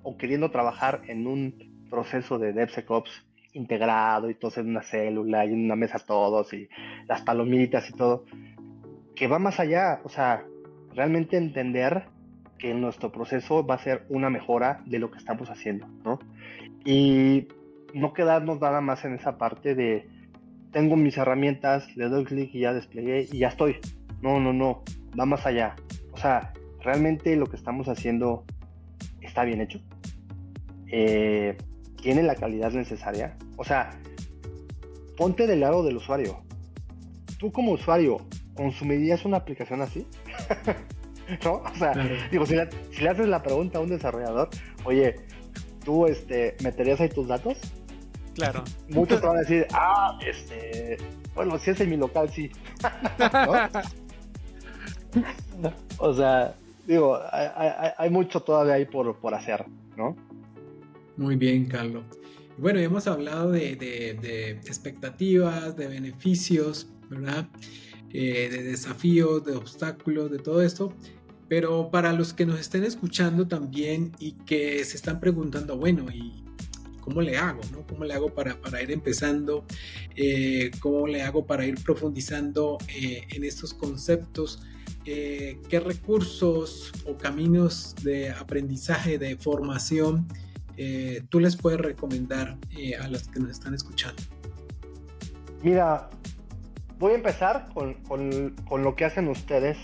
o 0.02 0.16
queriendo 0.16 0.50
trabajar 0.50 1.02
en 1.08 1.26
un 1.26 1.86
proceso 1.90 2.38
de 2.38 2.52
DevSecOps 2.52 3.26
integrado 3.54 4.28
y 4.28 4.34
todo 4.34 4.60
en 4.60 4.68
una 4.68 4.82
célula 4.82 5.46
y 5.46 5.52
en 5.52 5.64
una 5.64 5.76
mesa 5.76 5.98
todos 5.98 6.52
y 6.52 6.68
las 7.06 7.22
palomitas 7.22 7.88
y 7.88 7.92
todo, 7.92 8.24
que 9.14 9.28
va 9.28 9.38
más 9.38 9.60
allá, 9.60 10.00
o 10.04 10.08
sea, 10.08 10.44
realmente 10.94 11.36
entender 11.36 12.04
que 12.58 12.74
nuestro 12.74 13.12
proceso 13.12 13.64
va 13.64 13.76
a 13.76 13.78
ser 13.78 14.04
una 14.08 14.30
mejora 14.30 14.82
de 14.86 14.98
lo 14.98 15.10
que 15.10 15.18
estamos 15.18 15.50
haciendo, 15.50 15.86
¿no? 16.04 16.18
Y 16.84 17.48
no 17.94 18.12
quedarnos 18.12 18.60
nada 18.60 18.80
más 18.80 19.04
en 19.04 19.14
esa 19.14 19.38
parte 19.38 19.74
de 19.74 20.08
tengo 20.74 20.96
mis 20.96 21.16
herramientas, 21.16 21.86
le 21.96 22.08
doy 22.08 22.24
clic 22.24 22.52
y 22.52 22.60
ya 22.60 22.74
desplegué 22.74 23.28
y 23.30 23.38
ya 23.38 23.48
estoy. 23.48 23.76
No, 24.20 24.40
no, 24.40 24.52
no, 24.52 24.82
va 25.18 25.24
más 25.24 25.46
allá. 25.46 25.76
O 26.12 26.18
sea, 26.18 26.52
realmente 26.82 27.36
lo 27.36 27.46
que 27.46 27.56
estamos 27.56 27.88
haciendo 27.88 28.44
está 29.20 29.44
bien 29.44 29.60
hecho. 29.60 29.80
Eh, 30.88 31.56
tiene 32.02 32.24
la 32.24 32.34
calidad 32.34 32.72
necesaria. 32.72 33.36
O 33.56 33.64
sea, 33.64 33.90
ponte 35.16 35.46
del 35.46 35.60
lado 35.60 35.84
del 35.84 35.96
usuario. 35.96 36.42
Tú 37.38 37.52
como 37.52 37.72
usuario, 37.72 38.16
¿consumirías 38.54 39.24
una 39.24 39.36
aplicación 39.36 39.80
así? 39.80 40.08
¿No? 41.44 41.62
O 41.72 41.74
sea, 41.76 41.92
digo, 42.32 42.44
si 42.46 42.56
le, 42.56 43.08
haces 43.08 43.28
la 43.28 43.44
pregunta 43.44 43.78
a 43.78 43.80
un 43.80 43.90
desarrollador, 43.90 44.48
oye, 44.84 45.14
¿tú 45.84 46.06
este, 46.06 46.56
meterías 46.64 47.00
ahí 47.00 47.10
tus 47.10 47.28
datos? 47.28 47.58
Claro. 48.34 48.64
Muchos 48.88 49.20
te 49.20 49.26
van 49.26 49.36
a 49.36 49.40
decir, 49.40 49.66
ah, 49.72 50.18
este, 50.26 50.96
bueno, 51.34 51.58
si 51.58 51.70
es 51.70 51.80
en 51.80 51.90
mi 51.90 51.96
local, 51.96 52.30
sí. 52.30 52.50
o 55.98 56.14
sea, 56.14 56.54
digo, 56.86 57.18
hay, 57.32 58.10
mucho 58.10 58.40
todavía 58.40 58.74
ahí 58.74 58.84
por, 58.84 59.16
por 59.18 59.34
hacer, 59.34 59.64
¿no? 59.96 60.16
Muy 61.16 61.36
bien, 61.36 61.66
Carlos. 61.66 62.04
Bueno, 62.56 62.78
hemos 62.78 63.06
hablado 63.06 63.50
de, 63.50 64.60
expectativas, 64.64 65.76
de 65.76 65.88
beneficios, 65.88 66.88
¿verdad? 67.08 67.48
Eh, 68.12 68.48
de 68.50 68.62
desafíos, 68.62 69.44
de 69.44 69.56
obstáculos, 69.56 70.30
de 70.30 70.38
todo 70.38 70.62
esto. 70.62 70.92
Pero 71.48 71.90
para 71.90 72.12
los 72.12 72.32
que 72.32 72.46
nos 72.46 72.60
estén 72.60 72.84
escuchando 72.84 73.46
también 73.46 74.12
y 74.18 74.32
que 74.32 74.84
se 74.84 74.96
están 74.96 75.20
preguntando, 75.20 75.76
bueno, 75.76 76.06
¿y 76.12 76.43
cómo 77.04 77.20
le 77.20 77.36
hago? 77.36 77.60
No? 77.70 77.86
¿Cómo 77.86 78.04
le 78.04 78.14
hago 78.14 78.32
para, 78.34 78.60
para 78.60 78.82
ir 78.82 78.90
empezando? 78.90 79.64
Eh, 80.16 80.70
¿Cómo 80.80 81.06
le 81.06 81.22
hago 81.22 81.46
para 81.46 81.66
ir 81.66 81.76
profundizando 81.84 82.78
eh, 82.88 83.22
en 83.30 83.44
estos 83.44 83.74
conceptos? 83.74 84.62
¿Qué 85.04 85.82
recursos 85.84 86.90
o 87.06 87.18
caminos 87.18 87.94
de 88.02 88.30
aprendizaje, 88.30 89.18
de 89.18 89.36
formación? 89.36 90.26
Eh, 90.76 91.22
tú 91.28 91.38
les 91.38 91.56
puedes 91.56 91.80
recomendar 91.80 92.56
eh, 92.76 92.96
a 92.96 93.08
las 93.08 93.28
que 93.28 93.40
nos 93.40 93.50
están 93.50 93.74
escuchando? 93.74 94.22
Mira, 95.62 96.10
voy 96.98 97.12
a 97.12 97.14
empezar 97.14 97.68
con, 97.72 97.94
con, 98.02 98.50
con, 98.68 98.82
lo 98.82 98.96
que 98.96 99.04
hacen 99.04 99.28
ustedes 99.28 99.78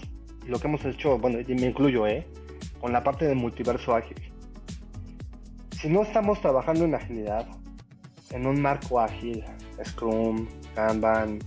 lo 0.47 0.59
que 0.59 0.67
hemos 0.67 0.85
hecho, 0.85 1.19
bueno, 1.19 1.39
y 1.41 1.55
me 1.55 1.67
incluyo, 1.67 2.07
¿eh? 2.07 2.27
Con 2.81 2.93
la 2.93 3.05
parte 3.05 3.27
del 3.27 3.37
multiverso 3.37 3.95
ágil. 3.95 4.17
Si 5.81 5.89
no 5.89 6.03
estamos 6.03 6.39
trabajando 6.43 6.85
en 6.85 6.95
agilidad, 6.95 7.47
en 8.33 8.47
un 8.47 8.61
marco 8.61 9.01
ágil, 9.01 9.43
Scrum, 9.83 10.47
Kanban, 10.75 11.39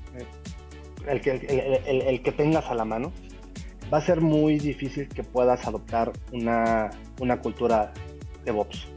el 1.08 1.22
que, 1.22 2.32
tengas 2.36 2.66
a 2.66 2.74
la 2.74 2.84
mano, 2.84 3.12
va 3.94 4.00
a 4.00 4.02
ser 4.02 4.22
muy 4.22 4.58
difícil 4.58 5.08
que 5.08 5.24
puedas 5.24 5.68
adoptar 5.68 6.12
una, 6.32 6.90
una 7.22 7.42
cultura 7.42 7.94
DevOps. 8.44 8.88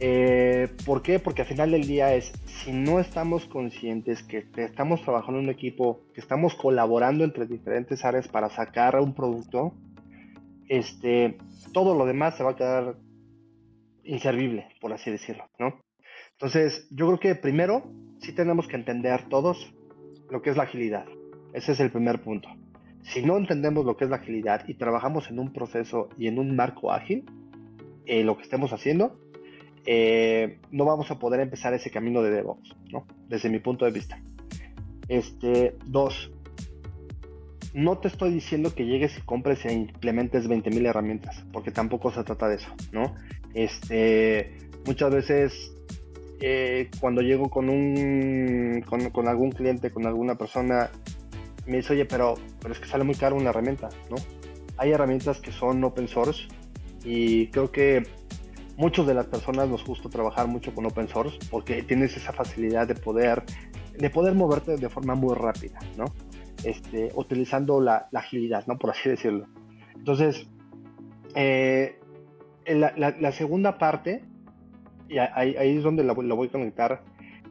Eh, 0.00 0.68
¿Por 0.86 1.02
qué? 1.02 1.18
Porque 1.18 1.42
al 1.42 1.48
final 1.48 1.72
del 1.72 1.86
día 1.86 2.14
es, 2.14 2.32
si 2.46 2.72
no 2.72 3.00
estamos 3.00 3.44
conscientes 3.44 4.22
que 4.22 4.46
estamos 4.56 5.02
trabajando 5.02 5.40
en 5.40 5.44
un 5.44 5.50
equipo, 5.50 6.00
que 6.14 6.22
estamos 6.22 6.54
colaborando 6.54 7.24
entre 7.24 7.46
diferentes 7.46 8.02
áreas 8.02 8.28
para 8.28 8.48
sacar 8.48 8.98
un 8.98 9.12
producto, 9.12 9.74
este, 10.68 11.36
todo 11.74 11.94
lo 11.94 12.06
demás 12.06 12.34
se 12.38 12.44
va 12.44 12.52
a 12.52 12.56
quedar 12.56 12.96
inservible, 14.04 14.68
por 14.80 14.92
así 14.92 15.10
decirlo, 15.10 15.48
¿no? 15.58 15.80
Entonces, 16.32 16.88
yo 16.90 17.06
creo 17.06 17.20
que 17.20 17.34
primero 17.34 17.84
sí 18.18 18.32
tenemos 18.32 18.66
que 18.66 18.76
entender 18.76 19.28
todos 19.28 19.72
lo 20.30 20.42
que 20.42 20.50
es 20.50 20.56
la 20.56 20.64
agilidad. 20.64 21.06
Ese 21.52 21.72
es 21.72 21.80
el 21.80 21.90
primer 21.90 22.22
punto. 22.22 22.48
Si 23.02 23.22
no 23.22 23.36
entendemos 23.36 23.84
lo 23.84 23.96
que 23.96 24.04
es 24.04 24.10
la 24.10 24.16
agilidad 24.16 24.66
y 24.66 24.74
trabajamos 24.74 25.30
en 25.30 25.38
un 25.38 25.52
proceso 25.52 26.08
y 26.18 26.28
en 26.28 26.38
un 26.38 26.56
marco 26.56 26.92
ágil, 26.92 27.24
eh, 28.06 28.24
lo 28.24 28.36
que 28.36 28.42
estemos 28.42 28.72
haciendo, 28.72 29.18
eh, 29.86 30.58
no 30.70 30.84
vamos 30.84 31.10
a 31.10 31.18
poder 31.18 31.40
empezar 31.40 31.74
ese 31.74 31.90
camino 31.90 32.22
de 32.22 32.30
DevOps, 32.30 32.76
¿no? 32.90 33.06
Desde 33.28 33.50
mi 33.50 33.58
punto 33.58 33.84
de 33.84 33.90
vista. 33.90 34.20
Este, 35.08 35.76
dos, 35.84 36.32
no 37.74 37.98
te 37.98 38.08
estoy 38.08 38.32
diciendo 38.32 38.74
que 38.74 38.86
llegues 38.86 39.18
y 39.18 39.22
compres 39.22 39.64
e 39.64 39.72
implementes 39.72 40.48
20.000 40.48 40.86
herramientas, 40.86 41.44
porque 41.52 41.70
tampoco 41.70 42.12
se 42.12 42.22
trata 42.22 42.48
de 42.48 42.56
eso, 42.56 42.72
¿no? 42.92 43.14
Este, 43.54 44.56
muchas 44.86 45.12
veces 45.12 45.72
eh, 46.40 46.90
cuando 47.00 47.22
llego 47.22 47.48
con 47.48 47.68
un 47.68 48.84
con, 49.12 49.28
algún 49.28 49.52
cliente, 49.52 49.90
con 49.90 50.06
alguna 50.06 50.34
persona, 50.34 50.90
me 51.66 51.76
dice, 51.76 51.92
oye, 51.92 52.04
pero, 52.04 52.34
pero 52.60 52.74
es 52.74 52.80
que 52.80 52.86
sale 52.86 53.04
muy 53.04 53.14
caro 53.14 53.36
una 53.36 53.50
herramienta, 53.50 53.88
¿no? 54.10 54.16
Hay 54.76 54.90
herramientas 54.90 55.40
que 55.40 55.52
son 55.52 55.84
open 55.84 56.08
source 56.08 56.48
y 57.04 57.48
creo 57.48 57.70
que 57.70 58.02
muchos 58.76 59.06
de 59.06 59.14
las 59.14 59.26
personas 59.26 59.68
nos 59.68 59.84
gusta 59.84 60.08
trabajar 60.08 60.48
mucho 60.48 60.74
con 60.74 60.86
open 60.86 61.08
source 61.08 61.38
porque 61.50 61.82
tienes 61.82 62.16
esa 62.16 62.32
facilidad 62.32 62.88
de 62.88 62.94
poder 62.94 63.44
de 63.96 64.10
poder 64.10 64.34
moverte 64.34 64.76
de 64.76 64.88
forma 64.88 65.14
muy 65.14 65.34
rápida, 65.34 65.78
¿no? 65.96 66.06
Este, 66.64 67.10
utilizando 67.14 67.80
la, 67.80 68.08
agilidad, 68.12 68.66
¿no? 68.66 68.78
Por 68.78 68.90
así 68.90 69.08
decirlo. 69.08 69.46
Entonces, 69.94 70.48
eh, 71.34 72.00
la, 72.66 72.92
la, 72.96 73.32
segunda 73.32 73.78
parte, 73.78 74.22
y 75.08 75.18
ahí, 75.18 75.76
es 75.76 75.82
donde 75.82 76.04
lo, 76.04 76.14
voy 76.14 76.48
a 76.48 76.52
conectar, 76.52 77.02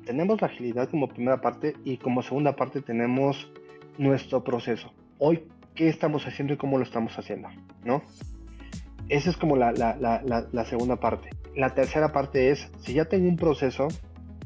tenemos 0.06 0.42
la 0.42 0.48
agilidad 0.48 0.90
como 0.90 1.08
primera 1.08 1.42
parte 1.42 1.76
y 1.84 1.98
como 1.98 2.22
segunda 2.24 2.56
parte 2.56 2.82
tenemos 2.82 3.52
nuestro 3.98 4.44
proceso. 4.44 4.94
Hoy, 5.20 5.44
¿qué 5.76 5.88
estamos 5.90 6.26
haciendo 6.26 6.54
y 6.54 6.58
cómo 6.58 6.78
lo 6.78 6.84
estamos 6.84 7.18
haciendo? 7.18 7.50
¿No? 7.84 8.02
Esa 9.10 9.30
es 9.30 9.38
como 9.38 9.58
la, 9.58 9.72
la, 9.74 10.66
segunda 10.66 10.96
parte. 10.96 11.30
La 11.56 11.74
tercera 11.74 12.12
parte 12.12 12.50
es, 12.50 12.72
si 12.80 12.94
ya 12.94 13.06
tengo 13.06 13.28
un 13.28 13.36
proceso 13.36 13.90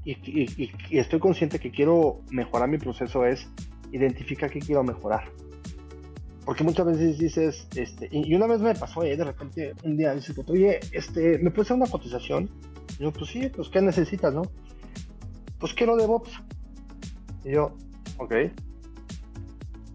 y, 0.04 0.14
y, 0.24 0.98
estoy 0.98 1.20
consciente 1.20 1.60
que 1.60 1.72
quiero 1.72 2.22
mejorar 2.32 2.68
mi 2.68 2.78
proceso, 2.78 3.26
es 3.26 3.50
identificar 3.92 4.50
qué 4.50 4.60
quiero 4.60 4.84
mejorar. 4.84 5.30
Porque 6.46 6.64
muchas 6.64 6.86
veces 6.86 7.18
dices, 7.18 7.68
este, 7.76 8.08
y 8.12 8.34
una 8.36 8.46
vez 8.46 8.60
me 8.62 8.76
pasó, 8.76 9.04
eh, 9.04 9.18
de 9.18 9.24
repente 9.24 9.74
un 9.84 9.98
día 9.98 10.14
dice, 10.14 10.34
oye, 10.48 10.80
este, 10.92 11.40
¿me 11.40 11.50
puedes 11.50 11.72
hacer 11.72 11.78
una 11.78 11.90
cotización? 11.90 12.52
Yo, 13.00 13.12
pues 13.12 13.32
sí, 13.32 13.50
pues 13.50 13.68
¿qué 13.70 13.82
necesitas, 13.82 14.32
no? 14.32 14.44
Pues 15.60 15.74
quiero 15.74 15.98
DevOps. 15.98 16.32
Y 17.44 17.54
yo, 17.54 17.76
ok. 18.18 18.34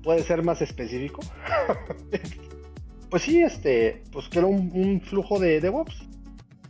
¿Puede 0.03 0.23
ser 0.25 0.43
más 0.43 0.61
específico? 0.61 1.21
pues 3.11 3.23
sí, 3.23 3.41
este, 3.43 4.03
pues 4.13 4.29
quiero 4.29 4.49
un, 4.49 5.01
flujo 5.03 5.39
de 5.39 5.61
DevOps 5.61 6.03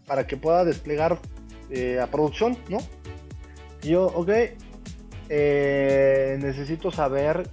para 0.06 0.26
que 0.26 0.36
pueda 0.36 0.64
desplegar 0.64 1.18
eh, 1.70 2.00
a 2.00 2.06
producción, 2.08 2.58
¿no? 2.68 2.78
Y 3.82 3.90
yo, 3.90 4.06
ok, 4.06 4.30
eh, 5.30 6.38
necesito 6.42 6.90
saber, 6.90 7.48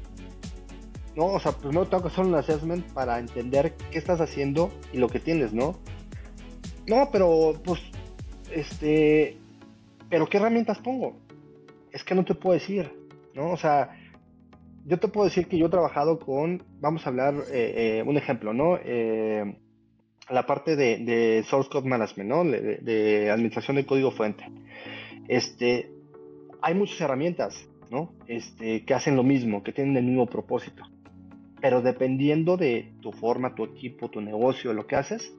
¿no? 1.18 1.26
O 1.34 1.39
sea, 1.39 1.51
primero 1.51 1.88
tengo 1.88 2.03
que 2.03 2.09
hacer 2.09 2.26
un 2.26 2.36
assessment 2.36 2.86
para 2.93 3.18
entender 3.18 3.74
qué 3.91 3.97
estás 3.97 4.22
haciendo 4.22 4.72
y 4.93 4.99
lo 4.99 5.09
que 5.09 5.20
tienes, 5.20 5.51
¿no? 5.51 5.76
No, 6.86 7.09
pero 7.11 7.55
pues, 7.65 7.82
este, 8.53 9.36
pero 10.09 10.28
¿qué 10.28 10.38
herramientas 10.38 10.78
pongo? 10.78 11.18
Es 11.91 12.03
que 12.03 12.13
no 12.13 12.24
te 12.24 12.36
puedo 12.36 12.53
decir, 12.53 12.91
¿no? 13.34 13.49
O 13.51 13.57
sea, 13.57 13.97
yo 14.86 14.99
te 14.99 15.07
puedo 15.07 15.26
decir 15.26 15.47
que 15.47 15.57
yo 15.57 15.65
he 15.65 15.70
trabajado 15.70 16.20
con, 16.20 16.63
vamos 16.80 17.05
a 17.05 17.09
hablar 17.09 17.34
eh, 17.51 17.99
eh, 17.99 18.03
un 18.05 18.15
ejemplo, 18.15 18.53
¿no? 18.53 18.78
la 20.30 20.45
parte 20.45 20.76
de, 20.76 21.43
source 21.47 21.70
code 21.70 21.88
management, 21.88 22.30
¿no? 22.30 22.43
De, 22.43 22.78
de, 22.78 23.32
administración 23.32 23.78
de 23.78 23.86
código 23.86 24.11
fuente. 24.11 24.43
Este, 25.28 25.89
hay 26.61 26.76
muchas 26.76 26.99
herramientas, 27.01 27.68
¿no? 27.89 28.11
Este, 28.28 28.86
que 28.86 28.93
hacen 28.93 29.15
lo 29.15 29.24
mismo, 29.24 29.63
que 29.63 29.72
tienen 29.72 29.95
el 29.97 30.03
mismo 30.03 30.26
propósito. 30.28 30.84
Pero 31.62 31.82
dependiendo 31.82 32.58
de 32.58 32.93
tu 33.01 33.12
forma, 33.12 33.55
tu 33.55 33.64
equipo, 33.64 34.10
tu 34.10 34.22
negocio, 34.22 34.74
lo 34.74 34.86
que 34.86 34.95
haces, 34.95 35.34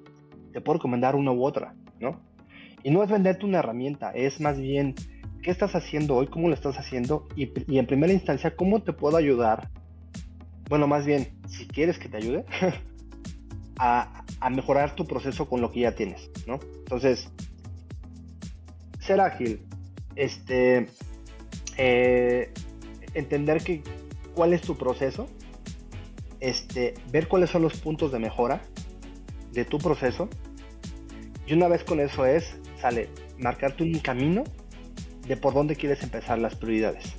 te 0.52 0.60
puedo 0.60 0.78
recomendar 0.78 1.14
una 1.14 1.32
u 1.32 1.44
otra, 1.44 1.74
¿no? 2.00 2.20
Y 2.82 2.90
no 2.90 3.02
es 3.02 3.10
venderte 3.10 3.46
una 3.46 3.58
herramienta, 3.58 4.10
es 4.12 4.40
más 4.40 4.58
bien 4.58 4.94
qué 5.42 5.50
estás 5.50 5.74
haciendo 5.74 6.16
hoy, 6.16 6.26
cómo 6.26 6.48
lo 6.48 6.54
estás 6.54 6.78
haciendo 6.78 7.28
y, 7.36 7.50
en 7.78 7.86
primera 7.86 8.12
instancia, 8.12 8.56
cómo 8.56 8.82
te 8.82 8.92
puedo 8.92 9.16
ayudar. 9.16 9.68
Bueno, 10.68 10.86
más 10.86 11.06
bien, 11.06 11.28
si 11.46 11.66
quieres 11.66 11.98
que 11.98 12.08
te 12.08 12.18
ayude, 12.18 12.44
a, 13.78 14.24
mejorar 14.50 14.94
tu 14.94 15.06
proceso 15.06 15.48
con 15.48 15.60
lo 15.60 15.70
que 15.70 15.80
ya 15.80 15.94
tienes, 15.94 16.30
¿no? 16.46 16.58
Entonces, 16.78 17.30
ser 19.00 19.20
ágil, 19.20 19.62
este, 20.16 20.86
eh, 21.76 22.52
entender 23.14 23.62
que, 23.62 23.82
cuál 24.34 24.52
es 24.52 24.62
tu 24.62 24.76
proceso, 24.76 25.28
este, 26.40 26.94
ver 27.10 27.28
cuáles 27.28 27.50
son 27.50 27.62
los 27.62 27.78
puntos 27.80 28.12
de 28.12 28.18
mejora 28.18 28.60
de 29.52 29.64
tu 29.64 29.78
proceso. 29.78 30.28
Y 31.46 31.54
una 31.54 31.68
vez 31.68 31.84
con 31.84 32.00
eso 32.00 32.26
es, 32.26 32.56
sale, 32.80 33.08
marcarte 33.38 33.82
un 33.82 33.98
camino 34.00 34.44
de 35.26 35.36
por 35.36 35.54
dónde 35.54 35.76
quieres 35.76 36.02
empezar 36.02 36.38
las 36.38 36.54
prioridades. 36.54 37.16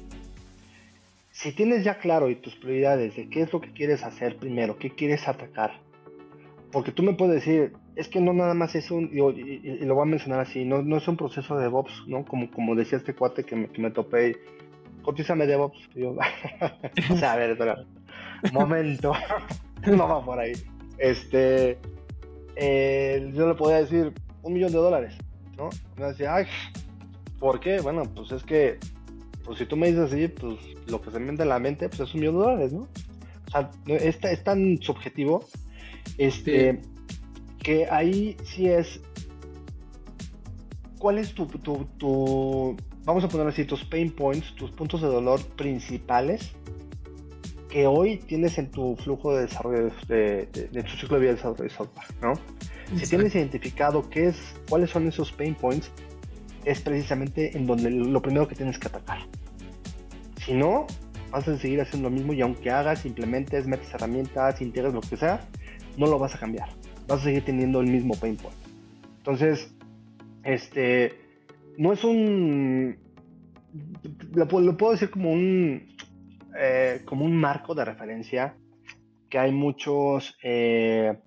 Si 1.32 1.52
tienes 1.54 1.84
ya 1.84 2.00
claro 2.00 2.30
y 2.30 2.36
tus 2.36 2.56
prioridades 2.56 3.16
de 3.16 3.30
qué 3.30 3.42
es 3.42 3.54
lo 3.54 3.62
que 3.62 3.72
quieres 3.72 4.04
hacer 4.04 4.38
primero, 4.38 4.78
qué 4.78 4.90
quieres 4.90 5.28
atacar, 5.28 5.80
porque 6.72 6.92
tú 6.92 7.02
me 7.02 7.14
puedes 7.14 7.36
decir, 7.36 7.74
es 7.96 8.08
que 8.08 8.22
no 8.22 8.34
nada 8.34 8.54
más 8.54 8.76
es 8.76 8.92
un, 8.92 9.10
y, 9.12 9.86
lo 9.86 9.96
voy 9.96 10.04
a 10.04 10.06
mencionar 10.06 10.42
así, 10.42 10.66
no, 10.66 10.82
no, 10.82 10.98
es 10.98 11.08
un 11.08 11.18
proceso 11.18 11.56
de 11.56 11.64
DevOps, 11.64 12.04
¿no? 12.08 12.26
Como, 12.26 12.52
como 12.52 12.76
decía 12.76 12.98
este 12.98 13.16
cuate 13.16 13.44
que 13.44 13.56
me, 13.56 13.70
que 13.70 13.90
topé, 13.90 14.38
cotízame 15.02 15.48
DevOps. 15.48 15.90
Y 15.96 16.02
yo, 16.02 16.16
o 17.12 17.18
sea, 17.18 17.34
a 17.34 17.36
ver, 17.38 17.52
espera, 17.52 17.86
momento, 18.52 19.14
no 19.88 20.08
va 20.08 20.24
por 20.24 20.40
ahí. 20.40 20.54
Este, 20.98 21.78
eh, 22.56 23.32
yo 23.34 23.48
le 23.48 23.56
podía 23.56 23.78
decir 23.78 24.14
un 24.44 24.54
millón 24.54 24.72
de 24.72 24.78
dólares, 24.78 25.16
¿no? 25.58 25.70
me 25.98 26.08
decía, 26.08 26.36
ay, 26.36 26.46
¿por 27.40 27.60
qué? 27.60 27.80
Bueno, 27.82 28.04
pues 28.16 28.32
es 28.32 28.44
que, 28.44 28.80
pues 29.44 29.58
si 29.60 29.66
tú 29.66 29.78
me 29.78 29.88
dices 29.88 30.12
así, 30.12 30.28
pues 30.28 30.58
lo 30.88 31.02
que 31.02 31.12
se 31.12 31.20
me 31.20 31.28
vende 31.28 31.44
en 31.44 31.50
la 31.50 31.60
mente, 31.60 31.88
pues 31.90 32.02
es 32.02 32.14
un 32.14 32.22
millón 32.22 32.36
de 32.36 32.42
dólares, 32.42 32.74
¿no? 32.74 32.88
O 33.48 33.52
sea, 33.52 33.72
es, 33.88 34.24
es 34.24 34.44
tan 34.44 34.80
subjetivo 34.82 35.44
este, 36.18 36.82
que 37.60 37.88
ahí 37.90 38.36
sí 38.44 38.68
es. 38.68 39.02
¿Cuál 40.98 41.18
es 41.18 41.34
tu, 41.34 41.46
tu, 41.46 42.76
vamos 43.06 43.24
a 43.24 43.30
poner 43.30 43.48
así, 43.48 43.64
tus 43.64 43.86
pain 43.86 44.12
points, 44.12 44.54
tus 44.56 44.72
puntos 44.72 45.02
de 45.02 45.08
dolor 45.08 45.40
principales 45.56 46.52
que 47.70 47.86
hoy 47.86 48.18
tienes 48.18 48.58
en 48.58 48.72
tu 48.72 48.96
flujo 48.98 49.36
de 49.36 49.44
desarrollo 49.44 49.92
de, 50.08 50.48
tu 50.48 50.98
ciclo 50.98 51.16
de 51.18 51.22
vida 51.22 51.32
de 51.32 51.36
desarrollo 51.36 51.64
de 51.64 51.70
software, 51.70 52.08
¿no? 52.22 52.34
Si 52.98 53.08
tienes 53.08 53.36
identificado 53.36 54.10
qué 54.10 54.30
es, 54.30 54.56
cuáles 54.68 54.90
son 54.90 55.08
esos 55.08 55.32
pain 55.32 55.54
points, 55.54 55.92
es 56.66 56.82
precisamente 56.82 57.56
en 57.56 57.68
donde 57.68 57.92
lo 57.92 58.22
primero 58.22 58.48
que 58.48 58.56
tienes 58.56 58.80
que 58.80 58.88
atacar. 58.88 59.20
Si 60.44 60.54
no, 60.54 60.88
vas 61.32 61.48
a 61.48 61.58
seguir 61.58 61.80
haciendo 61.82 62.10
lo 62.10 62.16
mismo 62.16 62.34
y 62.34 62.42
aunque 62.42 62.72
hagas, 62.72 63.06
implementes, 63.06 63.68
metes 63.68 63.94
herramientas, 63.94 64.62
integres 64.62 64.94
lo 64.94 65.02
que 65.02 65.18
sea, 65.18 65.48
no 65.98 66.08
lo 66.08 66.18
vas 66.18 66.34
a 66.34 66.40
cambiar. 66.40 66.70
Vas 67.08 67.22
a 67.22 67.24
seguir 67.26 67.46
teniendo 67.46 67.82
el 67.82 67.88
mismo 67.88 68.16
pain 68.16 68.36
point. 68.36 68.58
Entonces, 69.20 69.72
este, 70.44 71.14
no 71.78 71.94
es 71.94 72.04
un, 72.04 72.98
lo, 74.34 74.48
puedo 74.48 74.92
decir 74.92 75.10
como 75.10 75.32
un, 75.32 75.88
eh, 76.58 77.02
como 77.06 77.26
un 77.26 77.36
marco 77.36 77.76
de 77.76 77.86
referencia 77.86 78.56
que 79.30 79.38
hay 79.38 79.52
muchos, 79.52 80.38
eh, 80.44 81.18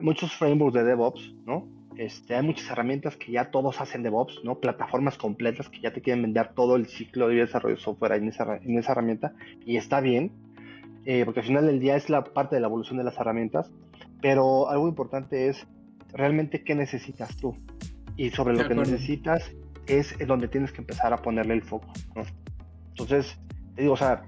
muchos 0.00 0.34
frameworks 0.34 0.74
de 0.74 0.84
DevOps, 0.84 1.34
¿no? 1.46 1.68
Este, 1.96 2.34
hay 2.34 2.42
muchas 2.42 2.70
herramientas 2.70 3.16
que 3.16 3.32
ya 3.32 3.50
todos 3.50 3.80
hacen 3.80 4.02
DevOps, 4.02 4.40
¿no? 4.44 4.58
Plataformas 4.58 5.18
completas 5.18 5.68
que 5.68 5.80
ya 5.80 5.92
te 5.92 6.00
quieren 6.00 6.22
vender 6.22 6.54
todo 6.54 6.76
el 6.76 6.86
ciclo 6.86 7.28
de 7.28 7.36
desarrollo 7.36 7.76
de 7.76 7.82
software 7.82 8.12
en 8.12 8.28
esa, 8.28 8.56
en 8.56 8.78
esa 8.78 8.92
herramienta 8.92 9.34
y 9.66 9.76
está 9.76 10.00
bien, 10.00 10.32
eh, 11.04 11.24
porque 11.24 11.40
al 11.40 11.46
final 11.46 11.66
del 11.66 11.80
día 11.80 11.96
es 11.96 12.08
la 12.08 12.24
parte 12.24 12.54
de 12.54 12.60
la 12.60 12.68
evolución 12.68 12.98
de 12.98 13.04
las 13.04 13.18
herramientas, 13.18 13.70
pero 14.20 14.70
algo 14.70 14.88
importante 14.88 15.48
es 15.48 15.66
realmente 16.12 16.62
qué 16.64 16.74
necesitas 16.74 17.36
tú 17.36 17.56
y 18.16 18.30
sobre 18.30 18.54
lo 18.54 18.66
que 18.68 18.74
necesitas 18.74 19.50
es 19.86 20.16
donde 20.26 20.48
tienes 20.48 20.72
que 20.72 20.80
empezar 20.80 21.12
a 21.12 21.18
ponerle 21.18 21.54
el 21.54 21.62
foco, 21.62 21.92
¿no? 22.14 22.22
Entonces, 22.90 23.38
te 23.74 23.82
digo, 23.82 23.94
o 23.94 23.96
sea, 23.96 24.24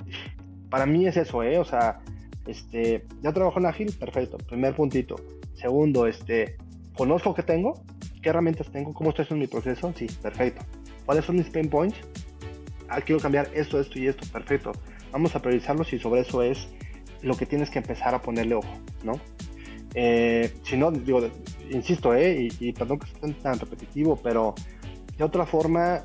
para 0.70 0.86
mí 0.86 1.07
es 1.07 1.16
eso, 1.16 1.42
¿eh? 1.42 1.59
O 1.59 1.64
sea, 1.64 2.01
este, 2.47 3.07
ya 3.22 3.32
trabajo 3.32 3.59
en 3.59 3.66
Ágil, 3.66 3.92
perfecto, 3.92 4.38
primer 4.38 4.74
puntito. 4.74 5.16
Segundo, 5.55 6.07
este, 6.07 6.57
conozco 6.97 7.34
qué 7.34 7.42
tengo, 7.42 7.82
qué 8.22 8.30
herramientas 8.30 8.70
tengo, 8.70 8.92
cómo 8.92 9.11
estoy 9.11 9.24
haciendo 9.24 9.42
mi 9.42 9.47
proceso, 9.47 9.92
sí, 9.97 10.07
perfecto. 10.22 10.64
¿Cuáles 11.07 11.24
son 11.24 11.36
mis 11.36 11.49
pain 11.49 11.68
points? 11.68 11.97
Ah, 12.88 13.01
quiero 13.01 13.20
cambiar 13.20 13.49
esto, 13.55 13.80
esto 13.80 13.99
y 13.99 14.09
esto, 14.09 14.26
perfecto. 14.32 14.72
Vamos 15.12 15.34
a 15.36 15.40
priorizarlos 15.40 15.92
y 15.92 15.99
sobre 15.99 16.22
eso 16.22 16.42
es 16.42 16.68
lo 17.22 17.36
que 17.36 17.47
tienes 17.47 17.70
que 17.70 17.78
empezar 17.78 18.14
a 18.14 18.20
ponerle 18.20 18.55
ojo, 18.55 18.78
¿no? 19.03 19.12
Eh, 19.95 20.53
si 20.64 20.76
no, 20.76 20.90
digo, 20.90 21.20
insisto, 21.70 22.14
¿eh? 22.14 22.49
Y, 22.61 22.68
y 22.68 22.72
perdón 22.72 22.99
que 22.99 23.07
esté 23.07 23.32
tan 23.34 23.59
repetitivo, 23.59 24.16
pero 24.16 24.55
de 25.16 25.24
otra 25.24 25.47
forma, 25.47 26.05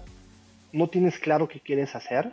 no 0.72 0.90
tienes 0.90 1.18
claro 1.18 1.48
qué 1.48 1.60
quieres 1.60 1.96
hacer 1.96 2.32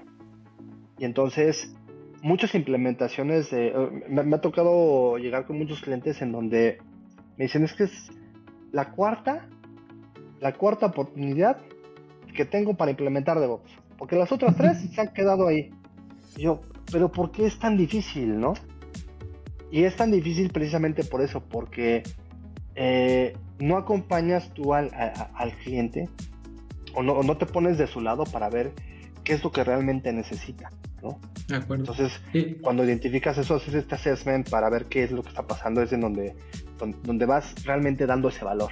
y 0.99 1.05
entonces 1.05 1.75
muchas 2.23 2.55
implementaciones 2.55 3.51
de... 3.51 3.69
Eh, 3.69 4.05
me, 4.09 4.35
ha 4.35 4.41
tocado 4.41 5.19
llegar 5.19 5.47
con 5.47 5.59
muchos 5.59 5.81
clientes 5.81 6.21
en 6.23 6.33
donde 6.33 6.79
me 7.37 7.45
dicen 7.45 7.65
es 7.65 7.73
que 7.75 7.85
es 7.85 8.11
la 8.73 8.91
cuarta, 8.93 9.49
la 10.41 10.53
cuarta 10.55 10.87
oportunidad 10.87 11.59
que 12.35 12.45
tengo 12.45 12.75
para 12.75 12.91
implementar 12.91 13.39
DevOps. 13.39 13.71
Porque 13.97 14.17
las 14.17 14.33
otras 14.33 14.57
tres 14.59 14.79
se 14.79 15.01
han 15.01 15.13
quedado 15.13 15.47
ahí. 15.47 15.71
yo, 16.37 16.61
pero 16.91 17.11
¿por 17.11 17.31
qué 17.31 17.47
es 17.47 17.59
tan 17.59 17.77
difícil, 17.77 18.39
no? 18.39 18.55
Y 19.71 19.85
es 19.85 19.97
tan 19.97 20.11
difícil 20.11 20.51
precisamente 20.51 21.05
por 21.05 21.21
eso, 21.23 21.41
porque 21.41 22.03
eh, 22.77 23.37
no 23.59 23.77
acompañas 23.77 24.53
tú 24.55 24.75
al, 24.75 24.91
al 24.95 25.53
cliente 25.59 26.09
o 26.95 27.03
no, 27.03 27.15
o 27.15 27.23
no, 27.23 27.37
te 27.37 27.47
pones 27.47 27.77
de 27.77 27.87
su 27.87 28.01
lado 28.01 28.25
para 28.25 28.49
ver 28.49 28.73
qué 29.25 29.35
es 29.35 29.45
lo 29.45 29.51
que 29.51 29.65
realmente 29.65 30.13
necesita. 30.13 30.71
¿No? 31.07 31.21
De 31.49 31.57
acuerdo. 31.57 31.85
Entonces, 31.91 32.21
cuando 32.61 32.85
identificas 32.85 33.39
eso, 33.39 33.57
haces 33.57 33.75
este 33.75 33.95
assessment 33.95 34.49
para 34.49 34.71
ver 34.71 34.87
qué 34.87 35.05
es 35.05 35.13
lo 35.13 35.23
que 35.23 35.29
está 35.29 35.47
pasando, 35.47 35.83
es 35.83 35.93
en 35.93 36.01
donde, 36.01 36.35
donde, 37.05 37.27
vas 37.27 37.55
realmente 37.65 38.07
dando 38.07 38.29
ese 38.29 38.45
valor. 38.45 38.71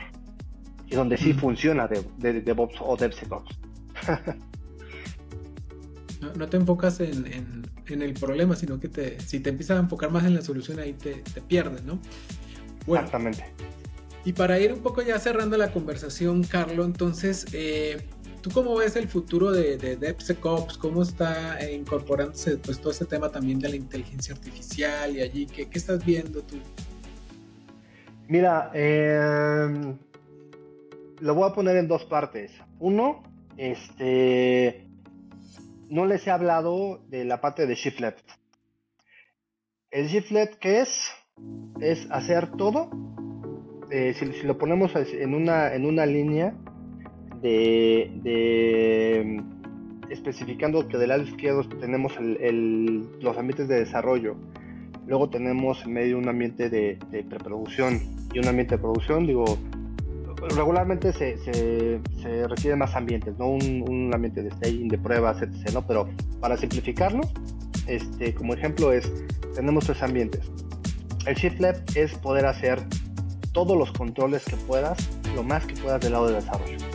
Y 0.86 0.96
donde 0.96 1.16
sí 1.16 1.32
funciona 1.32 1.88
de, 1.88 2.04
de, 2.18 2.40
DevOps 2.40 2.76
o 2.80 2.96
DevSecOps. 2.96 3.58
no, 6.36 6.48
te 6.48 6.56
enfocas 6.56 7.00
en, 7.00 7.64
en, 7.86 8.02
el 8.02 8.14
problema, 8.14 8.56
sino 8.56 8.80
que 8.80 8.88
te, 8.88 9.20
si 9.20 9.40
te 9.40 9.50
empiezas 9.50 9.78
a 9.78 9.80
enfocar 9.80 10.10
más 10.10 10.24
en 10.24 10.34
la 10.34 10.42
solución, 10.42 10.78
ahí 10.78 10.94
te, 10.94 11.22
te 11.32 11.40
pierdes, 11.40 11.84
¿no? 11.84 12.00
Exactamente. 12.86 13.44
Y 14.24 14.32
para 14.32 14.58
ir 14.58 14.72
un 14.72 14.80
poco 14.80 15.02
ya 15.02 15.18
cerrando 15.18 15.56
la 15.56 15.70
conversación, 15.70 16.44
Carlos, 16.44 16.86
entonces, 16.86 17.46
eh, 17.52 18.08
¿Tú 18.44 18.50
cómo 18.50 18.76
ves 18.76 18.94
el 18.96 19.08
futuro 19.08 19.52
de, 19.52 19.78
de 19.78 19.96
DevSecOps? 19.96 20.76
¿Cómo 20.76 21.00
está 21.00 21.58
incorporándose 21.72 22.58
pues, 22.58 22.78
todo 22.78 22.90
ese 22.90 23.06
tema 23.06 23.30
también 23.30 23.58
de 23.58 23.70
la 23.70 23.76
inteligencia 23.76 24.34
artificial 24.34 25.16
y 25.16 25.22
allí? 25.22 25.46
¿Qué, 25.46 25.70
qué 25.70 25.78
estás 25.78 26.04
viendo 26.04 26.42
tú? 26.42 26.56
Mira, 28.28 28.70
em, 28.74 29.96
lo 31.20 31.34
voy 31.34 31.48
a 31.48 31.54
poner 31.54 31.78
en 31.78 31.88
dos 31.88 32.04
partes. 32.04 32.52
Uno, 32.80 33.22
este, 33.56 34.88
no 35.88 36.04
les 36.04 36.26
he 36.26 36.30
hablado 36.30 37.00
de 37.08 37.24
la 37.24 37.40
parte 37.40 37.66
de 37.66 37.74
Shift 37.74 38.00
Left. 38.00 38.28
El 39.90 40.08
Shift 40.08 40.30
¿qué 40.60 40.82
es? 40.82 41.10
Es 41.80 42.06
hacer 42.10 42.50
todo. 42.58 42.90
Eh, 43.90 44.12
si, 44.12 44.30
si, 44.34 44.42
lo 44.42 44.58
ponemos 44.58 44.94
en 44.94 45.34
una, 45.34 45.72
en 45.72 45.86
una 45.86 46.04
línea, 46.04 46.54
de, 47.44 49.42
especificando 50.08 50.88
que 50.88 50.96
del 50.96 51.10
lado 51.10 51.22
izquierdo 51.22 51.68
tenemos 51.68 52.14
los 52.18 53.36
ambientes 53.36 53.68
de 53.68 53.80
desarrollo, 53.80 54.36
luego 55.06 55.28
tenemos 55.28 55.84
en 55.84 55.92
medio 55.92 56.18
un 56.18 56.28
ambiente 56.28 56.70
de, 56.70 56.98
preproducción 57.28 58.00
y 58.32 58.38
un 58.38 58.48
ambiente 58.48 58.76
de 58.76 58.82
producción, 58.82 59.26
digo, 59.26 59.44
regularmente 60.56 61.12
se, 61.12 61.36
se, 61.38 62.00
requieren 62.48 62.78
más 62.78 62.96
ambientes, 62.96 63.36
¿no? 63.38 63.48
Un, 63.48 64.10
ambiente 64.12 64.42
de 64.42 64.50
staging, 64.50 64.88
de 64.88 64.98
pruebas, 64.98 65.42
etc. 65.42 65.72
¿no? 65.74 65.86
Pero 65.86 66.08
para 66.40 66.56
simplificarlo, 66.56 67.22
este, 67.86 68.34
como 68.34 68.54
ejemplo 68.54 68.92
es, 68.92 69.12
tenemos 69.54 69.86
tres 69.86 70.02
ambientes. 70.02 70.50
El 71.26 71.34
Shift 71.34 71.60
Left 71.60 71.96
es 71.96 72.14
poder 72.18 72.46
hacer 72.46 72.80
todos 73.52 73.78
los 73.78 73.92
controles 73.92 74.44
que 74.44 74.56
puedas, 74.56 74.98
lo 75.34 75.42
más 75.42 75.64
que 75.66 75.74
puedas 75.74 76.00
del 76.00 76.12
lado 76.12 76.28
de 76.28 76.34
desarrollo. 76.34 76.93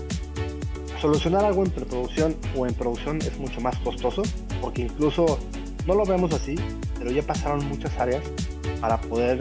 Solucionar 1.02 1.46
algo 1.46 1.64
en 1.64 1.72
preproducción 1.72 2.36
o 2.58 2.68
en 2.68 2.74
producción 2.74 3.20
es 3.20 3.40
mucho 3.40 3.62
más 3.62 3.78
costoso 3.80 4.22
porque 4.60 4.82
incluso 4.82 5.40
no 5.88 5.96
lo 5.96 6.06
vemos 6.06 6.34
así, 6.34 6.56
pero 6.98 7.10
ya 7.10 7.24
pasaron 7.24 7.66
muchas 7.70 7.98
áreas 7.98 8.22
para 8.82 9.00
poder 9.00 9.40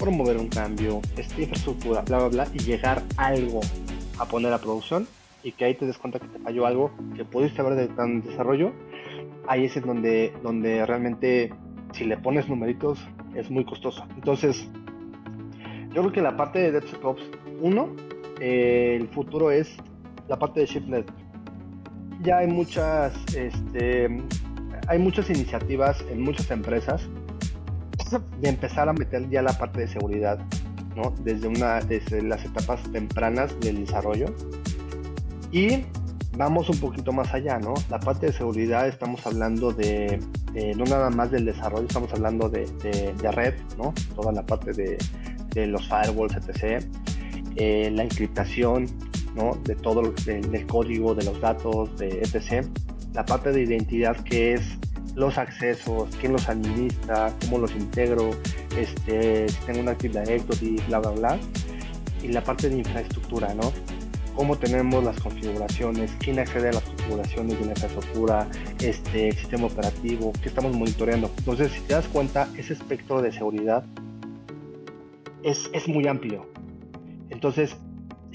promover 0.00 0.36
un 0.36 0.48
cambio, 0.48 1.00
esta 1.16 1.40
infraestructura, 1.40 2.02
bla, 2.02 2.18
bla, 2.18 2.28
bla, 2.28 2.48
y 2.52 2.58
llegar 2.58 3.04
algo 3.18 3.60
a 4.18 4.26
poner 4.26 4.52
a 4.52 4.58
producción 4.58 5.06
y 5.44 5.52
que 5.52 5.66
ahí 5.66 5.74
te 5.74 5.86
des 5.86 5.96
cuenta 5.96 6.18
que 6.18 6.26
te 6.26 6.40
falló 6.40 6.66
algo 6.66 6.90
que 7.14 7.24
pudiste 7.24 7.60
haber 7.60 7.76
de 7.76 7.86
tan 7.86 8.22
desarrollo, 8.22 8.72
ahí 9.46 9.66
es 9.66 9.80
donde, 9.80 10.32
donde 10.42 10.84
realmente 10.84 11.54
si 11.92 12.04
le 12.04 12.16
pones 12.16 12.48
numeritos 12.48 12.98
es 13.36 13.48
muy 13.48 13.64
costoso. 13.64 14.04
Entonces, 14.16 14.68
yo 15.94 16.02
creo 16.02 16.12
que 16.12 16.20
la 16.20 16.36
parte 16.36 16.58
de 16.58 16.72
DevSecOps, 16.72 17.22
uno, 17.60 17.94
eh, 18.40 18.98
el 19.00 19.06
futuro 19.06 19.52
es 19.52 19.76
la 20.28 20.38
parte 20.38 20.60
de 20.60 20.66
ShiftNet. 20.66 21.06
Ya 22.22 22.38
hay 22.38 22.46
muchas, 22.46 23.12
este, 23.34 24.22
hay 24.88 24.98
muchas 24.98 25.28
iniciativas 25.30 26.02
en 26.10 26.22
muchas 26.22 26.50
empresas 26.50 27.08
de 28.40 28.48
empezar 28.48 28.88
a 28.88 28.92
meter 28.92 29.28
ya 29.28 29.42
la 29.42 29.52
parte 29.52 29.80
de 29.80 29.88
seguridad, 29.88 30.38
¿no? 30.94 31.12
Desde, 31.24 31.48
una, 31.48 31.80
desde 31.80 32.22
las 32.22 32.44
etapas 32.44 32.82
tempranas 32.92 33.58
del 33.60 33.84
desarrollo. 33.84 34.26
Y 35.50 35.84
vamos 36.36 36.68
un 36.68 36.78
poquito 36.78 37.12
más 37.12 37.32
allá, 37.34 37.58
¿no? 37.58 37.74
La 37.90 37.98
parte 37.98 38.26
de 38.26 38.32
seguridad 38.32 38.86
estamos 38.86 39.26
hablando 39.26 39.72
de, 39.72 40.20
no 40.76 40.84
nada 40.84 41.10
más 41.10 41.30
del 41.30 41.46
desarrollo, 41.46 41.86
estamos 41.86 42.12
hablando 42.12 42.48
de, 42.48 42.66
de, 43.20 43.32
red, 43.32 43.54
¿no? 43.76 43.92
Toda 44.14 44.32
la 44.32 44.44
parte 44.44 44.72
de, 44.72 44.98
de 45.54 45.66
los 45.66 45.88
firewalls, 45.88 46.36
etc. 46.36 46.84
Eh, 47.56 47.90
la 47.92 48.02
encriptación, 48.02 48.86
de 49.64 49.74
todo 49.76 50.00
el 50.00 50.50
del 50.50 50.66
código, 50.66 51.14
de 51.14 51.24
los 51.24 51.40
datos, 51.40 51.96
de 51.98 52.20
etc. 52.20 52.66
La 53.12 53.24
parte 53.24 53.52
de 53.52 53.62
identidad 53.62 54.16
que 54.24 54.54
es 54.54 54.62
los 55.14 55.38
accesos, 55.38 56.08
quién 56.20 56.32
los 56.32 56.48
administra, 56.48 57.32
cómo 57.42 57.58
los 57.58 57.74
integro, 57.74 58.30
este, 58.78 59.48
si 59.48 59.58
tengo 59.64 59.80
una 59.80 59.92
Active 59.92 60.20
Directory, 60.20 60.76
bla, 60.88 60.98
bla, 61.00 61.10
bla. 61.10 61.38
Y 62.22 62.28
la 62.28 62.42
parte 62.42 62.68
de 62.68 62.78
infraestructura, 62.78 63.54
¿no? 63.54 63.72
Cómo 64.34 64.58
tenemos 64.58 65.02
las 65.02 65.18
configuraciones, 65.20 66.12
quién 66.18 66.38
accede 66.38 66.68
a 66.68 66.72
las 66.72 66.82
configuraciones 66.82 67.58
de 67.58 67.64
la 67.64 67.70
infraestructura, 67.72 68.48
este, 68.80 69.28
el 69.28 69.36
sistema 69.36 69.66
operativo, 69.66 70.32
qué 70.42 70.48
estamos 70.48 70.76
monitoreando. 70.76 71.30
Entonces, 71.38 71.72
si 71.72 71.80
te 71.80 71.94
das 71.94 72.06
cuenta, 72.08 72.48
ese 72.56 72.74
espectro 72.74 73.22
de 73.22 73.32
seguridad 73.32 73.84
es, 75.42 75.70
es 75.72 75.88
muy 75.88 76.06
amplio. 76.06 76.46
Entonces, 77.30 77.76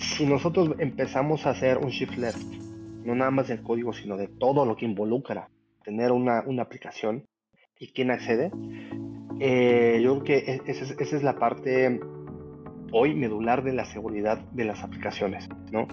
si 0.02 0.26
nosotros 0.26 0.76
empezamos 0.80 1.46
a 1.46 1.52
hacer 1.52 1.78
un 1.78 1.90
shift 1.90 2.18
left, 2.18 2.42
no 3.06 3.16
nada 3.16 3.32
más 3.32 3.48
del 3.48 3.62
código, 3.62 3.94
sino 3.94 4.18
de 4.18 4.28
todo 4.28 4.66
lo 4.66 4.76
que 4.76 4.86
involucra 4.86 5.50
tener 5.84 6.12
una, 6.12 6.44
una 6.46 6.64
aplicación 6.64 7.26
y 7.80 7.88
quién 7.94 8.12
accede, 8.12 8.52
eh, 9.40 10.00
yo 10.04 10.20
creo 10.20 10.24
que 10.24 10.52
e, 10.54 10.62
esa 10.66 11.18
es, 11.18 11.24
la 11.24 11.38
parte 11.38 12.00
hoy 12.92 13.16
medular 13.16 13.64
de 13.64 13.74
la 13.74 13.86
seguridad 13.86 14.40
de 14.52 14.66
las 14.66 14.84
aplicaciones, 14.84 15.48
¿no? 15.72 15.88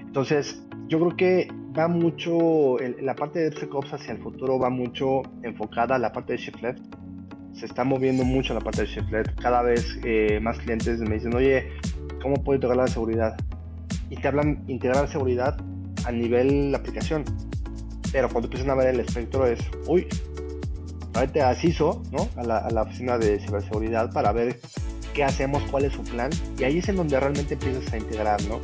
Entonces, 0.00 0.62
yo 0.88 0.98
creo 1.00 1.16
que 1.16 1.48
va 1.76 1.88
mucho, 1.88 2.76
la 3.00 3.14
parte 3.14 3.40
de 3.40 3.50
DevSecOps 3.50 3.94
hacia 3.94 4.12
el 4.12 4.18
futuro 4.18 4.58
va 4.58 4.70
mucho 4.70 5.22
enfocada 5.42 5.96
a 5.96 5.98
la 5.98 6.12
parte 6.12 6.34
de 6.34 6.38
Shift 6.38 6.62
Left. 6.62 6.82
Se 7.52 7.66
está 7.66 7.84
moviendo 7.84 8.24
mucho 8.24 8.52
la 8.52 8.60
parte 8.60 8.82
de 8.82 8.88
Shift 8.88 9.10
Left. 9.10 9.40
Cada 9.40 9.62
vez 9.62 9.98
eh, 10.04 10.38
más 10.40 10.58
clientes 10.58 11.00
me 11.00 11.14
dicen, 11.14 11.34
oye, 11.34 11.68
cómo 12.24 12.42
puedo 12.42 12.56
integrar 12.56 12.78
la 12.78 12.86
seguridad. 12.86 13.36
Y 14.10 14.16
te 14.16 14.28
hablan 14.28 14.64
integrar 14.68 15.10
seguridad 15.10 15.56
a 16.04 16.12
nivel 16.12 16.74
aplicación. 16.74 17.24
pero 18.12 18.28
cuando 18.28 18.46
empiezan 18.46 18.70
a 18.70 18.74
ver 18.76 18.94
el 18.94 19.00
espectro 19.00 19.44
es, 19.46 19.58
uy, 19.86 20.06
vete 21.12 21.42
a 21.42 21.54
CISO, 21.54 22.02
¿no? 22.12 22.28
A 22.36 22.44
la, 22.44 22.58
a 22.58 22.70
la 22.70 22.82
oficina 22.82 23.18
de 23.18 23.40
ciberseguridad 23.40 24.12
para 24.12 24.30
ver 24.32 24.60
qué 25.12 25.24
hacemos, 25.24 25.62
cuál 25.70 25.84
es 25.84 25.92
su 25.94 26.02
plan, 26.02 26.30
y 26.58 26.64
ahí 26.64 26.78
es 26.78 26.88
en 26.88 26.96
donde 26.96 27.18
realmente 27.18 27.54
empiezas 27.54 27.92
a 27.92 27.96
integrar, 27.96 28.40
¿no? 28.44 28.60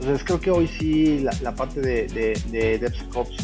Entonces 0.00 0.24
creo 0.24 0.40
que 0.40 0.50
hoy 0.50 0.66
sí 0.66 1.20
la, 1.20 1.32
la 1.42 1.54
parte 1.54 1.80
de, 1.80 2.06
de, 2.08 2.38
de 2.50 2.78
DevSecOps 2.78 3.36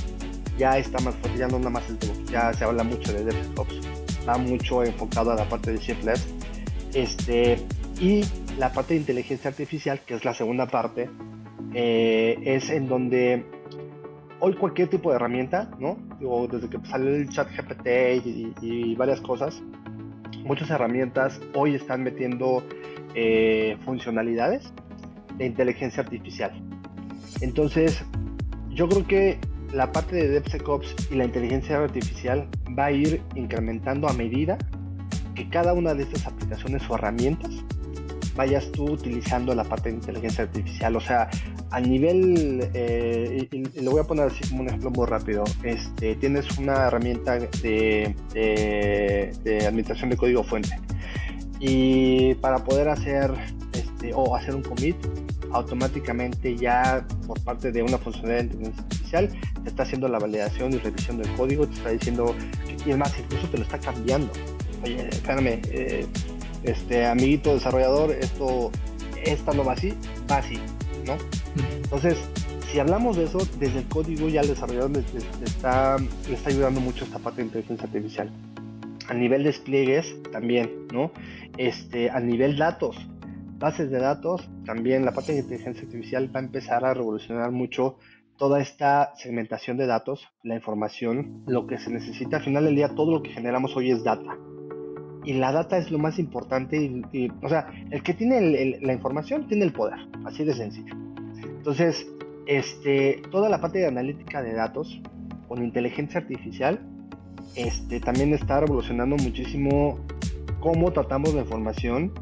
ya 0.59 0.79
está 0.79 0.99
más 1.01 1.15
fuerte, 1.17 1.39
ya 1.39 1.49
no 1.49 1.59
nada 1.59 1.71
más 1.71 1.85
el 1.89 1.99
ya 2.31 2.53
se 2.53 2.65
habla 2.65 2.83
mucho 2.83 3.13
de 3.13 3.25
DevSecOps, 3.25 3.75
está 4.09 4.39
mucho 4.39 4.83
enfocado 4.85 5.33
a 5.33 5.37
la 5.37 5.49
parte 5.49 5.73
de 5.73 5.79
Shift 5.79 6.05
Left, 6.05 6.29
este, 6.95 7.59
y 8.01 8.25
la 8.59 8.73
parte 8.73 8.95
de 8.95 9.01
inteligencia 9.01 9.51
artificial, 9.51 10.01
que 10.07 10.15
es 10.15 10.25
la 10.25 10.33
segunda 10.35 10.67
parte, 10.67 11.11
eh, 11.79 12.39
es 12.43 12.71
en 12.71 12.89
donde 12.89 13.45
hoy 14.41 14.55
cualquier 14.55 14.89
tipo 14.89 15.11
de 15.11 15.17
herramienta, 15.17 15.71
¿no? 15.79 15.99
Desde 16.51 16.71
que 16.71 16.79
salió 16.87 17.15
el 17.15 17.29
chat 17.29 17.49
GPT 17.55 18.25
y, 18.25 18.55
y, 18.63 18.95
varias 18.95 19.21
cosas, 19.21 19.63
muchas 20.43 20.71
herramientas 20.71 21.39
hoy 21.53 21.75
están 21.75 22.03
metiendo 22.03 22.63
eh, 23.15 23.77
funcionalidades 23.85 24.73
de 25.37 25.45
inteligencia 25.45 26.03
artificial. 26.03 26.51
Entonces, 27.43 28.03
yo 28.71 28.89
creo 28.89 29.07
que 29.07 29.39
la 29.75 29.93
parte 29.93 30.17
de 30.17 30.29
DevSecOps 30.31 31.11
y 31.11 31.17
la 31.17 31.27
inteligencia 31.27 31.79
artificial 31.79 32.49
va 32.79 32.87
a 32.87 32.93
ir 32.93 33.21
incrementando 33.35 34.09
a 34.09 34.15
medida 34.15 34.57
que 35.35 35.47
cada 35.51 35.75
una 35.75 35.93
de 35.93 36.05
estas 36.05 36.27
aplicaciones 36.27 36.89
o 36.89 36.95
herramientas 36.95 37.51
vayas 38.37 38.71
tú 38.73 38.85
utilizando 38.85 39.55
la 39.55 39.65
parte 39.65 39.89
de 39.89 39.97
inteligencia 39.97 40.45
artificial. 40.45 40.97
O 40.97 41.01
sea, 41.01 41.29
a 41.71 41.81
nivel, 41.81 42.69
eh, 42.75 43.49
y, 43.51 43.81
lo 43.81 43.91
voy 43.93 44.01
a 44.01 44.05
poner 44.05 44.27
así 44.27 44.49
como 44.49 44.63
un 44.63 44.69
ejemplo 44.69 44.91
muy 44.91 45.07
rápido, 45.07 45.45
este, 45.63 46.15
tienes 46.17 46.59
una 46.59 46.87
herramienta 46.87 47.39
de, 47.39 48.15
de, 48.33 49.67
administración 49.67 50.11
de 50.11 50.17
código 50.17 50.45
fuente 50.45 50.79
y 51.59 52.35
para 52.35 52.59
poder 52.59 52.89
hacer 52.89 53.33
este, 53.73 54.13
o 54.15 54.37
hacer 54.37 54.55
un 54.55 54.63
commit, 54.63 54.97
automáticamente 55.53 56.57
ya 56.57 57.07
por 57.27 57.43
parte 57.43 57.73
de 57.73 57.83
una 57.83 57.99
funcionalidad 57.99 58.39
de 58.39 58.45
inteligencia 58.45 58.83
artificial 58.83 59.31
te 59.63 59.71
está 59.71 59.83
haciendo 59.85 60.09
la 60.09 60.19
validación 60.19 60.73
y 60.73 60.79
revisión 60.79 61.19
del 61.19 61.31
código, 61.35 61.67
te 61.67 61.75
está 61.75 61.91
diciendo, 61.91 62.35
y 62.85 62.91
es 62.91 62.97
más, 62.97 63.19
incluso 63.19 63.49
te 63.49 63.59
lo 63.59 63.65
está 63.65 63.79
cambiando. 63.79 64.31
Oye, 64.85 65.09
espérame, 65.09 65.61
eh, 65.71 66.07
este 66.67 67.07
amiguito 67.07 67.55
desarrollador, 67.55 68.11
esto, 68.11 68.71
esta 69.25 69.53
no 69.53 69.65
va 69.65 69.73
así, 69.73 69.95
va 70.31 70.39
así, 70.39 70.59
¿no? 71.07 71.17
Entonces, 71.85 72.19
si 72.71 72.79
hablamos 72.81 73.17
de 73.17 73.25
eso, 73.25 73.39
desde 73.59 73.79
el 73.79 73.89
código 73.89 74.29
ya 74.29 74.41
el 74.41 74.49
desarrollador 74.49 74.91
le, 74.91 75.01
está, 75.45 75.97
le 75.99 76.35
está 76.35 76.51
ayudando 76.51 76.81
mucho 76.81 77.05
esta 77.05 77.19
parte 77.19 77.41
de 77.41 77.47
inteligencia 77.47 77.87
artificial. 77.87 78.31
A 79.09 79.15
nivel 79.15 79.45
despliegues, 79.45 80.21
también, 80.33 80.89
¿no? 80.93 81.13
Este, 81.57 82.11
a 82.11 82.19
nivel 82.19 82.59
datos, 82.59 82.97
bases 83.59 83.91
de 83.91 83.99
datos, 83.99 84.51
también 84.65 85.05
la 85.05 85.13
parte 85.13 85.33
de 85.33 85.39
inteligencia 85.39 85.85
artificial 85.85 86.35
va 86.35 86.41
a 86.41 86.43
empezar 86.43 86.85
a 86.85 86.93
revolucionar 86.93 87.53
mucho 87.53 87.99
toda 88.37 88.61
esta 88.61 89.15
segmentación 89.17 89.77
de 89.77 89.87
datos, 89.87 90.29
la 90.43 90.57
información, 90.57 91.45
lo 91.47 91.67
que 91.67 91.79
se 91.79 91.91
necesita. 91.91 92.39
Al 92.39 92.45
final 92.45 92.65
del 92.65 92.75
día, 92.75 92.89
todo 92.89 93.13
lo 93.13 93.23
que 93.23 93.31
generamos 93.31 93.77
hoy 93.77 93.93
es 93.93 94.03
data 94.03 94.37
y 95.27 95.35
la 95.35 95.53
data 95.53 95.77
es 95.77 95.91
lo 95.91 95.99
más 95.99 96.19
importante. 96.19 97.05
Y, 97.13 97.31
o 97.43 97.49
sea, 97.49 97.67
el 97.91 98.03
que 98.03 98.15
tiene 98.15 98.79
la 98.81 98.93
información 98.93 99.47
tiene 99.49 99.65
el 99.65 99.73
poder, 99.73 99.99
así 100.25 100.45
de 100.45 100.55
sencillo. 100.55 100.95
Entonces, 101.45 102.07
este, 102.47 103.21
toda 103.31 103.49
la 103.49 103.61
parte 103.61 103.79
de 103.79 103.89
analítica 103.89 104.41
de 104.41 104.55
datos 104.55 105.03
con 105.49 105.63
inteligencia 105.63 106.21
artificial 106.21 106.81
este, 107.57 108.01
también 108.01 108.33
está 108.35 108.61
revolucionando 108.61 109.17
muchísimo 109.17 109.99
cómo 110.61 110.93
tratamos 110.93 111.35
la 111.35 111.41
información, 111.41 112.13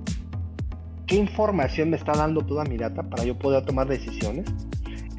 qué 1.07 1.17
información 1.17 1.91
me 1.91 1.97
está 1.97 2.13
dando 2.13 2.41
toda 2.41 2.65
mi 2.65 2.79
data 2.79 3.03
para 3.03 3.25
yo 3.25 3.39
poder 3.39 3.65
tomar 3.67 3.87
decisiones 3.87 4.47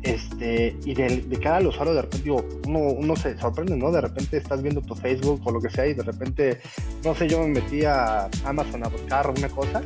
este, 0.05 0.77
y 0.85 0.93
de, 0.93 1.21
de, 1.21 1.39
cara 1.39 1.57
al 1.57 1.67
usuario, 1.67 1.93
de 1.95 2.03
repente, 2.03 2.31
uno, 2.31 3.15
se 3.15 3.37
sorprende, 3.39 3.75
¿no? 3.75 3.91
De 3.91 4.01
repente 4.01 4.37
estás 4.37 4.61
viendo 4.61 4.81
tu 4.81 4.93
Facebook 4.95 5.41
o 5.43 5.51
lo 5.51 5.59
que 5.59 5.69
sea 5.69 5.87
y 5.87 5.95
de 5.95 6.03
repente, 6.03 6.59
no 7.03 7.15
sé, 7.15 7.27
yo 7.27 7.39
me 7.39 7.47
metí 7.47 7.83
a 7.85 8.29
Amazon 8.45 8.85
a 8.85 8.89
buscar 8.89 9.27
una 9.35 9.49
cosa, 9.49 9.81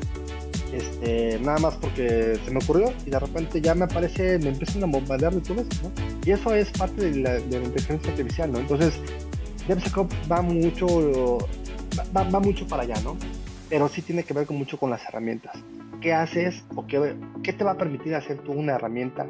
este, 0.74 1.40
nada 1.40 1.58
más 1.60 1.76
porque 1.76 2.38
se 2.44 2.52
me 2.52 2.60
ocurrió 2.60 2.94
y 3.06 3.10
de 3.10 3.20
repente 3.20 3.62
ya 3.62 3.74
me 3.74 3.86
aparece, 3.86 4.38
me 4.40 4.50
empiezan 4.50 4.84
a 4.84 4.88
bombardear 4.88 5.34
de 5.34 5.42
todo 5.42 5.62
eso, 5.62 5.84
¿no? 5.84 5.92
Y 6.26 6.32
eso 6.32 6.54
es 6.54 6.70
parte 6.72 7.10
de 7.10 7.22
la, 7.22 7.34
de 7.36 7.60
la 7.60 7.66
inteligencia 7.66 8.12
artificial, 8.12 8.52
¿no? 8.52 8.60
Entonces, 8.60 9.00
DevSecOps 9.70 10.16
va 10.30 10.42
mucho, 10.42 11.38
va, 12.16 12.24
va, 12.24 12.40
mucho 12.42 12.68
para 12.68 12.84
allá, 12.84 13.00
¿no? 13.06 13.16
Pero 13.70 13.88
sí 13.88 14.02
tiene 14.02 14.24
que 14.24 14.34
ver 14.34 14.46
con 14.46 14.58
mucho 14.58 14.78
con 14.78 14.90
las 14.90 15.04
herramientas. 15.06 15.56
¿Qué 16.02 16.14
haces 16.14 16.64
o 16.76 16.86
qué, 16.86 17.16
qué 17.42 17.54
te 17.54 17.64
va 17.64 17.72
a 17.72 17.78
permitir 17.78 18.16
hacer 18.16 18.40
tú 18.40 18.52
una 18.52 18.76
herramienta 18.76 19.28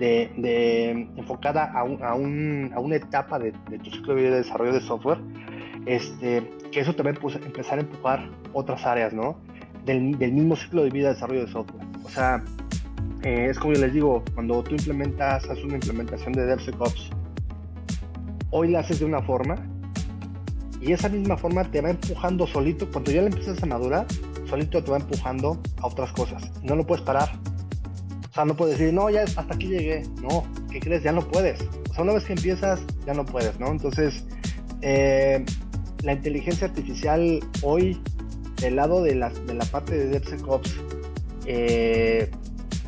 de, 0.00 0.90
enfocada 1.16 1.64
a, 1.64 1.80
a, 1.80 1.84
un, 2.14 2.70
a, 2.74 2.80
una 2.80 2.96
etapa 2.96 3.38
de, 3.38 3.52
tu 3.52 3.90
ciclo 3.90 4.14
de 4.14 4.22
vida 4.22 4.30
de 4.32 4.36
desarrollo 4.38 4.72
de 4.72 4.80
software, 4.80 5.18
este, 5.86 6.50
que 6.72 6.80
eso 6.80 6.94
también 6.94 7.16
puede 7.16 7.36
empezar 7.44 7.78
a 7.78 7.82
empujar 7.82 8.28
otras 8.52 8.84
áreas, 8.86 9.12
¿no? 9.12 9.38
Del, 9.84 10.18
del, 10.18 10.32
mismo 10.32 10.56
ciclo 10.56 10.82
de 10.82 10.90
vida 10.90 11.08
de 11.08 11.14
desarrollo 11.14 11.46
de 11.46 11.52
software. 11.52 11.86
O 12.04 12.08
sea, 12.08 12.42
eh, 13.22 13.48
es 13.50 13.58
como 13.58 13.74
yo 13.74 13.80
les 13.80 13.92
digo, 13.92 14.24
cuando 14.34 14.62
tú 14.62 14.72
implementas, 14.72 15.44
haces 15.44 15.64
una 15.64 15.74
implementación 15.74 16.32
de 16.32 16.46
DevSecOps, 16.46 17.10
hoy 18.50 18.68
la 18.68 18.80
haces 18.80 18.98
de 19.00 19.04
una 19.04 19.22
forma 19.22 19.56
y 20.80 20.92
esa 20.92 21.10
misma 21.10 21.36
forma 21.36 21.64
te 21.64 21.82
va 21.82 21.90
empujando 21.90 22.46
solito, 22.46 22.90
cuando 22.90 23.10
ya 23.10 23.20
la 23.20 23.28
empiezas 23.28 23.62
a 23.62 23.66
madurar, 23.66 24.06
solito 24.48 24.82
te 24.82 24.90
va 24.90 24.96
empujando 24.96 25.60
a 25.82 25.86
otras 25.86 26.10
cosas. 26.12 26.50
No 26.62 26.74
lo 26.74 26.86
puedes 26.86 27.04
parar. 27.04 27.28
O 28.30 28.32
sea, 28.32 28.44
no 28.44 28.54
puedes 28.54 28.78
decir, 28.78 28.94
no, 28.94 29.10
ya 29.10 29.22
hasta 29.22 29.42
aquí 29.42 29.66
llegué. 29.66 30.02
No, 30.22 30.44
¿qué 30.70 30.78
crees? 30.78 31.02
Ya 31.02 31.12
no 31.12 31.26
puedes. 31.26 31.60
O 31.90 31.94
sea, 31.94 32.04
una 32.04 32.12
vez 32.12 32.24
que 32.24 32.34
empiezas, 32.34 32.80
ya 33.04 33.12
no 33.12 33.24
puedes, 33.24 33.58
¿no? 33.58 33.68
Entonces, 33.68 34.24
eh, 34.82 35.44
la 36.02 36.12
inteligencia 36.12 36.68
artificial 36.68 37.40
hoy, 37.62 38.00
del 38.60 38.76
lado 38.76 39.02
de 39.02 39.16
la, 39.16 39.30
de 39.30 39.54
la 39.54 39.64
parte 39.64 39.96
de 39.96 40.06
DevSecOps, 40.06 40.76
eh, 41.46 42.30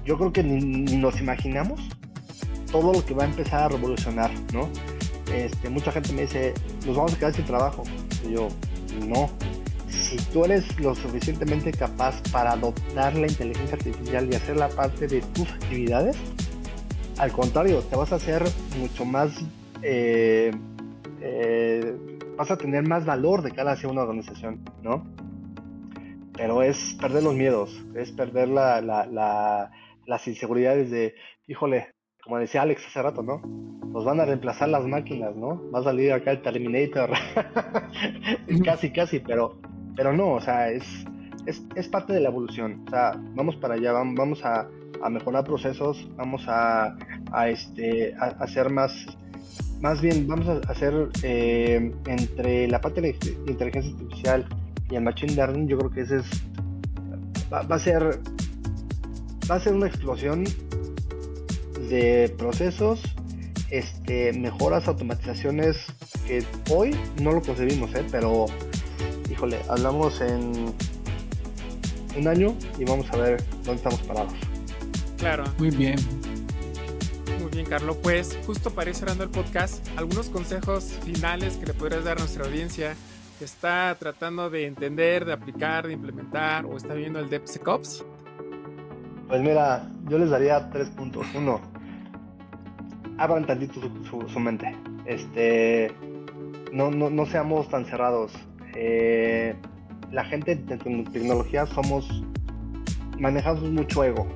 yo 0.04 0.16
creo 0.16 0.32
que 0.32 0.44
ni, 0.44 0.96
nos 0.96 1.20
imaginamos 1.20 1.80
todo 2.70 2.92
lo 2.92 3.04
que 3.04 3.14
va 3.14 3.24
a 3.24 3.26
empezar 3.26 3.64
a 3.64 3.68
revolucionar, 3.68 4.30
¿no? 4.52 4.68
Este, 5.34 5.68
mucha 5.68 5.90
gente 5.90 6.12
me 6.12 6.22
dice, 6.22 6.54
nos 6.86 6.96
vamos 6.96 7.14
a 7.14 7.18
quedar 7.18 7.34
sin 7.34 7.44
trabajo. 7.44 7.82
Y 8.28 8.34
yo, 8.34 8.48
no, 9.08 9.28
si 10.12 10.18
tú 10.30 10.44
eres 10.44 10.78
lo 10.78 10.94
suficientemente 10.94 11.72
capaz 11.72 12.20
para 12.30 12.52
adoptar 12.52 13.14
la 13.14 13.26
inteligencia 13.26 13.76
artificial 13.76 14.28
y 14.30 14.34
hacer 14.34 14.56
la 14.56 14.68
parte 14.68 15.06
de 15.06 15.22
tus 15.22 15.50
actividades, 15.50 16.18
al 17.18 17.32
contrario, 17.32 17.80
te 17.80 17.96
vas 17.96 18.12
a 18.12 18.16
hacer 18.16 18.42
mucho 18.78 19.06
más, 19.06 19.42
eh, 19.82 20.50
eh, 21.22 21.96
vas 22.36 22.50
a 22.50 22.58
tener 22.58 22.86
más 22.86 23.06
valor 23.06 23.42
de 23.42 23.52
cara 23.52 23.72
hacia 23.72 23.88
una 23.88 24.02
organización, 24.02 24.60
¿no? 24.82 25.06
Pero 26.36 26.62
es 26.62 26.94
perder 27.00 27.22
los 27.22 27.34
miedos, 27.34 27.82
es 27.94 28.12
perder 28.12 28.48
la, 28.48 28.82
la, 28.82 29.70
las 30.04 30.28
inseguridades 30.28 30.90
de, 30.90 31.14
híjole, 31.46 31.94
como 32.22 32.38
decía 32.38 32.62
Alex 32.62 32.86
hace 32.86 33.00
rato, 33.00 33.22
¿no? 33.22 33.40
Nos 33.86 34.04
van 34.04 34.20
a 34.20 34.26
reemplazar 34.26 34.68
las 34.68 34.84
máquinas, 34.84 35.34
¿no? 35.36 35.70
Va 35.70 35.78
a 35.78 35.84
salir 35.84 36.12
acá 36.12 36.32
el 36.32 36.42
Terminator. 36.42 37.10
casi, 38.64 38.92
casi, 38.92 39.18
pero 39.20 39.58
pero 39.96 40.12
no, 40.12 40.32
o 40.32 40.40
sea, 40.40 40.70
es, 40.70 40.84
es, 41.46 41.88
parte 41.88 42.12
de 42.12 42.20
la 42.20 42.28
evolución. 42.28 42.84
O 42.86 42.90
sea, 42.90 43.12
vamos 43.34 43.56
para 43.56 43.74
allá, 43.74 43.92
vamos 43.92 44.44
a, 44.44 44.68
mejorar 45.10 45.44
procesos, 45.44 46.08
vamos 46.16 46.44
a, 46.46 46.96
este, 47.48 48.14
a, 48.14 48.26
hacer 48.40 48.70
más, 48.70 48.92
más 49.80 50.00
bien, 50.00 50.26
vamos 50.28 50.48
a 50.48 50.60
hacer 50.70 51.08
eh, 51.22 51.92
entre 52.06 52.68
la 52.68 52.80
parte 52.80 53.00
de 53.00 53.16
inteligencia 53.48 53.92
artificial 53.92 54.46
y 54.90 54.96
el 54.96 55.02
machine 55.02 55.34
learning, 55.34 55.66
yo 55.66 55.78
creo 55.78 55.90
que 55.90 56.00
ese 56.02 56.18
es, 56.18 56.26
va, 57.52 57.60
a 57.68 57.78
ser, 57.78 58.20
va 59.50 59.56
a 59.56 59.60
ser 59.60 59.72
una 59.74 59.88
explosión 59.88 60.44
de 61.88 62.32
procesos, 62.38 63.02
este, 63.70 64.32
mejoras, 64.34 64.86
automatizaciones 64.86 65.78
que 66.26 66.44
hoy 66.70 66.94
no 67.20 67.32
lo 67.32 67.42
concebimos, 67.42 67.92
¿eh? 67.94 68.04
pero 68.10 68.46
híjole, 69.30 69.60
hablamos 69.68 70.20
en 70.20 70.74
un 72.16 72.28
año 72.28 72.54
y 72.78 72.84
vamos 72.84 73.10
a 73.12 73.16
ver 73.16 73.42
dónde 73.64 73.74
estamos 73.74 74.00
parados. 74.02 74.32
Claro. 75.18 75.44
Muy 75.58 75.70
bien. 75.70 75.96
Muy 77.40 77.50
bien, 77.50 77.66
Carlos. 77.66 77.96
Pues 78.02 78.38
justo 78.46 78.70
para 78.70 78.90
ir 78.90 78.96
cerrando 78.96 79.24
el 79.24 79.30
podcast, 79.30 79.86
algunos 79.96 80.28
consejos 80.28 80.84
finales 81.04 81.56
que 81.56 81.66
le 81.66 81.74
podrías 81.74 82.04
dar 82.04 82.16
a 82.16 82.20
nuestra 82.20 82.44
audiencia 82.44 82.94
que 83.38 83.44
está 83.44 83.96
tratando 83.98 84.50
de 84.50 84.66
entender, 84.66 85.24
de 85.24 85.32
aplicar, 85.32 85.86
de 85.86 85.92
implementar 85.92 86.64
o 86.66 86.76
está 86.76 86.94
viendo 86.94 87.18
el 87.18 87.28
DevSecOps. 87.30 88.04
Pues 89.28 89.40
mira, 89.40 89.88
yo 90.08 90.18
les 90.18 90.30
daría 90.30 90.68
tres 90.70 90.88
puntos. 90.90 91.26
Uno, 91.34 91.60
abran 93.18 93.46
tantito 93.46 93.80
su, 94.28 94.40
mente. 94.40 94.76
Este, 95.06 95.90
no, 96.72 96.90
no, 96.90 97.10
no, 97.10 97.26
seamos 97.26 97.68
tan 97.68 97.84
cerrados. 97.84 98.32
Eh, 98.74 99.54
la 100.10 100.24
gente 100.24 100.56
de 100.56 100.76
tecnología 100.76 101.66
somos, 101.66 102.22
manejamos 103.18 103.62
mucho 103.70 104.04
ego, 104.04 104.26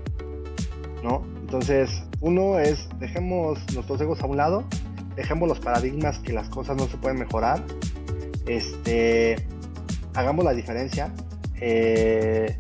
¿no? 1.03 1.23
Entonces, 1.41 2.03
uno 2.21 2.59
es, 2.59 2.89
dejemos 2.99 3.59
nuestros 3.75 4.01
egos 4.01 4.21
a 4.23 4.27
un 4.27 4.37
lado, 4.37 4.65
dejemos 5.17 5.49
los 5.49 5.61
paradigmas 5.61 6.19
que 6.19 6.33
las 6.33 6.49
cosas 6.49 6.77
no 6.77 6.87
se 6.87 6.97
pueden 6.97 7.19
mejorar, 7.19 7.63
este, 8.47 9.37
hagamos 10.15 10.45
la 10.45 10.53
diferencia, 10.53 11.13
eh, 11.61 12.59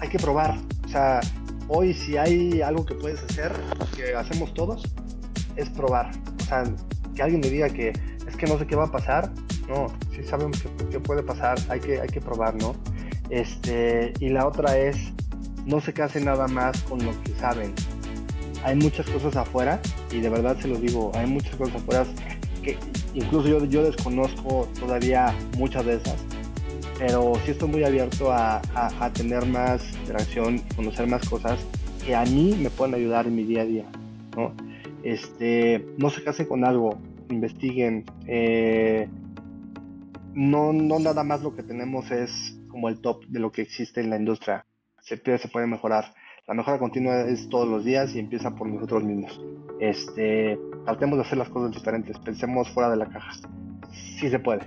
hay 0.00 0.08
que 0.08 0.18
probar, 0.18 0.58
o 0.84 0.88
sea, 0.88 1.20
hoy 1.68 1.94
si 1.94 2.16
hay 2.16 2.62
algo 2.62 2.84
que 2.86 2.94
puedes 2.94 3.22
hacer, 3.22 3.52
que 3.94 4.14
hacemos 4.14 4.54
todos, 4.54 4.82
es 5.56 5.68
probar, 5.70 6.10
o 6.40 6.44
sea, 6.44 6.64
que 7.14 7.22
alguien 7.22 7.40
me 7.40 7.50
diga 7.50 7.68
que 7.68 7.92
es 8.26 8.36
que 8.36 8.46
no 8.46 8.58
sé 8.58 8.66
qué 8.66 8.76
va 8.76 8.84
a 8.84 8.90
pasar, 8.90 9.30
no, 9.68 9.86
sí 10.14 10.22
sabemos 10.24 10.62
qué 10.90 11.00
puede 11.00 11.22
pasar, 11.22 11.58
hay 11.68 11.80
que, 11.80 12.00
hay 12.00 12.08
que 12.08 12.20
probar, 12.20 12.54
¿no? 12.56 12.74
Este, 13.30 14.12
y 14.20 14.28
la 14.28 14.46
otra 14.46 14.78
es, 14.78 14.96
no 15.64 15.80
se 15.80 15.92
casen 15.92 16.26
nada 16.26 16.48
más 16.48 16.82
con 16.82 17.04
lo 17.04 17.12
que 17.22 17.32
saben. 17.32 17.72
Hay 18.64 18.76
muchas 18.76 19.08
cosas 19.08 19.36
afuera, 19.36 19.80
y 20.10 20.20
de 20.20 20.28
verdad 20.28 20.56
se 20.60 20.68
lo 20.68 20.76
digo, 20.76 21.10
hay 21.14 21.26
muchas 21.26 21.56
cosas 21.56 21.76
afuera 21.76 22.04
que 22.62 22.78
incluso 23.14 23.48
yo, 23.48 23.64
yo 23.64 23.82
desconozco 23.82 24.68
todavía 24.78 25.34
muchas 25.56 25.84
de 25.84 25.94
esas, 25.94 26.16
pero 26.98 27.32
sí 27.44 27.52
estoy 27.52 27.68
muy 27.68 27.84
abierto 27.84 28.30
a, 28.30 28.62
a, 28.74 29.12
tener 29.12 29.44
más 29.46 29.82
interacción 29.96 30.60
conocer 30.76 31.08
más 31.08 31.28
cosas 31.28 31.58
que 32.06 32.14
a 32.14 32.24
mí 32.24 32.56
me 32.60 32.70
pueden 32.70 32.94
ayudar 32.94 33.26
en 33.26 33.34
mi 33.34 33.44
día 33.44 33.62
a 33.62 33.64
día, 33.64 33.84
¿no? 34.36 34.52
Este, 35.02 35.84
no 35.96 36.10
se 36.10 36.22
casen 36.22 36.46
con 36.46 36.64
algo, 36.64 36.98
investiguen, 37.28 38.04
eh, 38.26 39.08
no, 40.34 40.72
no 40.72 40.98
nada 40.98 41.24
más 41.24 41.42
lo 41.42 41.54
que 41.54 41.62
tenemos 41.62 42.10
es 42.10 42.58
como 42.68 42.88
el 42.88 43.00
top 43.00 43.24
de 43.26 43.40
lo 43.40 43.52
que 43.52 43.62
existe 43.62 44.00
en 44.00 44.10
la 44.10 44.16
industria. 44.16 44.66
Siempre 45.00 45.38
se 45.38 45.48
puede 45.48 45.66
mejorar. 45.66 46.14
La 46.46 46.54
mejora 46.54 46.78
continua 46.78 47.22
es 47.22 47.48
todos 47.48 47.68
los 47.68 47.84
días 47.84 48.14
y 48.14 48.18
empieza 48.18 48.54
por 48.54 48.66
nosotros 48.66 49.04
mismos. 49.04 49.40
Este, 49.80 50.58
tratemos 50.84 51.18
de 51.18 51.24
hacer 51.24 51.38
las 51.38 51.48
cosas 51.48 51.72
diferentes, 51.72 52.18
pensemos 52.18 52.68
fuera 52.70 52.90
de 52.90 52.96
la 52.96 53.08
caja. 53.08 53.32
Sí 54.18 54.28
se 54.28 54.38
puede. 54.38 54.64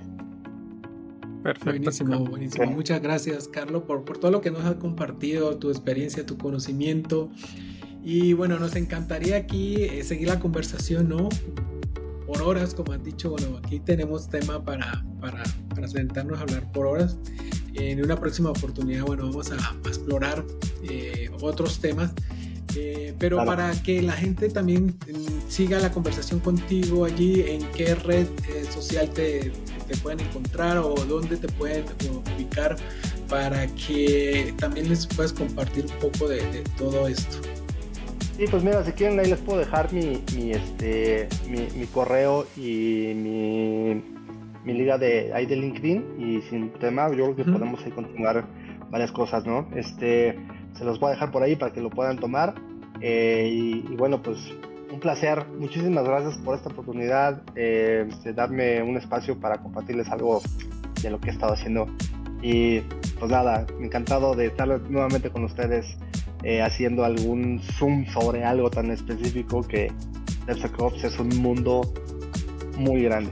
Perfecto. 1.44 1.70
Buenísimo, 1.70 2.20
buenísimo. 2.26 2.72
Muchas 2.72 3.02
gracias, 3.02 3.48
Carlos, 3.48 3.84
por, 3.84 4.04
por 4.04 4.18
todo 4.18 4.32
lo 4.32 4.42
que 4.42 4.52
nos 4.52 4.66
has 4.66 4.76
compartido, 4.76 5.58
tu 5.58 5.70
experiencia, 5.70 6.26
tu 6.26 6.38
conocimiento. 6.38 7.30
Y 8.04 8.34
bueno, 8.34 8.60
nos 8.60 8.76
encantaría 8.76 9.36
aquí 9.36 9.76
eh, 9.76 10.04
seguir 10.04 10.28
la 10.28 10.40
conversación, 10.40 11.10
¿no? 11.10 11.30
Por 12.26 12.42
horas, 12.42 12.74
como 12.74 12.94
han 12.94 13.04
dicho, 13.04 13.30
bueno, 13.30 13.60
aquí 13.64 13.80
tenemos 13.80 14.30
tema 14.30 14.64
para, 14.64 15.04
para, 15.20 15.44
para 15.70 15.88
sentarnos 15.88 16.40
a 16.40 16.42
hablar 16.44 16.72
por 16.72 16.88
horas. 16.88 17.18
En 17.74 18.04
una 18.04 18.20
próxima 18.20 18.50
oportunidad, 18.52 19.04
bueno, 19.04 19.24
vamos 19.28 19.52
a, 19.52 19.76
explorar 19.88 20.44
eh, 20.84 21.30
otros 21.42 21.80
temas. 21.80 22.12
Eh, 22.78 23.14
pero 23.20 23.38
para 23.46 23.72
que 23.84 24.02
la 24.02 24.12
gente 24.14 24.50
también 24.50 24.88
mm, 24.88 25.50
siga 25.50 25.80
la 25.80 25.92
conversación 25.92 26.42
contigo 26.42 27.06
allí, 27.06 27.42
¿en 27.42 27.62
qué 27.72 27.96
red 27.96 28.28
eh, 28.50 28.66
social 28.70 29.10
te, 29.12 29.54
te, 29.88 29.98
pueden 29.98 30.20
encontrar 30.20 30.80
o 30.80 30.94
dónde 31.08 31.38
te 31.38 31.48
pueden 31.48 31.86
ubicar 32.36 32.76
para 33.30 33.68
que 33.68 34.54
también 34.58 34.90
les 34.90 35.08
puedas 35.08 35.32
compartir 35.32 35.86
un 35.86 36.00
poco 36.00 36.28
de, 36.28 36.38
de 36.52 36.64
todo 36.78 37.08
esto? 37.08 37.38
Sí, 38.38 38.44
pues 38.52 38.64
mira, 38.64 38.84
si 38.84 38.92
quieren 38.92 39.18
ahí 39.18 39.30
les 39.30 39.40
puedo 39.40 39.60
dejar 39.60 39.94
mi, 39.94 40.22
mi 40.36 40.52
este, 40.52 41.30
mi, 41.48 41.86
correo 41.86 42.46
y 42.58 43.14
mi, 43.16 44.04
mi, 44.66 44.74
liga 44.74 44.98
de 44.98 45.34
ahí 45.34 45.46
de 45.46 45.56
LinkedIn. 45.56 46.16
Y 46.20 46.42
sin 46.50 46.70
tema 46.74 47.08
yo 47.12 47.34
creo 47.34 47.36
que 47.38 47.44
podemos 47.46 47.82
ahí 47.86 47.92
continuar 47.92 48.44
varias 48.90 49.14
cosas, 49.14 49.46
¿no? 49.46 49.70
Este, 49.74 50.38
se 50.78 50.84
los 50.84 51.00
voy 51.00 51.10
a 51.10 51.12
dejar 51.12 51.32
por 51.32 51.44
ahí 51.44 51.56
para 51.56 51.72
que 51.72 51.80
lo 51.80 51.90
puedan 51.90 52.18
tomar. 52.18 52.56
Eh, 53.00 53.50
y, 53.54 53.96
bueno, 53.96 54.22
pues 54.22 54.38
un 54.92 55.00
placer, 55.00 55.46
muchísimas 55.58 56.04
gracias 56.04 56.38
por 56.40 56.56
esta 56.56 56.70
oportunidad 56.70 57.42
eh, 57.56 58.06
de 58.22 58.34
darme 58.34 58.84
un 58.84 58.98
espacio 58.98 59.40
para 59.40 59.60
compartirles 59.60 60.10
algo 60.10 60.42
de 61.02 61.10
lo 61.10 61.22
que 61.22 61.30
he 61.30 61.32
estado 61.32 61.54
haciendo. 61.54 61.88
Y 62.42 62.82
pues 63.18 63.32
nada, 63.32 63.66
encantado 63.80 64.36
de 64.36 64.48
estar 64.48 64.68
nuevamente 64.68 65.30
con 65.30 65.46
ustedes 65.46 65.98
eh, 66.46 66.62
haciendo 66.62 67.04
algún 67.04 67.60
zoom 67.60 68.06
sobre 68.06 68.44
algo 68.44 68.70
tan 68.70 68.92
específico 68.92 69.62
que 69.64 69.92
DevSecOps 70.46 71.04
es 71.04 71.18
un 71.18 71.30
mundo 71.42 71.82
muy 72.78 73.02
grande. 73.02 73.32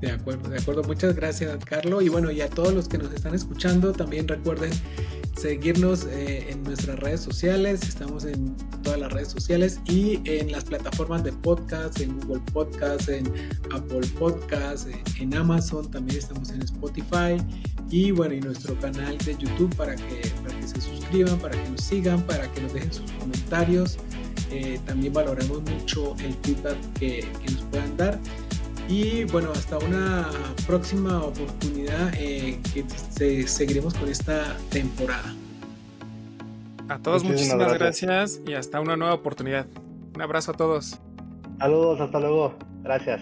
De 0.00 0.12
acuerdo, 0.12 0.48
de 0.48 0.58
acuerdo. 0.58 0.84
Muchas 0.84 1.16
gracias, 1.16 1.64
Carlos. 1.64 2.04
Y 2.04 2.08
bueno, 2.08 2.30
y 2.30 2.40
a 2.40 2.48
todos 2.48 2.72
los 2.72 2.88
que 2.88 2.98
nos 2.98 3.12
están 3.12 3.34
escuchando, 3.34 3.92
también 3.92 4.28
recuerden 4.28 4.70
seguirnos 5.36 6.04
eh, 6.04 6.50
en 6.50 6.62
nuestras 6.62 6.98
redes 7.00 7.20
sociales. 7.20 7.82
Estamos 7.82 8.24
en 8.24 8.56
todas 8.82 9.00
las 9.00 9.12
redes 9.12 9.28
sociales 9.28 9.80
y 9.86 10.20
en 10.24 10.52
las 10.52 10.64
plataformas 10.64 11.24
de 11.24 11.32
podcast, 11.32 12.00
en 12.00 12.18
Google 12.20 12.42
Podcast, 12.52 13.08
en 13.08 13.26
Apple 13.72 14.06
Podcast, 14.18 14.88
en 15.18 15.34
Amazon. 15.34 15.90
También 15.90 16.18
estamos 16.18 16.50
en 16.50 16.62
Spotify. 16.62 17.36
Y 17.90 18.12
bueno, 18.12 18.34
y 18.34 18.40
nuestro 18.40 18.78
canal 18.78 19.18
de 19.18 19.36
YouTube 19.36 19.74
para 19.74 19.96
que, 19.96 20.30
para 20.44 20.60
que 20.60 20.68
se 20.68 20.80
suscriban, 20.80 21.38
para 21.38 21.60
que 21.60 21.70
nos 21.70 21.80
sigan, 21.80 22.22
para 22.22 22.50
que 22.52 22.60
nos 22.60 22.72
dejen 22.72 22.92
sus 22.92 23.10
comentarios. 23.12 23.98
Eh, 24.50 24.78
también 24.86 25.12
valoramos 25.12 25.60
mucho 25.62 26.14
el 26.20 26.34
feedback 26.42 26.76
que, 26.94 27.28
que 27.44 27.52
nos 27.52 27.62
puedan 27.62 27.96
dar. 27.96 28.20
Y 28.88 29.24
bueno, 29.24 29.52
hasta 29.52 29.78
una 29.78 30.30
próxima 30.66 31.22
oportunidad 31.22 32.10
eh, 32.16 32.58
que 32.72 33.46
seguiremos 33.46 33.92
con 33.94 34.08
esta 34.08 34.56
temporada. 34.70 35.34
A 36.88 36.98
todos 36.98 37.22
muchísimas, 37.22 37.74
gracias. 37.74 38.40
y 38.46 38.54
hasta 38.54 38.80
una 38.80 38.96
nueva 38.96 39.12
oportunidad. 39.12 39.66
Un 40.14 40.22
abrazo 40.22 40.52
a 40.52 40.54
todos. 40.54 40.98
Saludos, 41.58 42.00
hasta 42.00 42.18
luego. 42.18 42.54
Gracias. 42.82 43.20